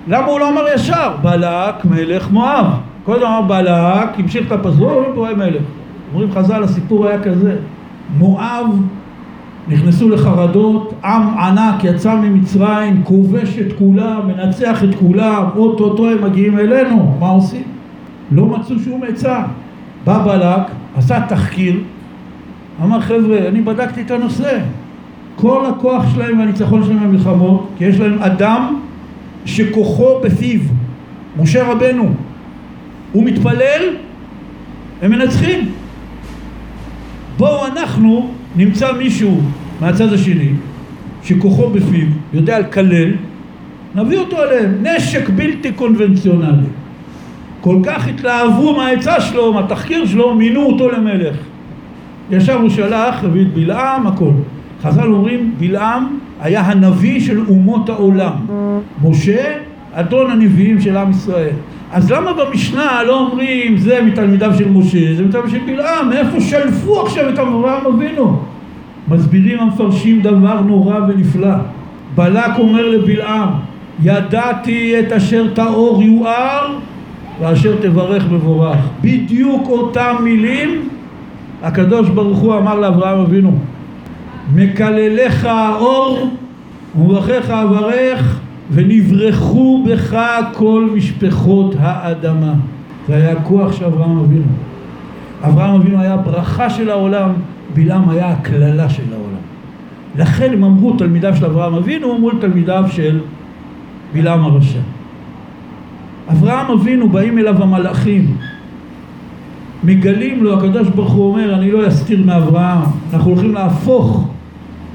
למה 0.09 0.26
הוא 0.26 0.40
לא 0.40 0.49
אמר 0.49 0.64
ישר? 0.74 1.11
בלק 1.22 1.84
מלך 1.84 2.30
מואב. 2.30 2.66
קודם 3.05 3.26
אמר 3.26 3.42
בלק, 3.42 4.18
המשיך 4.18 4.46
את 4.46 4.53
הפסוק, 4.53 4.80
הוא 4.80 5.14
רואה 5.14 5.34
מלך. 5.34 5.62
אומרים 6.12 6.32
חז"ל, 6.32 6.62
הסיפור 6.62 7.07
היה 7.07 7.22
כזה. 7.22 7.57
מואב 8.18 8.66
נכנסו 9.68 10.09
לחרדות, 10.09 10.94
עם 11.05 11.38
ענק 11.38 11.84
יצא 11.84 12.14
ממצרים, 12.14 13.03
כובש 13.05 13.59
את 13.59 13.72
כולם, 13.78 14.20
מנצח 14.26 14.84
את 14.84 14.94
כולם, 14.94 15.44
אוטוטו 15.57 16.11
הם 16.11 16.24
מגיעים 16.24 16.59
אלינו, 16.59 17.16
מה 17.20 17.28
עושים? 17.28 17.62
לא 18.32 18.46
מצאו 18.46 18.78
שום 18.78 19.01
עצה. 19.09 19.42
בא 20.05 20.24
בלק, 20.24 20.62
עשה 20.96 21.20
תחקיר, 21.28 21.80
אמר 22.83 23.01
חבר'ה, 23.01 23.49
אני 23.49 23.61
בדקתי 23.61 24.03
את 24.03 24.11
הנושא. 24.11 24.59
כל 25.37 25.66
הכוח 25.66 26.14
שלהם 26.14 26.39
והניצחון 26.39 26.85
שלהם 26.85 27.01
במלחמות, 27.01 27.68
כי 27.79 27.85
יש 27.85 28.01
להם 28.01 28.18
אדם 28.18 28.81
שכוחו 29.45 30.20
בפיו, 30.20 30.61
משה 31.41 31.72
רבנו. 31.72 32.11
הוא 33.12 33.24
מתפלל, 33.24 33.83
הם 35.03 35.11
מנצחים. 35.11 35.68
בואו 37.39 37.66
אנחנו 37.66 38.31
נמצא 38.57 38.93
מישהו 38.93 39.41
מהצד 39.81 40.12
השני 40.12 40.51
שכוחו 41.22 41.70
בפיו, 41.70 42.07
יודע 42.33 42.59
לקלל, 42.59 43.12
נביא 43.95 44.18
אותו 44.18 44.43
אליהם. 44.43 44.74
נשק 44.83 45.29
בלתי 45.29 45.72
קונבנציונלי. 45.72 46.66
כל 47.61 47.76
כך 47.85 48.09
התלהבו 48.09 48.76
מהעצה 48.76 49.20
שלו, 49.20 49.53
מהתחקיר 49.53 50.07
שלו, 50.07 50.35
מינו 50.35 50.66
אותו 50.66 50.91
למלך. 50.91 51.37
ישר 52.31 52.55
הוא 52.55 52.70
שלח, 52.70 53.24
את 53.24 53.55
בלעם, 53.55 54.07
הכל. 54.07 54.31
חז"ל 54.83 55.12
אומרים, 55.12 55.55
בלעם 55.59 56.18
היה 56.41 56.61
הנביא 56.61 57.20
של 57.20 57.41
אומות 57.49 57.89
העולם. 57.89 58.33
משה, 59.05 59.53
אדון 59.93 60.31
הנביאים 60.31 60.81
של 60.81 60.97
עם 60.97 61.11
ישראל. 61.11 61.55
אז 61.93 62.11
למה 62.11 62.33
במשנה 62.33 63.03
לא 63.07 63.20
אומרים 63.20 63.79
זה 63.79 64.03
מתלמידיו 64.03 64.53
של 64.59 64.68
משה, 64.68 65.14
זה 65.14 65.24
מתלמידיו 65.24 65.51
של 65.51 65.66
בלעם, 65.66 66.09
מאיפה 66.09 66.41
שלפו 66.41 67.01
עכשיו 67.01 67.29
את 67.29 67.39
אברהם 67.39 67.87
אבינו? 67.87 68.41
מסבירים 69.09 69.61
המפרשים 69.61 70.20
דבר 70.20 70.61
נורא 70.61 70.99
ונפלא. 71.09 71.55
בלק 72.14 72.59
אומר 72.59 72.89
לבלעם, 72.89 73.49
ידעתי 74.03 75.01
את 75.01 75.12
אשר 75.12 75.47
טהור 75.55 76.03
יואר 76.03 76.79
ואשר 77.41 77.76
תברך 77.81 78.24
מבורך. 78.33 78.79
בדיוק 79.01 79.68
אותם 79.68 80.16
מילים 80.24 80.89
הקדוש 81.62 82.09
ברוך 82.09 82.38
הוא 82.38 82.56
אמר 82.56 82.80
לאברהם 82.80 83.18
אבינו, 83.18 83.59
מקלליך 84.54 85.44
האור 85.44 86.28
וברכיך 86.98 87.50
אברך 87.50 88.40
ונברחו 88.70 89.84
בך 89.88 90.18
כל 90.52 90.88
משפחות 90.96 91.74
האדמה. 91.78 92.54
זה 93.09 93.14
היה 93.14 93.32
הכוח 93.32 93.72
של 93.72 93.84
אברהם 93.84 94.18
אבינו. 94.18 94.44
אברהם 95.44 95.74
אבינו 95.74 96.00
היה 96.00 96.16
ברכה 96.16 96.70
של 96.70 96.90
העולם, 96.90 97.30
בלעם 97.74 98.09
היה 98.09 98.28
הקללה 98.28 98.88
של 98.90 99.12
העולם. 99.12 99.28
לכן 100.16 100.52
הם 100.52 100.64
אמרו 100.64 100.92
תלמידיו 100.92 101.36
של 101.36 101.44
אברהם 101.44 101.74
אבינו 101.74 102.18
מול 102.18 102.34
תלמידיו 102.40 102.84
של 102.90 103.20
בלעם 104.12 104.44
הרשע. 104.44 104.78
אברהם 106.32 106.70
אבינו 106.70 107.09
באים 107.09 107.38
אליו 107.38 107.62
המלאכים 107.62 108.36
מגלים 109.85 110.45
לו, 110.45 110.59
הקדוש 110.59 110.89
ברוך 110.89 111.12
הוא 111.12 111.31
אומר, 111.31 111.55
אני 111.55 111.70
לא 111.70 111.89
אסתיר 111.89 112.22
מאברהם, 112.24 112.83
אנחנו 113.12 113.31
הולכים 113.31 113.55
להפוך 113.55 114.29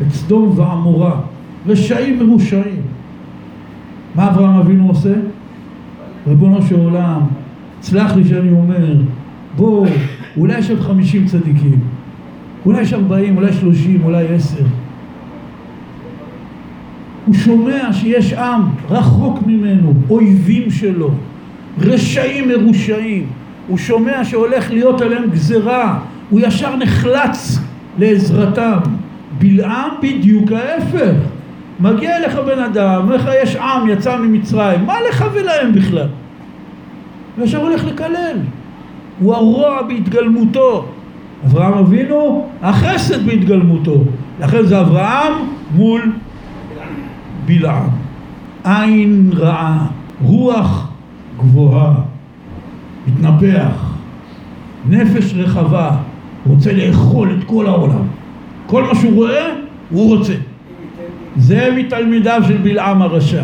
את 0.02 0.12
סדום 0.12 0.60
ועמורה, 0.60 1.20
רשעים 1.68 2.20
מרושעים. 2.20 2.82
מה 4.16 4.28
אברהם 4.30 4.56
אבינו 4.56 4.88
עושה? 4.88 5.14
ריבונו 6.28 6.62
של 6.62 6.80
עולם, 6.80 7.22
סלח 7.82 8.16
לי 8.16 8.26
שאני 8.26 8.52
אומר, 8.52 8.96
בוא, 9.58 9.88
אולי 10.38 10.58
יש 10.58 10.70
עוד 10.70 10.80
חמישים 10.80 11.26
צדיקים, 11.26 11.80
אולי 12.66 12.82
יש 12.82 12.94
ארבעים, 12.94 13.38
אולי 13.38 13.54
שלושים, 13.54 14.02
אולי 14.04 14.28
עשר. 14.28 14.66
הוא 17.26 17.36
שומע 17.36 17.94
שיש 17.94 18.34
עם 18.34 18.62
רחוק 18.90 19.40
ממנו, 19.48 19.94
אויבים 20.10 20.72
שלו, 20.72 21.12
רשעים 21.80 22.48
מרושעים. 22.48 23.26
הוא 23.68 23.78
שומע 23.78 24.24
שהולך 24.24 24.72
להיות 24.72 25.02
עליהם 25.02 25.30
גזרה, 25.30 26.00
הוא 26.30 26.40
ישר 26.44 26.76
נחלץ 26.76 27.60
לעזרתם. 27.98 28.80
בלעם 29.40 29.90
בדיוק 30.02 30.52
ההפך. 30.52 31.14
מגיע 31.80 32.18
אליך 32.18 32.36
בן 32.36 32.60
אדם, 32.60 33.02
אומר 33.04 33.16
לך 33.16 33.30
יש 33.44 33.56
עם 33.56 33.90
יצא 33.90 34.18
ממצרים, 34.18 34.86
מה 34.86 34.94
לך 35.10 35.26
ולהם 35.34 35.74
בכלל? 35.74 36.08
וישר 37.38 37.62
הולך 37.62 37.86
לקלל. 37.86 38.38
הוא 39.20 39.34
הרוע 39.36 39.82
בהתגלמותו. 39.82 40.86
אברהם 41.46 41.74
אבינו, 41.74 42.48
החסד 42.62 43.26
בהתגלמותו. 43.26 44.04
לכן 44.40 44.66
זה 44.66 44.80
אברהם 44.82 45.34
מול 45.76 46.12
בלעם. 47.46 47.90
עין 48.64 49.30
רעה, 49.34 49.88
רוח 50.24 50.90
גבוהה. 51.38 51.94
מתנפח, 53.08 53.94
נפש 54.90 55.34
רחבה, 55.34 55.92
רוצה 56.46 56.74
לאכול 56.74 57.38
את 57.38 57.44
כל 57.44 57.68
העולם. 57.68 58.06
כל 58.68 58.84
מה 58.84 58.96
שהוא 58.96 59.14
רואה, 59.16 59.46
הוא 59.90 60.18
רוצה. 60.18 60.34
זה 61.38 61.70
מתלמידיו 61.78 62.42
של 62.48 62.58
בלעם 62.58 63.02
הרשע. 63.02 63.44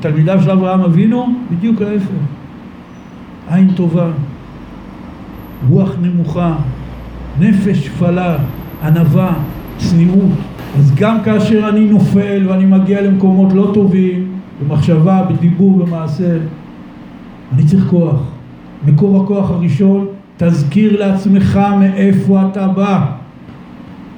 תלמידיו 0.00 0.42
של 0.42 0.50
אברהם 0.50 0.80
אבינו, 0.80 1.34
בדיוק 1.50 1.82
ההפך. 1.82 2.06
עין 3.50 3.70
טובה, 3.74 4.06
רוח 5.68 5.92
נמוכה, 6.02 6.54
נפש 7.40 7.86
שפלה, 7.86 8.36
ענווה, 8.82 9.32
צניעות. 9.76 10.30
אז 10.78 10.94
גם 10.94 11.18
כאשר 11.24 11.68
אני 11.68 11.84
נופל 11.84 12.42
ואני 12.48 12.64
מגיע 12.64 13.02
למקומות 13.02 13.52
לא 13.52 13.70
טובים, 13.74 14.26
במחשבה, 14.62 15.22
בדיבור, 15.22 15.78
במעשה, 15.78 16.38
אני 17.54 17.64
צריך 17.64 17.86
כוח. 17.90 18.20
מקור 18.86 19.22
הכוח 19.22 19.50
הראשון, 19.50 20.06
תזכיר 20.36 21.00
לעצמך 21.00 21.60
מאיפה 21.80 22.42
אתה 22.50 22.68
בא. 22.68 23.04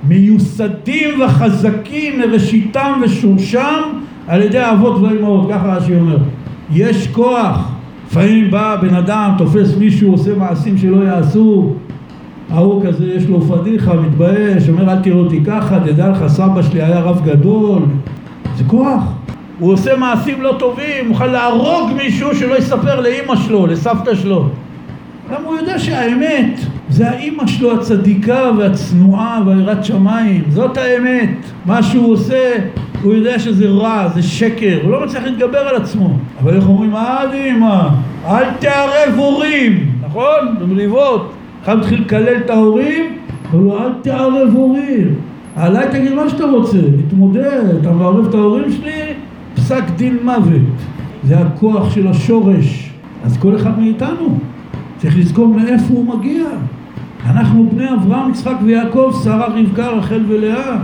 מיוסדים 0.09 1.21
וחזקים 1.21 2.19
מראשיתם 2.19 3.01
ושורשם 3.03 3.83
על 4.29 4.43
ידי 4.43 4.59
האבות 4.59 5.03
והאמהות, 5.03 5.49
ככה 5.51 5.77
רש"י 5.77 5.95
אומר. 5.95 6.19
יש 6.73 7.09
כוח. 7.09 7.71
לפעמים 8.07 8.51
בא 8.51 8.77
בן 8.77 8.95
אדם, 8.95 9.35
תופס 9.39 9.77
מישהו, 9.77 10.13
עושה 10.13 10.35
מעשים 10.35 10.79
שלא 10.79 11.05
יעשו, 11.05 11.73
ההוא 12.51 12.83
כזה 12.87 13.13
יש 13.15 13.27
לו 13.27 13.41
פדיחה, 13.41 13.95
מתבייש, 13.95 14.69
אומר 14.69 14.93
אל 14.93 14.99
תראו 14.99 15.19
אותי 15.19 15.41
ככה, 15.45 15.81
תדע 15.81 16.09
לך 16.09 16.27
סבא 16.27 16.63
שלי 16.63 16.83
היה 16.83 17.01
רב 17.01 17.21
גדול, 17.25 17.83
זה 18.57 18.65
כוח. 18.67 19.03
הוא 19.59 19.73
עושה 19.73 19.97
מעשים 19.97 20.43
לא 20.43 20.57
טובים, 20.59 21.09
מוכן 21.09 21.31
להרוג 21.31 21.91
מישהו 21.97 22.35
שלא 22.35 22.59
יספר 22.59 23.01
לאימא 23.01 23.37
שלו, 23.37 23.67
לסבתא 23.67 24.15
שלו. 24.15 24.49
למה 25.31 25.49
הוא 25.49 25.57
יודע 25.57 25.79
שהאמת 25.79 26.61
זה 26.89 27.11
האימא 27.11 27.47
שלו 27.47 27.73
הצדיקה 27.73 28.51
והצנועה 28.59 29.43
והיראת 29.47 29.85
שמיים, 29.85 30.45
זאת 30.49 30.77
האמת. 30.77 31.31
מה 31.67 31.83
שהוא 31.83 32.13
עושה, 32.13 32.53
הוא 33.03 33.15
יודע 33.15 33.39
שזה 33.39 33.69
רע, 33.69 34.09
זה 34.15 34.23
שקר, 34.23 34.79
הוא 34.83 34.91
לא 34.91 35.05
מצליח 35.05 35.25
להתגבר 35.25 35.59
על 35.59 35.77
עצמו. 35.77 36.17
אבל 36.43 36.57
איך 36.57 36.69
אומרים, 36.69 36.97
אל 36.97 37.33
אימא, 37.33 37.89
אל 38.27 38.45
תערב 38.59 39.15
הורים, 39.17 39.91
נכון? 40.07 40.57
במריבות. 40.61 41.33
אחד 41.65 41.79
מתחיל 41.79 42.01
לקלל 42.01 42.37
את 42.37 42.51
ההורים, 42.51 43.17
הוא 43.53 43.61
אומר, 43.61 43.87
אל 43.87 43.93
תערב 44.03 44.49
הורים. 44.53 45.15
עליי 45.57 45.87
תגיד 45.93 46.13
מה 46.13 46.29
שאתה 46.29 46.45
רוצה, 46.45 46.79
להתמודד, 46.97 47.63
אתה 47.81 47.91
מערב 47.93 48.29
את 48.29 48.35
ההורים 48.35 48.73
שלי, 48.73 49.04
פסק 49.65 49.85
דין 49.97 50.19
מוות. 50.25 50.63
זה 51.25 51.39
הכוח 51.39 51.95
של 51.95 52.09
השורש. 52.09 52.91
אז 53.25 53.37
כל 53.37 53.57
אחד 53.57 53.79
מאיתנו 53.79 54.39
צריך 54.99 55.19
לזכור 55.19 55.49
מאיפה 55.49 55.95
הוא 55.95 56.19
מגיע. 56.19 56.45
אנחנו 57.27 57.71
בני 57.73 57.93
אברהם, 57.95 58.31
יצחק 58.31 58.55
ויעקב, 58.65 59.13
שרה, 59.25 59.47
רבקה, 59.47 59.89
רחל 59.89 60.25
ולאה. 60.29 60.77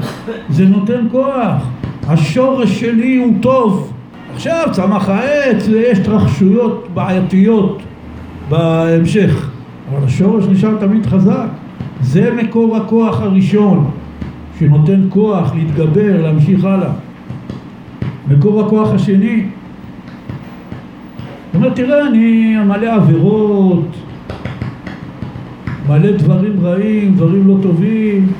זה 0.51 0.65
נותן 0.65 1.07
כוח. 1.11 1.69
השורש 2.09 2.81
שלי 2.81 3.17
הוא 3.17 3.35
טוב. 3.41 3.93
עכשיו 4.35 4.69
צמח 4.73 5.09
העץ 5.09 5.69
ויש 5.69 5.99
התרחשויות 5.99 6.89
בעייתיות 6.95 7.83
בהמשך, 8.49 9.51
אבל 9.91 10.05
השורש 10.05 10.45
נשאר 10.47 10.77
תמיד 10.81 11.07
חזק. 11.07 11.49
זה 12.01 12.31
מקור 12.43 12.77
הכוח 12.77 13.21
הראשון 13.21 13.91
שנותן 14.59 15.01
כוח 15.09 15.55
להתגבר, 15.55 16.23
להמשיך 16.23 16.65
הלאה. 16.65 16.91
מקור 18.31 18.61
הכוח 18.61 18.95
השני, 18.95 19.43
זאת 21.47 21.55
אומרת, 21.55 21.77
תראה, 21.77 22.07
אני 22.07 22.57
מלא 22.57 22.95
עבירות, 22.95 23.89
מלא 25.89 26.11
דברים 26.11 26.61
רעים, 26.63 27.15
דברים 27.15 27.49
לא 27.49 27.55
טובים. 27.63 28.33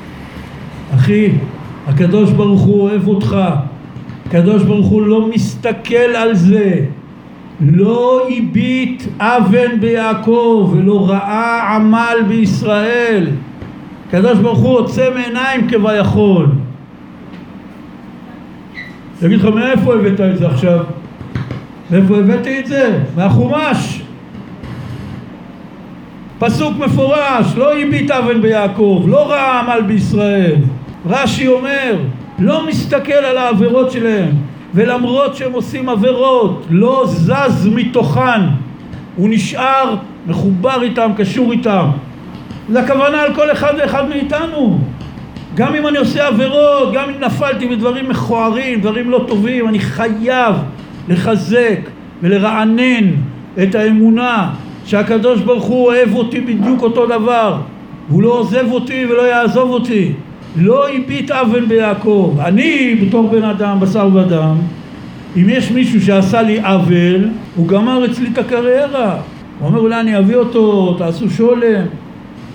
אחי, 0.95 1.29
הקדוש 1.87 2.31
ברוך 2.31 2.61
הוא 2.61 2.81
אוהב 2.81 3.07
אותך. 3.07 3.37
הקדוש 4.25 4.63
ברוך 4.63 4.87
הוא 4.87 5.01
לא 5.01 5.27
מסתכל 5.27 5.95
על 5.95 6.33
זה. 6.35 6.85
לא 7.61 8.27
הביט 8.29 9.03
אבן 9.19 9.79
ביעקב 9.79 10.73
ולא 10.75 11.09
ראה 11.09 11.75
עמל 11.75 12.17
בישראל. 12.27 13.27
הקדוש 14.07 14.39
ברוך 14.39 14.59
הוא 14.59 14.77
עוצם 14.77 15.11
עיניים 15.25 15.67
כביכול. 15.67 16.47
אני 19.21 19.27
אגיד 19.27 19.39
לך 19.39 19.55
מאיפה 19.55 19.93
הבאת 19.93 20.19
את 20.19 20.37
זה 20.37 20.47
עכשיו? 20.47 20.79
מאיפה 21.91 22.17
הבאתי 22.17 22.59
את 22.59 22.65
זה? 22.65 22.99
מהחומש. 23.15 24.01
פסוק 26.39 26.77
מפורש, 26.77 27.55
לא 27.57 27.77
הביט 27.77 28.11
אבן 28.11 28.41
ביעקב, 28.41 29.05
לא 29.07 29.29
ראה 29.31 29.59
עמל 29.59 29.81
בישראל. 29.87 30.55
רש"י 31.05 31.47
אומר, 31.47 31.95
לא 32.39 32.67
מסתכל 32.67 33.13
על 33.13 33.37
העבירות 33.37 33.91
שלהם, 33.91 34.29
ולמרות 34.73 35.35
שהם 35.35 35.51
עושים 35.53 35.89
עבירות, 35.89 36.65
לא 36.69 37.03
זז 37.07 37.67
מתוכן. 37.75 38.41
הוא 39.15 39.29
נשאר 39.29 39.95
מחובר 40.27 40.81
איתם, 40.81 41.11
קשור 41.17 41.51
איתם. 41.51 41.85
זה 42.69 42.79
הכוונה 42.79 43.21
על 43.21 43.35
כל 43.35 43.51
אחד 43.51 43.73
ואחד 43.77 44.09
מאיתנו. 44.09 44.79
גם 45.55 45.75
אם 45.75 45.87
אני 45.87 45.97
עושה 45.97 46.27
עבירות, 46.27 46.93
גם 46.93 47.09
אם 47.09 47.23
נפלתי 47.23 47.67
בדברים 47.67 48.09
מכוערים, 48.09 48.81
דברים 48.81 49.09
לא 49.09 49.25
טובים, 49.27 49.67
אני 49.67 49.79
חייב 49.79 50.55
לחזק 51.09 51.79
ולרענן 52.21 53.11
את 53.63 53.75
האמונה 53.75 54.49
שהקדוש 54.85 55.41
ברוך 55.41 55.63
הוא 55.63 55.85
אוהב 55.85 56.15
אותי 56.15 56.41
בדיוק 56.41 56.81
אותו 56.81 57.05
דבר. 57.05 57.57
הוא 58.09 58.23
לא 58.23 58.29
עוזב 58.29 58.71
אותי 58.71 59.05
ולא 59.05 59.21
יעזוב 59.21 59.69
אותי. 59.69 60.11
לא 60.55 60.89
הביט 60.89 61.31
אבן 61.31 61.65
ביעקב. 61.65 62.37
אני 62.45 62.95
בתור 62.95 63.29
בן 63.29 63.43
אדם, 63.43 63.79
בשר 63.79 64.09
ודם 64.13 64.55
אם 65.37 65.45
יש 65.49 65.71
מישהו 65.71 66.01
שעשה 66.01 66.41
לי 66.41 66.59
עוול 66.59 67.29
הוא 67.55 67.67
גמר 67.67 68.05
אצלי 68.05 68.29
את 68.33 68.37
הקריירה. 68.37 69.17
הוא 69.59 69.67
אומר 69.67 69.79
אולי 69.79 69.99
אני 69.99 70.17
אביא 70.17 70.35
אותו, 70.35 70.95
תעשו 70.97 71.29
שולם 71.29 71.85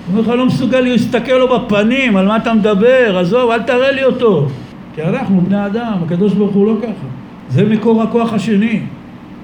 הוא 0.07 0.13
אומר 0.13 0.21
לך 0.21 0.29
לא 0.39 0.47
מסוגל 0.47 0.81
להסתכל 0.81 1.33
לו 1.33 1.59
בפנים 1.59 2.17
על 2.17 2.27
מה 2.27 2.37
אתה 2.37 2.55
מדבר 2.55 3.19
עזוב 3.19 3.51
אל 3.51 3.63
תראה 3.63 3.93
לי 3.93 4.05
אותו 4.05 4.47
כי 4.95 5.03
אנחנו 5.03 5.41
בני 5.41 5.67
אדם, 5.67 5.93
הקדוש 6.05 6.33
ברוך 6.33 6.55
הוא 6.55 6.67
לא 6.67 6.75
ככה 6.83 7.07
זה 7.49 7.65
מקור 7.65 8.03
הכוח 8.03 8.33
השני. 8.33 8.81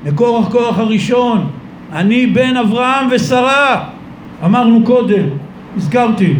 מקור 0.05 0.39
הכוח 0.39 0.79
הראשון, 0.79 1.47
אני 1.93 2.27
בן 2.27 2.57
אברהם 2.57 3.09
ושרה. 3.11 3.85
אמרנו 4.45 4.85
קודם, 4.85 5.25
הזכרתי. 5.77 6.35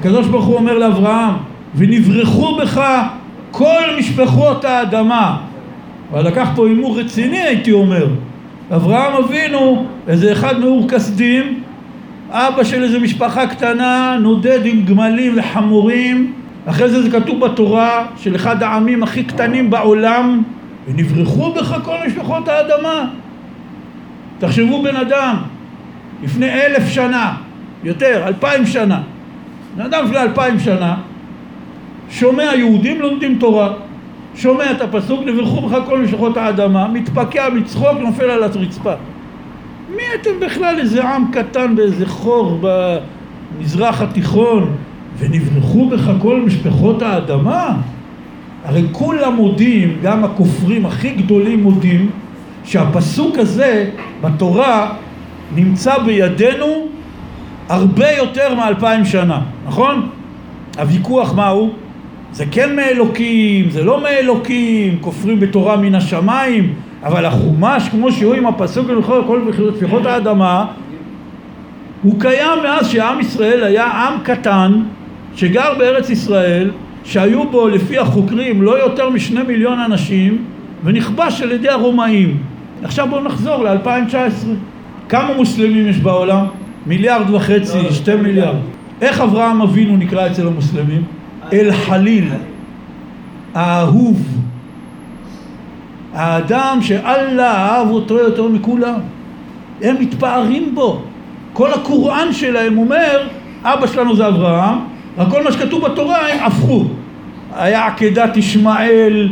הקדוש 0.00 0.26
ברוך 0.26 0.44
הוא 0.44 0.56
אומר 0.56 0.78
לאברהם, 0.78 1.34
ונברחו 1.74 2.56
בך 2.56 2.80
כל 3.50 3.82
משפחות 3.98 4.64
האדמה. 4.64 5.36
אבל 6.12 6.26
לקח 6.26 6.48
פה 6.54 6.66
הימור 6.66 7.00
רציני 7.00 7.38
הייתי 7.38 7.72
אומר. 7.72 8.06
אברהם 8.74 9.24
אבינו, 9.24 9.86
איזה 10.08 10.32
אחד 10.32 10.60
מאור 10.60 10.88
כסדים, 10.88 11.57
אבא 12.30 12.64
של 12.64 12.82
איזה 12.82 12.98
משפחה 12.98 13.46
קטנה, 13.46 14.18
נודד 14.20 14.66
עם 14.66 14.84
גמלים 14.84 15.38
וחמורים. 15.38 16.32
אחרי 16.66 16.88
זה 16.88 17.02
זה 17.02 17.10
כתוב 17.20 17.40
בתורה 17.40 18.06
של 18.16 18.36
אחד 18.36 18.62
העמים 18.62 19.02
הכי 19.02 19.24
קטנים 19.24 19.70
בעולם, 19.70 20.42
ונברחו 20.88 21.52
בך 21.52 21.76
כל 21.84 21.96
משפחות 22.06 22.48
האדמה. 22.48 23.04
תחשבו 24.38 24.82
בן 24.82 24.96
אדם, 24.96 25.36
לפני 26.22 26.50
אלף 26.50 26.88
שנה, 26.88 27.34
יותר, 27.84 28.22
אלפיים 28.26 28.66
שנה, 28.66 29.00
בן 29.76 29.84
אדם 29.84 30.04
לפני 30.04 30.18
אלפיים 30.18 30.60
שנה, 30.60 30.96
שומע 32.10 32.42
יהודים 32.56 33.00
לומדים 33.00 33.38
תורה, 33.38 33.72
שומע 34.34 34.70
את 34.70 34.80
הפסוק, 34.80 35.20
נברחו 35.26 35.68
בך 35.68 35.78
כל 35.86 35.98
משפחות 35.98 36.36
האדמה, 36.36 36.88
מתפקע 36.88 37.48
מצחוק, 37.48 37.98
נופל 38.00 38.30
על 38.30 38.42
הרצפה. 38.42 38.92
מי 39.96 40.02
אתם 40.20 40.30
בכלל 40.40 40.76
איזה 40.78 41.04
עם 41.04 41.24
קטן 41.32 41.76
באיזה 41.76 42.06
חור 42.06 42.60
במזרח 42.60 44.02
התיכון, 44.02 44.76
ונברחו 45.18 45.88
בך 45.88 46.10
כל 46.22 46.40
משפחות 46.40 47.02
האדמה? 47.02 47.76
הרי 48.64 48.82
כולם 48.92 49.34
מודים, 49.34 49.96
גם 50.02 50.24
הכופרים 50.24 50.86
הכי 50.86 51.10
גדולים 51.10 51.62
מודים, 51.62 52.10
שהפסוק 52.64 53.38
הזה 53.38 53.90
בתורה 54.20 54.92
נמצא 55.54 55.98
בידינו 55.98 56.86
הרבה 57.68 58.10
יותר 58.10 58.54
מאלפיים 58.54 59.04
שנה, 59.04 59.40
נכון? 59.66 60.08
הוויכוח 60.78 61.34
מהו? 61.34 61.70
זה 62.32 62.44
כן 62.50 62.76
מאלוקים, 62.76 63.70
זה 63.70 63.84
לא 63.84 64.02
מאלוקים, 64.02 64.98
כופרים 65.00 65.40
בתורה 65.40 65.76
מן 65.76 65.94
השמיים, 65.94 66.74
אבל 67.04 67.24
החומש 67.24 67.88
כמו 67.88 68.12
שהוא 68.12 68.34
עם 68.34 68.46
הפסוק 68.46 68.86
ולכל 68.88 69.22
כל 69.26 69.40
שפיכות 69.76 70.06
האדמה 70.06 70.66
הוא 72.02 72.20
קיים 72.20 72.62
מאז 72.62 72.88
שעם 72.88 73.20
ישראל 73.20 73.64
היה 73.64 73.86
עם 73.86 74.20
קטן 74.22 74.82
שגר 75.34 75.74
בארץ 75.78 76.10
ישראל 76.10 76.70
שהיו 77.04 77.50
בו 77.50 77.68
לפי 77.68 77.98
החוקרים 77.98 78.62
לא 78.62 78.82
יותר 78.82 79.10
משני 79.10 79.42
מיליון 79.42 79.78
אנשים 79.78 80.44
ונכבש 80.84 81.42
על 81.42 81.52
ידי 81.52 81.68
הרומאים. 81.68 82.36
עכשיו 82.82 83.06
בואו 83.10 83.24
נחזור 83.24 83.64
ל-2019. 83.64 84.46
כמה 85.08 85.34
מוסלמים 85.36 85.88
יש 85.88 85.98
בעולם? 85.98 86.46
מיליארד 86.86 87.30
וחצי, 87.30 87.82
לא, 87.82 87.92
שתי 87.92 88.16
מיליארד. 88.16 88.56
איך 89.00 89.20
אברהם 89.20 89.62
אבינו 89.62 89.96
נקרא 89.96 90.26
אצל 90.26 90.46
המוסלמים? 90.46 91.02
אל 91.52 91.72
חליל, 91.72 92.28
האהוב. 93.54 94.37
האדם 96.18 96.78
שאללה 96.82 97.52
אהב 97.52 97.90
אותו 97.90 98.18
יותר 98.18 98.48
מכולם. 98.48 99.00
הם 99.82 99.96
מתפארים 100.00 100.74
בו. 100.74 101.00
כל 101.52 101.72
הקוראן 101.72 102.32
שלהם 102.32 102.78
אומר, 102.78 103.28
אבא 103.62 103.86
שלנו 103.86 104.16
זה 104.16 104.28
אברהם, 104.28 104.78
רק 105.18 105.30
כל 105.30 105.44
מה 105.44 105.52
שכתוב 105.52 105.84
בתורה 105.84 106.28
הם 106.28 106.38
הפכו. 106.44 106.84
היה 107.56 107.86
עקדת 107.86 108.36
ישמעאל, 108.36 109.28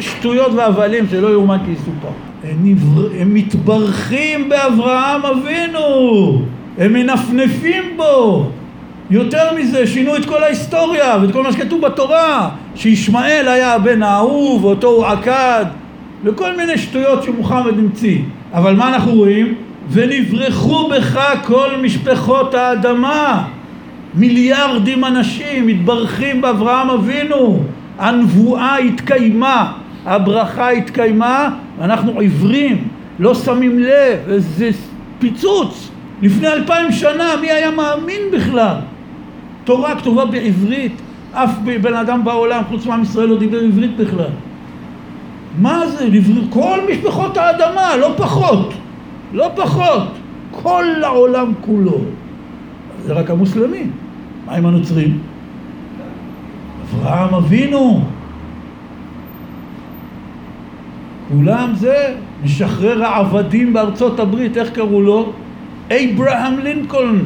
שטויות 0.00 0.52
והבלים 0.52 1.06
שלא 1.10 1.28
יאומן 1.28 1.58
כי 1.64 1.70
יסופר. 1.70 2.08
הם, 2.44 2.76
הם 3.20 3.34
מתברכים 3.34 4.48
באברהם 4.48 5.22
אבינו, 5.26 6.42
הם 6.78 6.92
מנפנפים 6.92 7.84
בו. 7.96 8.46
יותר 9.10 9.54
מזה, 9.58 9.86
שינו 9.86 10.16
את 10.16 10.24
כל 10.24 10.42
ההיסטוריה 10.42 11.16
ואת 11.22 11.32
כל 11.32 11.42
מה 11.42 11.52
שכתוב 11.52 11.80
בתורה, 11.80 12.48
שישמעאל 12.74 13.48
היה 13.48 13.74
הבן 13.74 14.02
האהוב, 14.02 14.64
ואותו 14.64 14.88
הוא 14.88 15.06
עקד, 15.06 15.64
וכל 16.24 16.56
מיני 16.56 16.78
שטויות 16.78 17.22
שמוחמד 17.22 17.78
המציא. 17.78 18.18
אבל 18.52 18.76
מה 18.76 18.88
אנחנו 18.88 19.12
רואים? 19.12 19.54
ונברחו 19.90 20.88
בך 20.88 21.20
כל 21.44 21.68
משפחות 21.82 22.54
האדמה. 22.54 23.44
מיליארדים 24.14 25.04
אנשים 25.04 25.66
מתברכים 25.66 26.40
באברהם 26.40 26.90
אבינו 26.90 27.62
הנבואה 27.98 28.76
התקיימה 28.76 29.72
הברכה 30.06 30.70
התקיימה 30.70 31.50
ואנחנו 31.78 32.20
עיוורים 32.20 32.88
לא 33.18 33.34
שמים 33.34 33.78
לב 33.78 34.18
איזה 34.28 34.70
פיצוץ 35.18 35.90
לפני 36.22 36.48
אלפיים 36.48 36.92
שנה 36.92 37.36
מי 37.40 37.50
היה 37.50 37.70
מאמין 37.70 38.22
בכלל 38.32 38.76
תורה 39.64 39.96
כתובה 39.96 40.24
בעברית 40.24 40.92
אף 41.32 41.50
בן 41.80 41.94
אדם 41.94 42.24
בעולם 42.24 42.62
חוץ 42.68 42.86
מעם 42.86 43.02
ישראל 43.02 43.28
לא 43.28 43.38
דיבר 43.38 43.60
עברית 43.60 43.96
בכלל 43.96 44.30
מה 45.58 45.86
זה? 45.86 46.08
כל 46.50 46.78
משפחות 46.92 47.36
האדמה 47.36 47.96
לא 47.96 48.14
פחות 48.16 48.74
לא 49.32 49.50
פחות 49.56 50.08
כל 50.50 50.84
העולם 51.02 51.52
כולו 51.60 51.98
זה 53.04 53.12
רק 53.12 53.30
המוסלמים 53.30 53.90
מה 54.46 54.54
עם 54.54 54.66
הנוצרים? 54.66 55.18
אברהם 56.82 57.34
אבינו. 57.34 58.04
כולם 61.28 61.72
זה 61.74 62.14
משחרר 62.44 63.04
העבדים 63.04 63.72
בארצות 63.72 64.20
הברית, 64.20 64.56
איך 64.56 64.70
קראו 64.70 65.02
לו? 65.02 65.32
אברהם 65.92 66.58
לינקולן. 66.58 67.18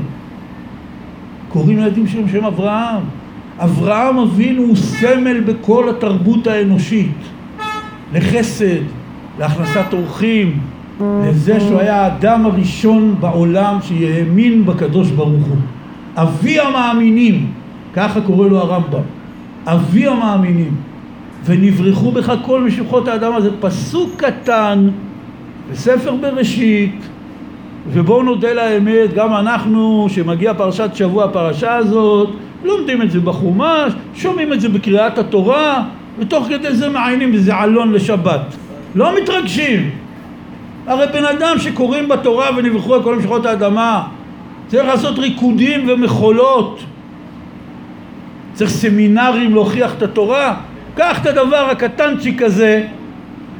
קוראים 1.48 1.78
לילדים 1.78 2.06
שלהם 2.06 2.28
שם 2.28 2.44
אברהם. 2.44 3.02
אברהם 3.58 4.18
אבינו 4.18 4.62
הוא 4.62 4.76
סמל 4.76 5.40
בכל 5.40 5.88
התרבות 5.88 6.46
האנושית. 6.46 7.16
לחסד, 8.12 8.82
להכנסת 9.38 9.92
אורחים, 9.92 10.58
לזה 11.00 11.60
שהוא 11.60 11.78
היה 11.80 12.02
האדם 12.02 12.46
הראשון 12.46 13.14
בעולם 13.20 13.78
שהאמין 13.82 14.66
בקדוש 14.66 15.10
ברוך 15.10 15.46
הוא. 15.46 15.56
אבי 16.16 16.60
המאמינים, 16.60 17.46
ככה 17.94 18.20
קורא 18.20 18.48
לו 18.48 18.58
הרמב"ם. 18.58 19.00
אבי 19.66 20.06
המאמינים. 20.06 20.74
ונברחו 21.44 22.12
בך 22.12 22.32
כל 22.42 22.60
משפחות 22.60 23.08
האדם 23.08 23.32
הזה. 23.32 23.50
פסוק 23.60 24.10
קטן 24.16 24.88
בספר 25.70 26.14
בראשית, 26.14 27.08
ובואו 27.92 28.22
נודה 28.22 28.52
לאמת, 28.52 29.14
גם 29.14 29.34
אנחנו, 29.34 30.06
שמגיע 30.08 30.54
פרשת 30.54 30.90
שבוע, 30.94 31.24
הפרשה 31.24 31.76
הזאת, 31.76 32.28
לומדים 32.64 33.02
את 33.02 33.10
זה 33.10 33.20
בחומש, 33.20 33.92
שומעים 34.14 34.52
את 34.52 34.60
זה 34.60 34.68
בקריאת 34.68 35.18
התורה, 35.18 35.84
ותוך 36.18 36.46
כדי 36.48 36.74
זה 36.74 36.88
מעיינים 36.88 37.32
בזה 37.32 37.54
עלון 37.54 37.92
לשבת. 37.92 38.40
לא 38.94 39.22
מתרגשים. 39.22 39.90
הרי 40.86 41.06
בן 41.12 41.24
אדם 41.24 41.58
שקוראים 41.58 42.08
בתורה 42.08 42.48
ונברכו 42.56 42.94
על 42.94 43.02
כל 43.02 43.16
משפחות 43.16 43.46
האדמה, 43.46 44.02
צריך 44.68 44.84
לעשות 44.84 45.18
ריקודים 45.18 45.88
ומחולות. 45.88 46.80
צריך 48.52 48.70
סמינרים 48.70 49.54
להוכיח 49.54 49.94
את 49.94 50.02
התורה. 50.02 50.54
קח 50.94 51.22
את 51.22 51.26
הדבר 51.26 51.68
הקטנצ'יק 51.70 52.42
הזה, 52.42 52.86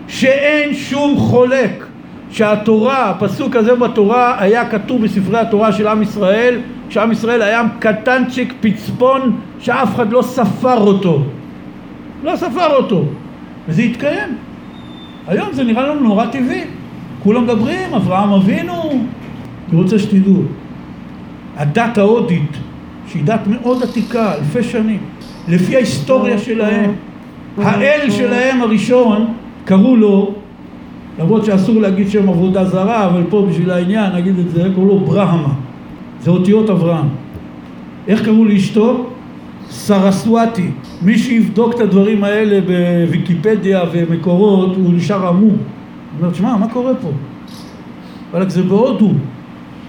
שאין 0.09 0.75
שום 0.75 1.17
חולק 1.17 1.87
שהתורה, 2.31 3.11
הפסוק 3.11 3.57
הזה 3.57 3.75
בתורה 3.75 4.37
היה 4.39 4.69
כתוב 4.69 5.03
בספרי 5.03 5.39
התורה 5.39 5.73
של 5.73 5.87
עם 5.87 6.03
ישראל, 6.03 6.61
כשעם 6.89 7.13
ישראל 7.13 7.43
היה 7.43 7.63
קטנצ'יק 7.79 8.55
פצפון 8.61 9.41
שאף 9.61 9.95
אחד 9.95 10.13
לא 10.13 10.23
ספר 10.23 10.79
אותו. 10.79 11.23
לא 12.23 12.37
ספר 12.37 12.77
אותו. 12.77 13.05
וזה 13.69 13.83
התקיים. 13.83 14.37
היום 15.27 15.49
זה 15.53 15.65
נראה 15.65 15.87
לנו 15.87 16.01
נורא 16.01 16.27
טבעי. 16.27 16.65
כולם 17.23 17.45
מדברים, 17.45 17.95
אברהם 17.95 18.33
אבינו. 18.33 18.83
אני 19.69 19.83
רוצה 19.83 19.99
שתדעו, 19.99 20.43
הדת 21.57 21.99
ההודית, 21.99 22.57
שהיא 23.09 23.25
דת 23.25 23.41
מאוד 23.47 23.83
עתיקה, 23.83 24.35
אלפי 24.35 24.63
שנים, 24.63 25.01
לפי 25.49 25.77
ההיסטוריה 25.77 26.39
שלהם, 26.39 26.93
האל 27.59 28.11
שלהם 28.11 28.63
הראשון, 28.63 29.27
קראו 29.65 29.97
לו, 29.97 30.35
למרות 31.19 31.45
שאסור 31.45 31.81
להגיד 31.81 32.11
שם 32.11 32.29
עבודה 32.29 32.65
זרה, 32.65 33.07
אבל 33.07 33.23
פה 33.31 33.47
בשביל 33.51 33.71
העניין 33.71 34.13
נגיד 34.13 34.39
את 34.39 34.51
זה, 34.51 34.69
קראו 34.75 34.87
לו 34.87 34.99
ברהמה. 34.99 35.53
זה 36.23 36.31
אותיות 36.31 36.71
אברהם. 36.71 37.09
איך 38.09 38.25
קראו 38.25 38.45
לאשתו? 38.45 39.11
סרסואטי. 39.71 40.71
מי 41.03 41.19
שיבדוק 41.19 41.75
את 41.75 41.81
הדברים 41.81 42.25
האלה 42.25 42.61
בוויקיפדיה 42.61 43.83
ומקורות, 43.93 44.77
הוא 44.77 44.95
נשאר 44.95 45.29
עמום. 45.29 45.43
הוא 45.49 45.57
אומר, 46.21 46.35
שמע, 46.35 46.57
מה 46.57 46.69
קורה 46.69 46.95
פה? 46.95 47.11
אבל 48.33 48.51
זה 48.51 48.63
בהודו. 48.63 49.11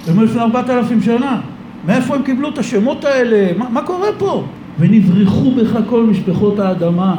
הם 0.08 0.24
לפני 0.24 0.42
ארבעת 0.42 0.70
אלפים 0.70 1.02
שנה. 1.02 1.42
מאיפה 1.88 2.16
הם 2.16 2.22
קיבלו 2.22 2.50
את 2.50 2.58
השמות 2.58 3.06
האלה? 3.06 3.58
מה, 3.58 3.70
מה 3.70 3.82
קורה 3.82 4.08
פה? 4.18 4.44
ונברחו 4.80 5.52
בך 5.52 5.80
כל 5.90 6.04
משפחות 6.04 6.60
האדמה. 6.60 7.16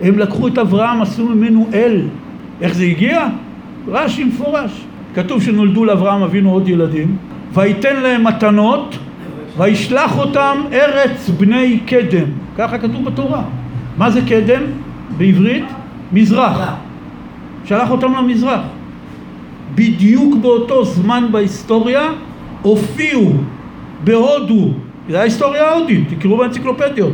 הם 0.00 0.18
לקחו 0.18 0.48
את 0.48 0.58
אברהם, 0.58 1.02
עשו 1.02 1.28
ממנו 1.28 1.66
אל. 1.74 2.02
איך 2.60 2.74
זה 2.74 2.84
הגיע? 2.84 3.28
רש"י 3.88 4.24
מפורש. 4.24 4.84
כתוב 5.14 5.42
שנולדו 5.42 5.84
לאברהם 5.84 6.22
אבינו 6.22 6.52
עוד 6.52 6.68
ילדים, 6.68 7.16
ויתן 7.54 8.02
להם 8.02 8.26
מתנות, 8.26 8.98
וישלח 9.60 10.18
אותם 10.18 10.62
ארץ 10.72 11.30
בני 11.38 11.80
קדם. 11.86 12.26
ככה 12.58 12.78
כתוב 12.78 13.04
בתורה. 13.04 13.42
מה 13.96 14.10
זה 14.10 14.20
קדם? 14.28 14.62
בעברית? 15.16 15.64
מזרח. 16.12 16.74
שלח 17.64 17.90
אותם 17.90 18.12
למזרח. 18.14 18.60
בדיוק 19.74 20.36
באותו 20.36 20.84
זמן 20.84 21.26
בהיסטוריה 21.30 22.08
הופיעו 22.62 23.32
בהודו, 24.04 24.70
זה 25.08 25.20
ההיסטוריה 25.20 25.68
ההודית, 25.68 26.08
תקראו 26.08 26.36
באנציקלופדיות, 26.36 27.12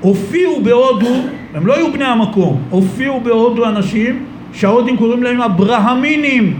הופיעו 0.00 0.60
בהודו, 0.62 1.14
הם 1.54 1.66
לא 1.66 1.74
היו 1.74 1.92
בני 1.92 2.04
המקום, 2.04 2.62
הופיעו 2.70 3.20
בהודו 3.20 3.64
אנשים 3.64 4.24
שההודים 4.52 4.96
קוראים 4.96 5.22
להם 5.22 5.40
אברהמינים, 5.40 6.56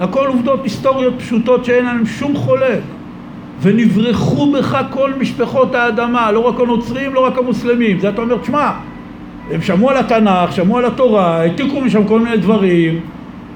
הכל 0.00 0.26
עובדות 0.26 0.60
היסטוריות 0.64 1.14
פשוטות 1.18 1.64
שאין 1.64 1.86
עליהן 1.86 2.06
שום 2.06 2.36
חולק 2.36 2.80
ונברחו 3.62 4.52
בך 4.52 4.78
כל 4.90 5.12
משפחות 5.18 5.74
האדמה, 5.74 6.32
לא 6.32 6.40
רק 6.40 6.60
הנוצרים, 6.60 7.14
לא 7.14 7.26
רק 7.26 7.38
המוסלמים. 7.38 8.00
זה 8.00 8.08
אתה 8.08 8.22
אומר, 8.22 8.36
תשמע, 8.36 8.70
הם 9.50 9.62
שמעו 9.62 9.90
על 9.90 9.96
התנ"ך, 9.96 10.52
שמעו 10.52 10.78
על 10.78 10.84
התורה, 10.84 11.36
העתיקו 11.40 11.80
משם 11.80 12.04
כל 12.04 12.20
מיני 12.20 12.36
דברים. 12.36 13.00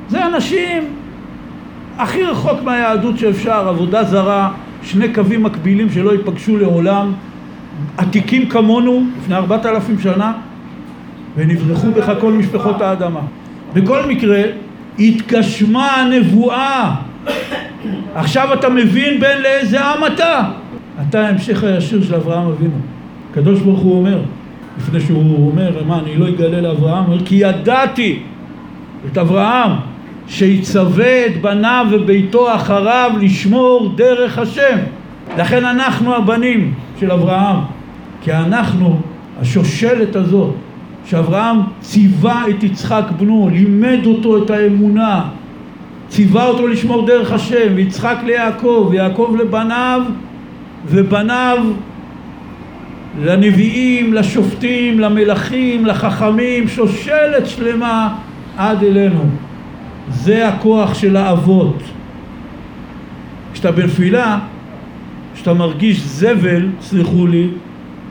זה 0.08 0.26
אנשים 0.26 0.82
הכי 1.98 2.22
רחוק 2.22 2.62
מהיהדות 2.62 3.18
שאפשר, 3.18 3.68
עבודה 3.68 4.04
זרה, 4.04 4.50
שני 4.82 5.14
קווים 5.14 5.42
מקבילים 5.42 5.90
שלא 5.90 6.10
ייפגשו 6.12 6.56
לעולם, 6.56 7.12
עתיקים 7.96 8.48
כמונו 8.48 9.04
לפני 9.18 9.34
ארבעת 9.34 9.66
אלפים 9.66 9.98
שנה, 9.98 10.32
ונברחו 11.36 11.90
בך 11.90 12.12
כל 12.20 12.32
משפחות 12.32 12.80
האדמה. 12.80 13.20
בכל 13.74 14.06
מקרה, 14.06 14.42
התגשמה 14.98 15.90
הנבואה. 15.90 16.94
עכשיו 18.14 18.54
אתה 18.54 18.68
מבין 18.68 19.20
בין 19.20 19.42
לאיזה 19.42 19.80
עם 19.80 20.06
אתה? 20.06 20.42
אתה 21.08 21.26
ההמשך 21.26 21.64
הישיר 21.64 22.02
של 22.02 22.14
אברהם 22.14 22.46
אבינו. 22.46 22.78
הקדוש 23.30 23.60
ברוך 23.60 23.80
הוא 23.80 23.98
אומר, 23.98 24.18
לפני 24.78 25.00
שהוא 25.00 25.50
אומר, 25.50 25.84
מה, 25.86 25.98
אני 25.98 26.16
לא 26.16 26.28
אגלה 26.28 26.60
לאברהם? 26.60 27.04
הוא 27.04 27.12
אומר, 27.12 27.26
כי 27.26 27.34
ידעתי 27.34 28.18
את 29.12 29.18
אברהם 29.18 29.70
שיצווה 30.28 31.26
את 31.26 31.40
בניו 31.40 31.86
וביתו 31.90 32.54
אחריו 32.54 33.10
לשמור 33.20 33.92
דרך 33.96 34.38
השם. 34.38 34.78
לכן 35.38 35.64
אנחנו 35.64 36.14
הבנים 36.14 36.74
של 37.00 37.12
אברהם, 37.12 37.56
כי 38.22 38.32
אנחנו, 38.32 39.00
השושלת 39.40 40.16
הזאת, 40.16 40.54
שאברהם 41.06 41.56
ציווה 41.80 42.42
את 42.50 42.62
יצחק 42.62 43.04
בנו, 43.18 43.48
לימד 43.52 44.06
אותו 44.06 44.44
את 44.44 44.50
האמונה, 44.50 45.24
ציווה 46.08 46.46
אותו 46.46 46.66
לשמור 46.66 47.06
דרך 47.06 47.32
השם, 47.32 47.72
ויצחק 47.74 48.16
ליעקב, 48.24 48.88
ויעקב 48.90 49.36
לבניו, 49.38 50.02
ובניו 50.86 51.58
לנביאים, 53.22 54.14
לשופטים, 54.14 55.00
למלכים, 55.00 55.86
לחכמים, 55.86 56.68
שושלת 56.68 57.46
שלמה 57.46 58.14
עד 58.56 58.84
אלינו. 58.84 59.24
זה 60.10 60.48
הכוח 60.48 60.94
של 60.94 61.16
האבות. 61.16 61.82
כשאתה 63.52 63.72
בנפילה, 63.72 64.38
כשאתה 65.34 65.54
מרגיש 65.54 66.00
זבל, 66.00 66.68
סלחו 66.80 67.26
לי, 67.26 67.48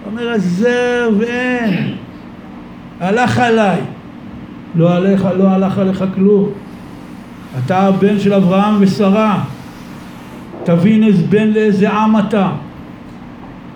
אתה 0.02 0.10
אומר, 0.10 0.38
זהו 0.38 1.20
ואין. 1.20 1.96
הלך 3.00 3.40
עליי. 3.40 3.80
לא 4.76 4.96
עליך, 4.96 5.28
לא 5.38 5.48
הלך 5.48 5.78
עליך 5.78 6.04
כלום. 6.16 6.50
אתה 7.66 7.80
הבן 7.80 8.20
של 8.20 8.34
אברהם 8.34 8.76
ושרה. 8.80 9.44
תבין 10.64 11.04
איזה 11.04 11.24
בן 11.30 11.48
לאיזה 11.48 11.90
עם 11.90 12.20
אתה. 12.20 12.50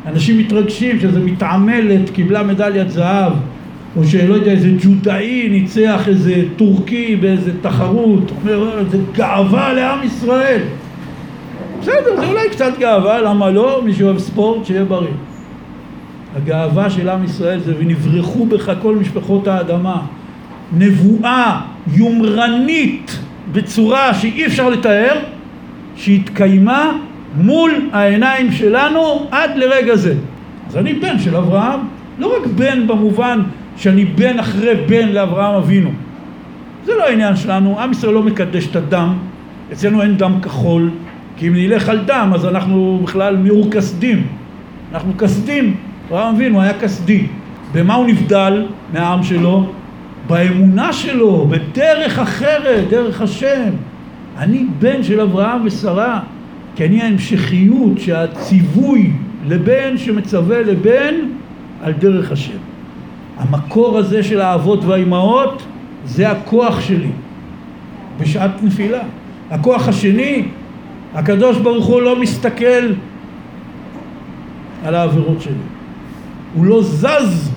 אנשים 0.06 0.38
מתרגשים 0.38 1.00
שזה 1.00 1.20
מתעמלת, 1.20 2.10
קיבלה 2.10 2.44
מדליית 2.44 2.92
זהב, 2.92 3.34
או 3.98 4.04
שלא 4.04 4.34
יודע, 4.34 4.52
איזה 4.52 4.70
ג'ודאי 4.82 5.50
ניצח 5.50 6.08
איזה 6.08 6.44
טורקי 6.56 7.16
באיזה 7.16 7.52
תחרות, 7.62 8.32
אומר, 8.42 8.84
זה 8.90 8.98
גאווה 9.14 9.74
לעם 9.74 10.04
ישראל. 10.04 10.62
בסדר, 11.82 12.16
זה 12.20 12.28
אולי 12.28 12.50
קצת 12.52 12.74
גאווה, 12.80 13.22
למה 13.22 13.50
לא? 13.50 13.82
מי 13.86 13.94
שאוהב 13.94 14.18
ספורט, 14.18 14.66
שיהיה 14.66 14.86
בריא. 14.86 15.14
הגאווה 16.36 16.90
של 16.90 17.10
עם 17.10 17.24
ישראל 17.24 17.60
זה 17.60 17.74
ונברחו 17.80 18.46
בך 18.46 18.72
כל 18.82 18.96
משפחות 18.96 19.48
האדמה. 19.48 20.02
נבואה 20.78 21.62
יומרנית 21.94 23.20
בצורה 23.52 24.14
שאי 24.14 24.45
אפשר 24.45 24.70
לתאר, 24.70 25.20
שהתקיימה 25.95 26.91
מול 27.38 27.72
העיניים 27.91 28.52
שלנו 28.52 29.28
עד 29.32 29.52
לרגע 29.56 29.95
זה. 29.95 30.16
אז 30.68 30.78
אני 30.78 30.93
בן 30.93 31.20
של 31.20 31.36
אברהם, 31.36 31.80
לא 32.20 32.38
רק 32.38 32.47
בן 32.47 32.88
במובן 32.88 33.39
שאני 33.78 34.06
בן 34.06 34.39
אחרי 34.39 34.76
בן 34.88 35.10
לאברהם 35.10 35.56
אבינו. 35.56 35.89
זה 36.86 36.91
לא 36.97 37.04
העניין 37.04 37.36
שלנו, 37.36 37.80
עם 37.80 37.91
ישראל 37.91 38.14
לא 38.14 38.24
מקדש 38.24 38.68
את 38.68 38.76
הדם, 38.76 39.14
אצלנו 39.72 40.02
אין 40.02 40.18
דם 40.18 40.34
כחול, 40.41 40.91
כי 41.38 41.47
אם 41.47 41.54
נלך 41.54 41.89
על 41.89 42.00
דם 42.06 42.32
אז 42.36 42.45
אנחנו 42.45 43.00
בכלל 43.04 43.38
מיעור 43.38 43.72
כסדים, 43.72 44.28
אנחנו 44.93 45.18
כסדים, 45.18 45.76
אברהם 46.08 46.36
אבינו 46.36 46.62
היה 46.62 46.74
כסדי. 46.74 47.26
במה 47.74 47.93
הוא 47.93 48.08
נבדל 48.08 48.66
מהעם 48.93 49.24
שלו? 49.24 49.72
באמונה 50.30 50.94
שלו, 50.94 51.48
בדרך 51.50 52.20
אחרת, 52.20 52.90
דרך 52.90 53.22
השם. 53.22 53.70
אני 54.38 54.66
בן 54.80 55.04
של 55.04 55.22
אברהם 55.22 55.62
ושרה. 55.66 56.20
כי 56.76 56.86
אני 56.86 57.02
ההמשכיות 57.02 58.00
שהציווי 58.00 59.12
לבן 59.48 59.98
שמצווה 59.98 60.62
לבן 60.62 61.16
על 61.82 61.94
דרך 61.94 62.32
השם. 62.32 62.58
המקור 63.38 63.98
הזה 63.98 64.24
של 64.24 64.42
האבות 64.42 64.86
והאימהות 64.86 65.64
זה 66.06 66.32
הכוח 66.32 66.82
שלי 66.82 67.12
בשעת 68.20 68.64
נפילה. 68.64 69.02
הכוח 69.52 69.88
השני, 69.88 70.44
הקדוש 71.14 71.58
ברוך 71.58 71.86
הוא 71.86 72.02
לא 72.02 72.22
מסתכל 72.22 72.94
על 74.86 74.96
העבירות 74.96 75.42
שלי. 75.42 75.54
הוא 76.56 76.66
לא 76.66 76.84
זז 76.84 77.52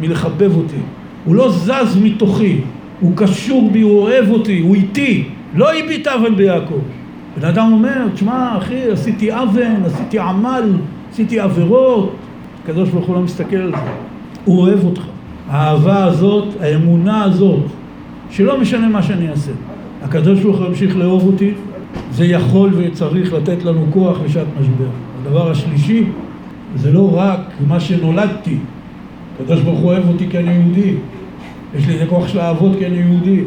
מלחבב 0.00 0.56
אותי, 0.56 0.80
הוא 1.24 1.34
לא 1.34 1.50
זז 1.50 1.98
מתוכי, 2.02 2.60
הוא 3.00 3.12
קשור 3.16 3.70
בי, 3.70 3.80
הוא 3.80 4.00
אוהב 4.00 4.30
אותי, 4.30 4.58
הוא 4.58 4.74
איתי, 4.74 5.24
לא 5.54 5.74
הביט 5.74 6.06
אבן 6.06 6.36
ביעקב. 6.36 6.80
בן 7.40 7.48
אדם 7.48 7.72
אומר, 7.72 8.08
תשמע 8.14 8.58
אחי, 8.58 8.90
עשיתי 8.92 9.32
אבן, 9.32 9.82
עשיתי 9.84 10.18
עמל, 10.18 10.72
עשיתי 11.12 11.40
עבירות, 11.40 12.12
הקדוש 12.62 12.88
ברוך 12.88 13.06
הוא 13.06 13.16
לא 13.16 13.22
מסתכל 13.22 13.56
על 13.56 13.70
זה, 13.70 13.76
הוא 14.44 14.60
אוהב 14.60 14.84
אותך. 14.84 15.02
האהבה 15.48 16.04
הזאת, 16.04 16.48
האמונה 16.60 17.24
הזאת, 17.24 17.62
שלא 18.30 18.60
משנה 18.60 18.88
מה 18.88 19.02
שאני 19.02 19.30
אעשה, 19.30 19.52
הקדוש 20.02 20.40
ברוך 20.40 20.58
הוא 20.58 20.66
ימשיך 20.66 20.96
לאהוב 20.96 21.26
אותי, 21.26 21.50
זה 22.12 22.24
יכול 22.24 22.70
וצריך 22.76 23.32
לתת 23.32 23.64
לנו 23.64 23.86
כוח 23.90 24.18
לשעת 24.24 24.46
משבר. 24.60 24.88
הדבר 25.22 25.50
השלישי, 25.50 26.04
זה 26.76 26.92
לא 26.92 27.18
רק 27.18 27.40
מה 27.68 27.80
שנולדתי, 27.80 28.56
הקדוש 29.40 29.60
ברוך 29.60 29.78
הוא 29.78 29.90
אוהב 29.90 30.08
אותי 30.08 30.28
כי 30.30 30.38
אני 30.38 30.52
יהודי, 30.52 30.94
יש 31.78 31.86
לי 31.86 31.96
את 31.96 32.00
הכוח 32.06 32.28
של 32.28 32.38
האבות 32.40 32.72
כי 32.78 32.86
אני 32.86 32.96
יהודי, 32.96 33.40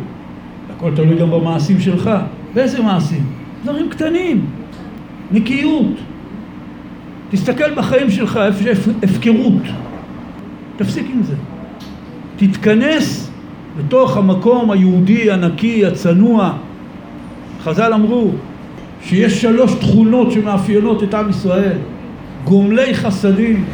הכל 0.75 0.91
תלוי 0.95 1.15
גם 1.19 1.31
במעשים 1.31 1.79
שלך. 1.79 2.09
ואיזה 2.53 2.81
מעשים? 2.81 3.23
דברים 3.63 3.89
קטנים, 3.89 4.45
נקיות. 5.31 5.93
תסתכל 7.31 7.75
בחיים 7.75 8.11
שלך 8.11 8.39
איפה 8.45 8.63
שיש 8.63 8.77
הפקרות, 9.03 9.63
תפסיק 10.77 11.05
עם 11.13 11.23
זה. 11.23 11.35
תתכנס 12.35 13.31
לתוך 13.79 14.17
המקום 14.17 14.71
היהודי, 14.71 15.31
הנקי, 15.31 15.85
הצנוע. 15.85 16.53
חז"ל 17.63 17.93
אמרו 17.93 18.31
שיש 19.01 19.41
שלוש 19.41 19.73
תכונות 19.73 20.31
שמאפיינות 20.31 21.03
את 21.03 21.13
עם 21.13 21.29
ישראל: 21.29 21.77
גומלי 22.43 22.95
חסדים, 22.95 23.65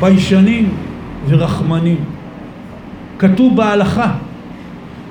ביישנים 0.00 0.68
ורחמנים. 1.28 2.13
כתוב 3.28 3.56
בהלכה 3.56 4.14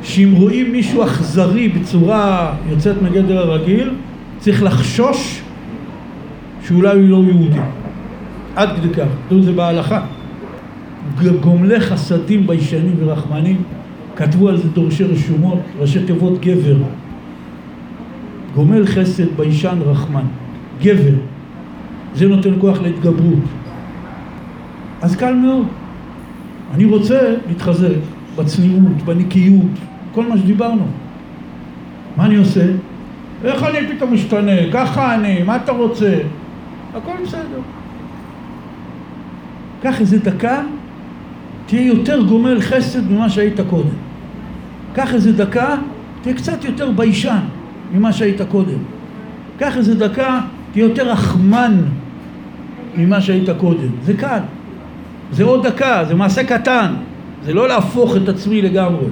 שאם 0.03 0.33
רואים 0.37 0.71
מישהו 0.71 1.03
אכזרי 1.03 1.67
בצורה 1.67 2.53
יוצאת 2.69 3.01
מגדר 3.01 3.39
הרגיל, 3.39 3.89
צריך 4.37 4.63
לחשוש 4.63 5.41
שאולי 6.67 6.99
הוא 6.99 7.09
לא 7.09 7.23
יהודי. 7.27 7.59
עד 8.55 8.69
כדי 8.77 8.89
כך, 8.93 9.05
כתוב 9.25 9.41
זה 9.41 9.51
בהלכה. 9.51 10.05
גומלי 11.41 11.79
חסדים, 11.79 12.47
ביישנים 12.47 12.95
ורחמנים, 12.99 13.61
כתבו 14.15 14.49
על 14.49 14.57
זה 14.57 14.69
דורשי 14.69 15.03
רשומות, 15.03 15.59
ראשי 15.79 16.05
תיבות 16.05 16.41
גבר. 16.41 16.77
גומל 18.55 18.85
חסד, 18.85 19.37
ביישן, 19.37 19.77
רחמן. 19.85 20.25
גבר. 20.81 21.15
זה 22.15 22.27
נותן 22.27 22.49
כוח 22.59 22.81
להתגברות. 22.81 23.43
אז 25.01 25.15
קל 25.15 25.33
מאוד. 25.33 25.65
אני 26.73 26.85
רוצה 26.85 27.35
להתחזק 27.47 27.87
בצניעות, 28.35 29.01
בנקיות, 29.05 29.71
כל 30.11 30.25
מה 30.25 30.37
שדיברנו. 30.37 30.85
מה 32.17 32.25
אני 32.25 32.35
עושה? 32.35 32.65
איך 33.43 33.63
אני 33.63 33.95
פתאום 33.95 34.13
משתנה? 34.13 34.51
ככה 34.73 35.15
אני, 35.15 35.43
מה 35.43 35.55
אתה 35.55 35.71
רוצה? 35.71 36.19
הכל 36.95 37.11
בסדר. 37.23 37.59
קח 39.81 40.01
איזה 40.01 40.19
דקה, 40.19 40.61
תהיה 41.65 41.87
יותר 41.87 42.23
גומל 42.23 42.61
חסד 42.61 43.11
ממה 43.11 43.29
שהיית 43.29 43.59
קודם. 43.69 43.95
קח 44.93 45.13
איזה 45.13 45.33
דקה, 45.33 45.75
תהיה 46.21 46.35
קצת 46.35 46.65
יותר 46.65 46.91
ביישן 46.91 47.39
ממה 47.93 48.13
שהיית 48.13 48.41
קודם. 48.41 48.77
קח 49.57 49.77
איזה 49.77 49.95
דקה, 50.07 50.39
תהיה 50.71 50.83
יותר 50.83 51.11
רחמן 51.11 51.77
ממה 52.97 53.21
שהיית 53.21 53.49
קודם. 53.57 53.89
זה 54.03 54.13
קל. 54.17 54.39
זה 55.33 55.43
עוד 55.43 55.67
דקה, 55.67 56.03
זה 56.07 56.15
מעשה 56.15 56.43
קטן. 56.43 56.93
זה 57.45 57.53
לא 57.53 57.67
להפוך 57.67 58.15
את 58.17 58.29
עצמי 58.29 58.61
לגמרי. 58.61 59.05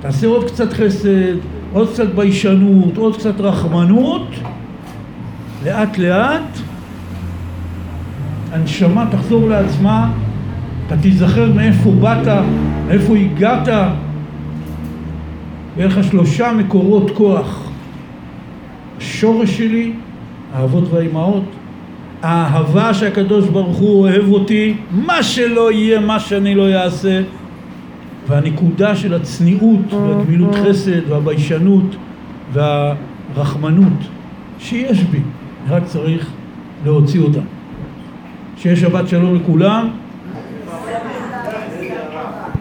תעשה 0.00 0.26
עוד 0.26 0.44
קצת 0.44 0.72
חסד, 0.72 1.36
עוד 1.72 1.88
קצת 1.92 2.14
ביישנות, 2.14 2.96
עוד 2.96 3.16
קצת 3.16 3.40
רחמנות, 3.40 4.26
לאט 5.64 5.98
לאט 5.98 6.58
הנשמה 8.52 9.06
תחזור 9.10 9.48
לעצמה, 9.48 10.12
אתה 10.86 10.96
תיזכר 10.96 11.52
מאיפה 11.52 11.90
באת, 11.90 12.44
מאיפה 12.86 13.16
הגעת, 13.16 13.68
יהיה 15.76 15.86
לך 15.88 16.04
שלושה 16.04 16.52
מקורות 16.52 17.10
כוח. 17.10 17.70
השורש 18.98 19.58
שלי, 19.58 19.92
האבות 20.54 20.92
והאימהות, 20.92 21.44
האהבה 22.22 22.94
שהקדוש 22.94 23.48
ברוך 23.48 23.76
הוא 23.76 24.00
אוהב 24.00 24.32
אותי, 24.32 24.74
מה 24.90 25.22
שלא 25.22 25.72
יהיה, 25.72 26.00
מה 26.00 26.20
שאני 26.20 26.54
לא 26.54 26.74
אעשה, 26.74 27.22
והנקודה 28.28 28.96
של 28.96 29.14
הצניעות 29.14 29.92
והגמילות 29.92 30.54
חסד 30.54 31.10
והביישנות 31.10 31.96
והרחמנות 32.52 33.98
שיש 34.58 34.98
בי, 35.04 35.20
רק 35.68 35.84
צריך 35.84 36.30
להוציא 36.84 37.20
אותה. 37.20 37.40
שיהיה 38.56 38.76
שבת 38.76 39.08
שלום 39.08 39.34
לכולם. 39.34 39.90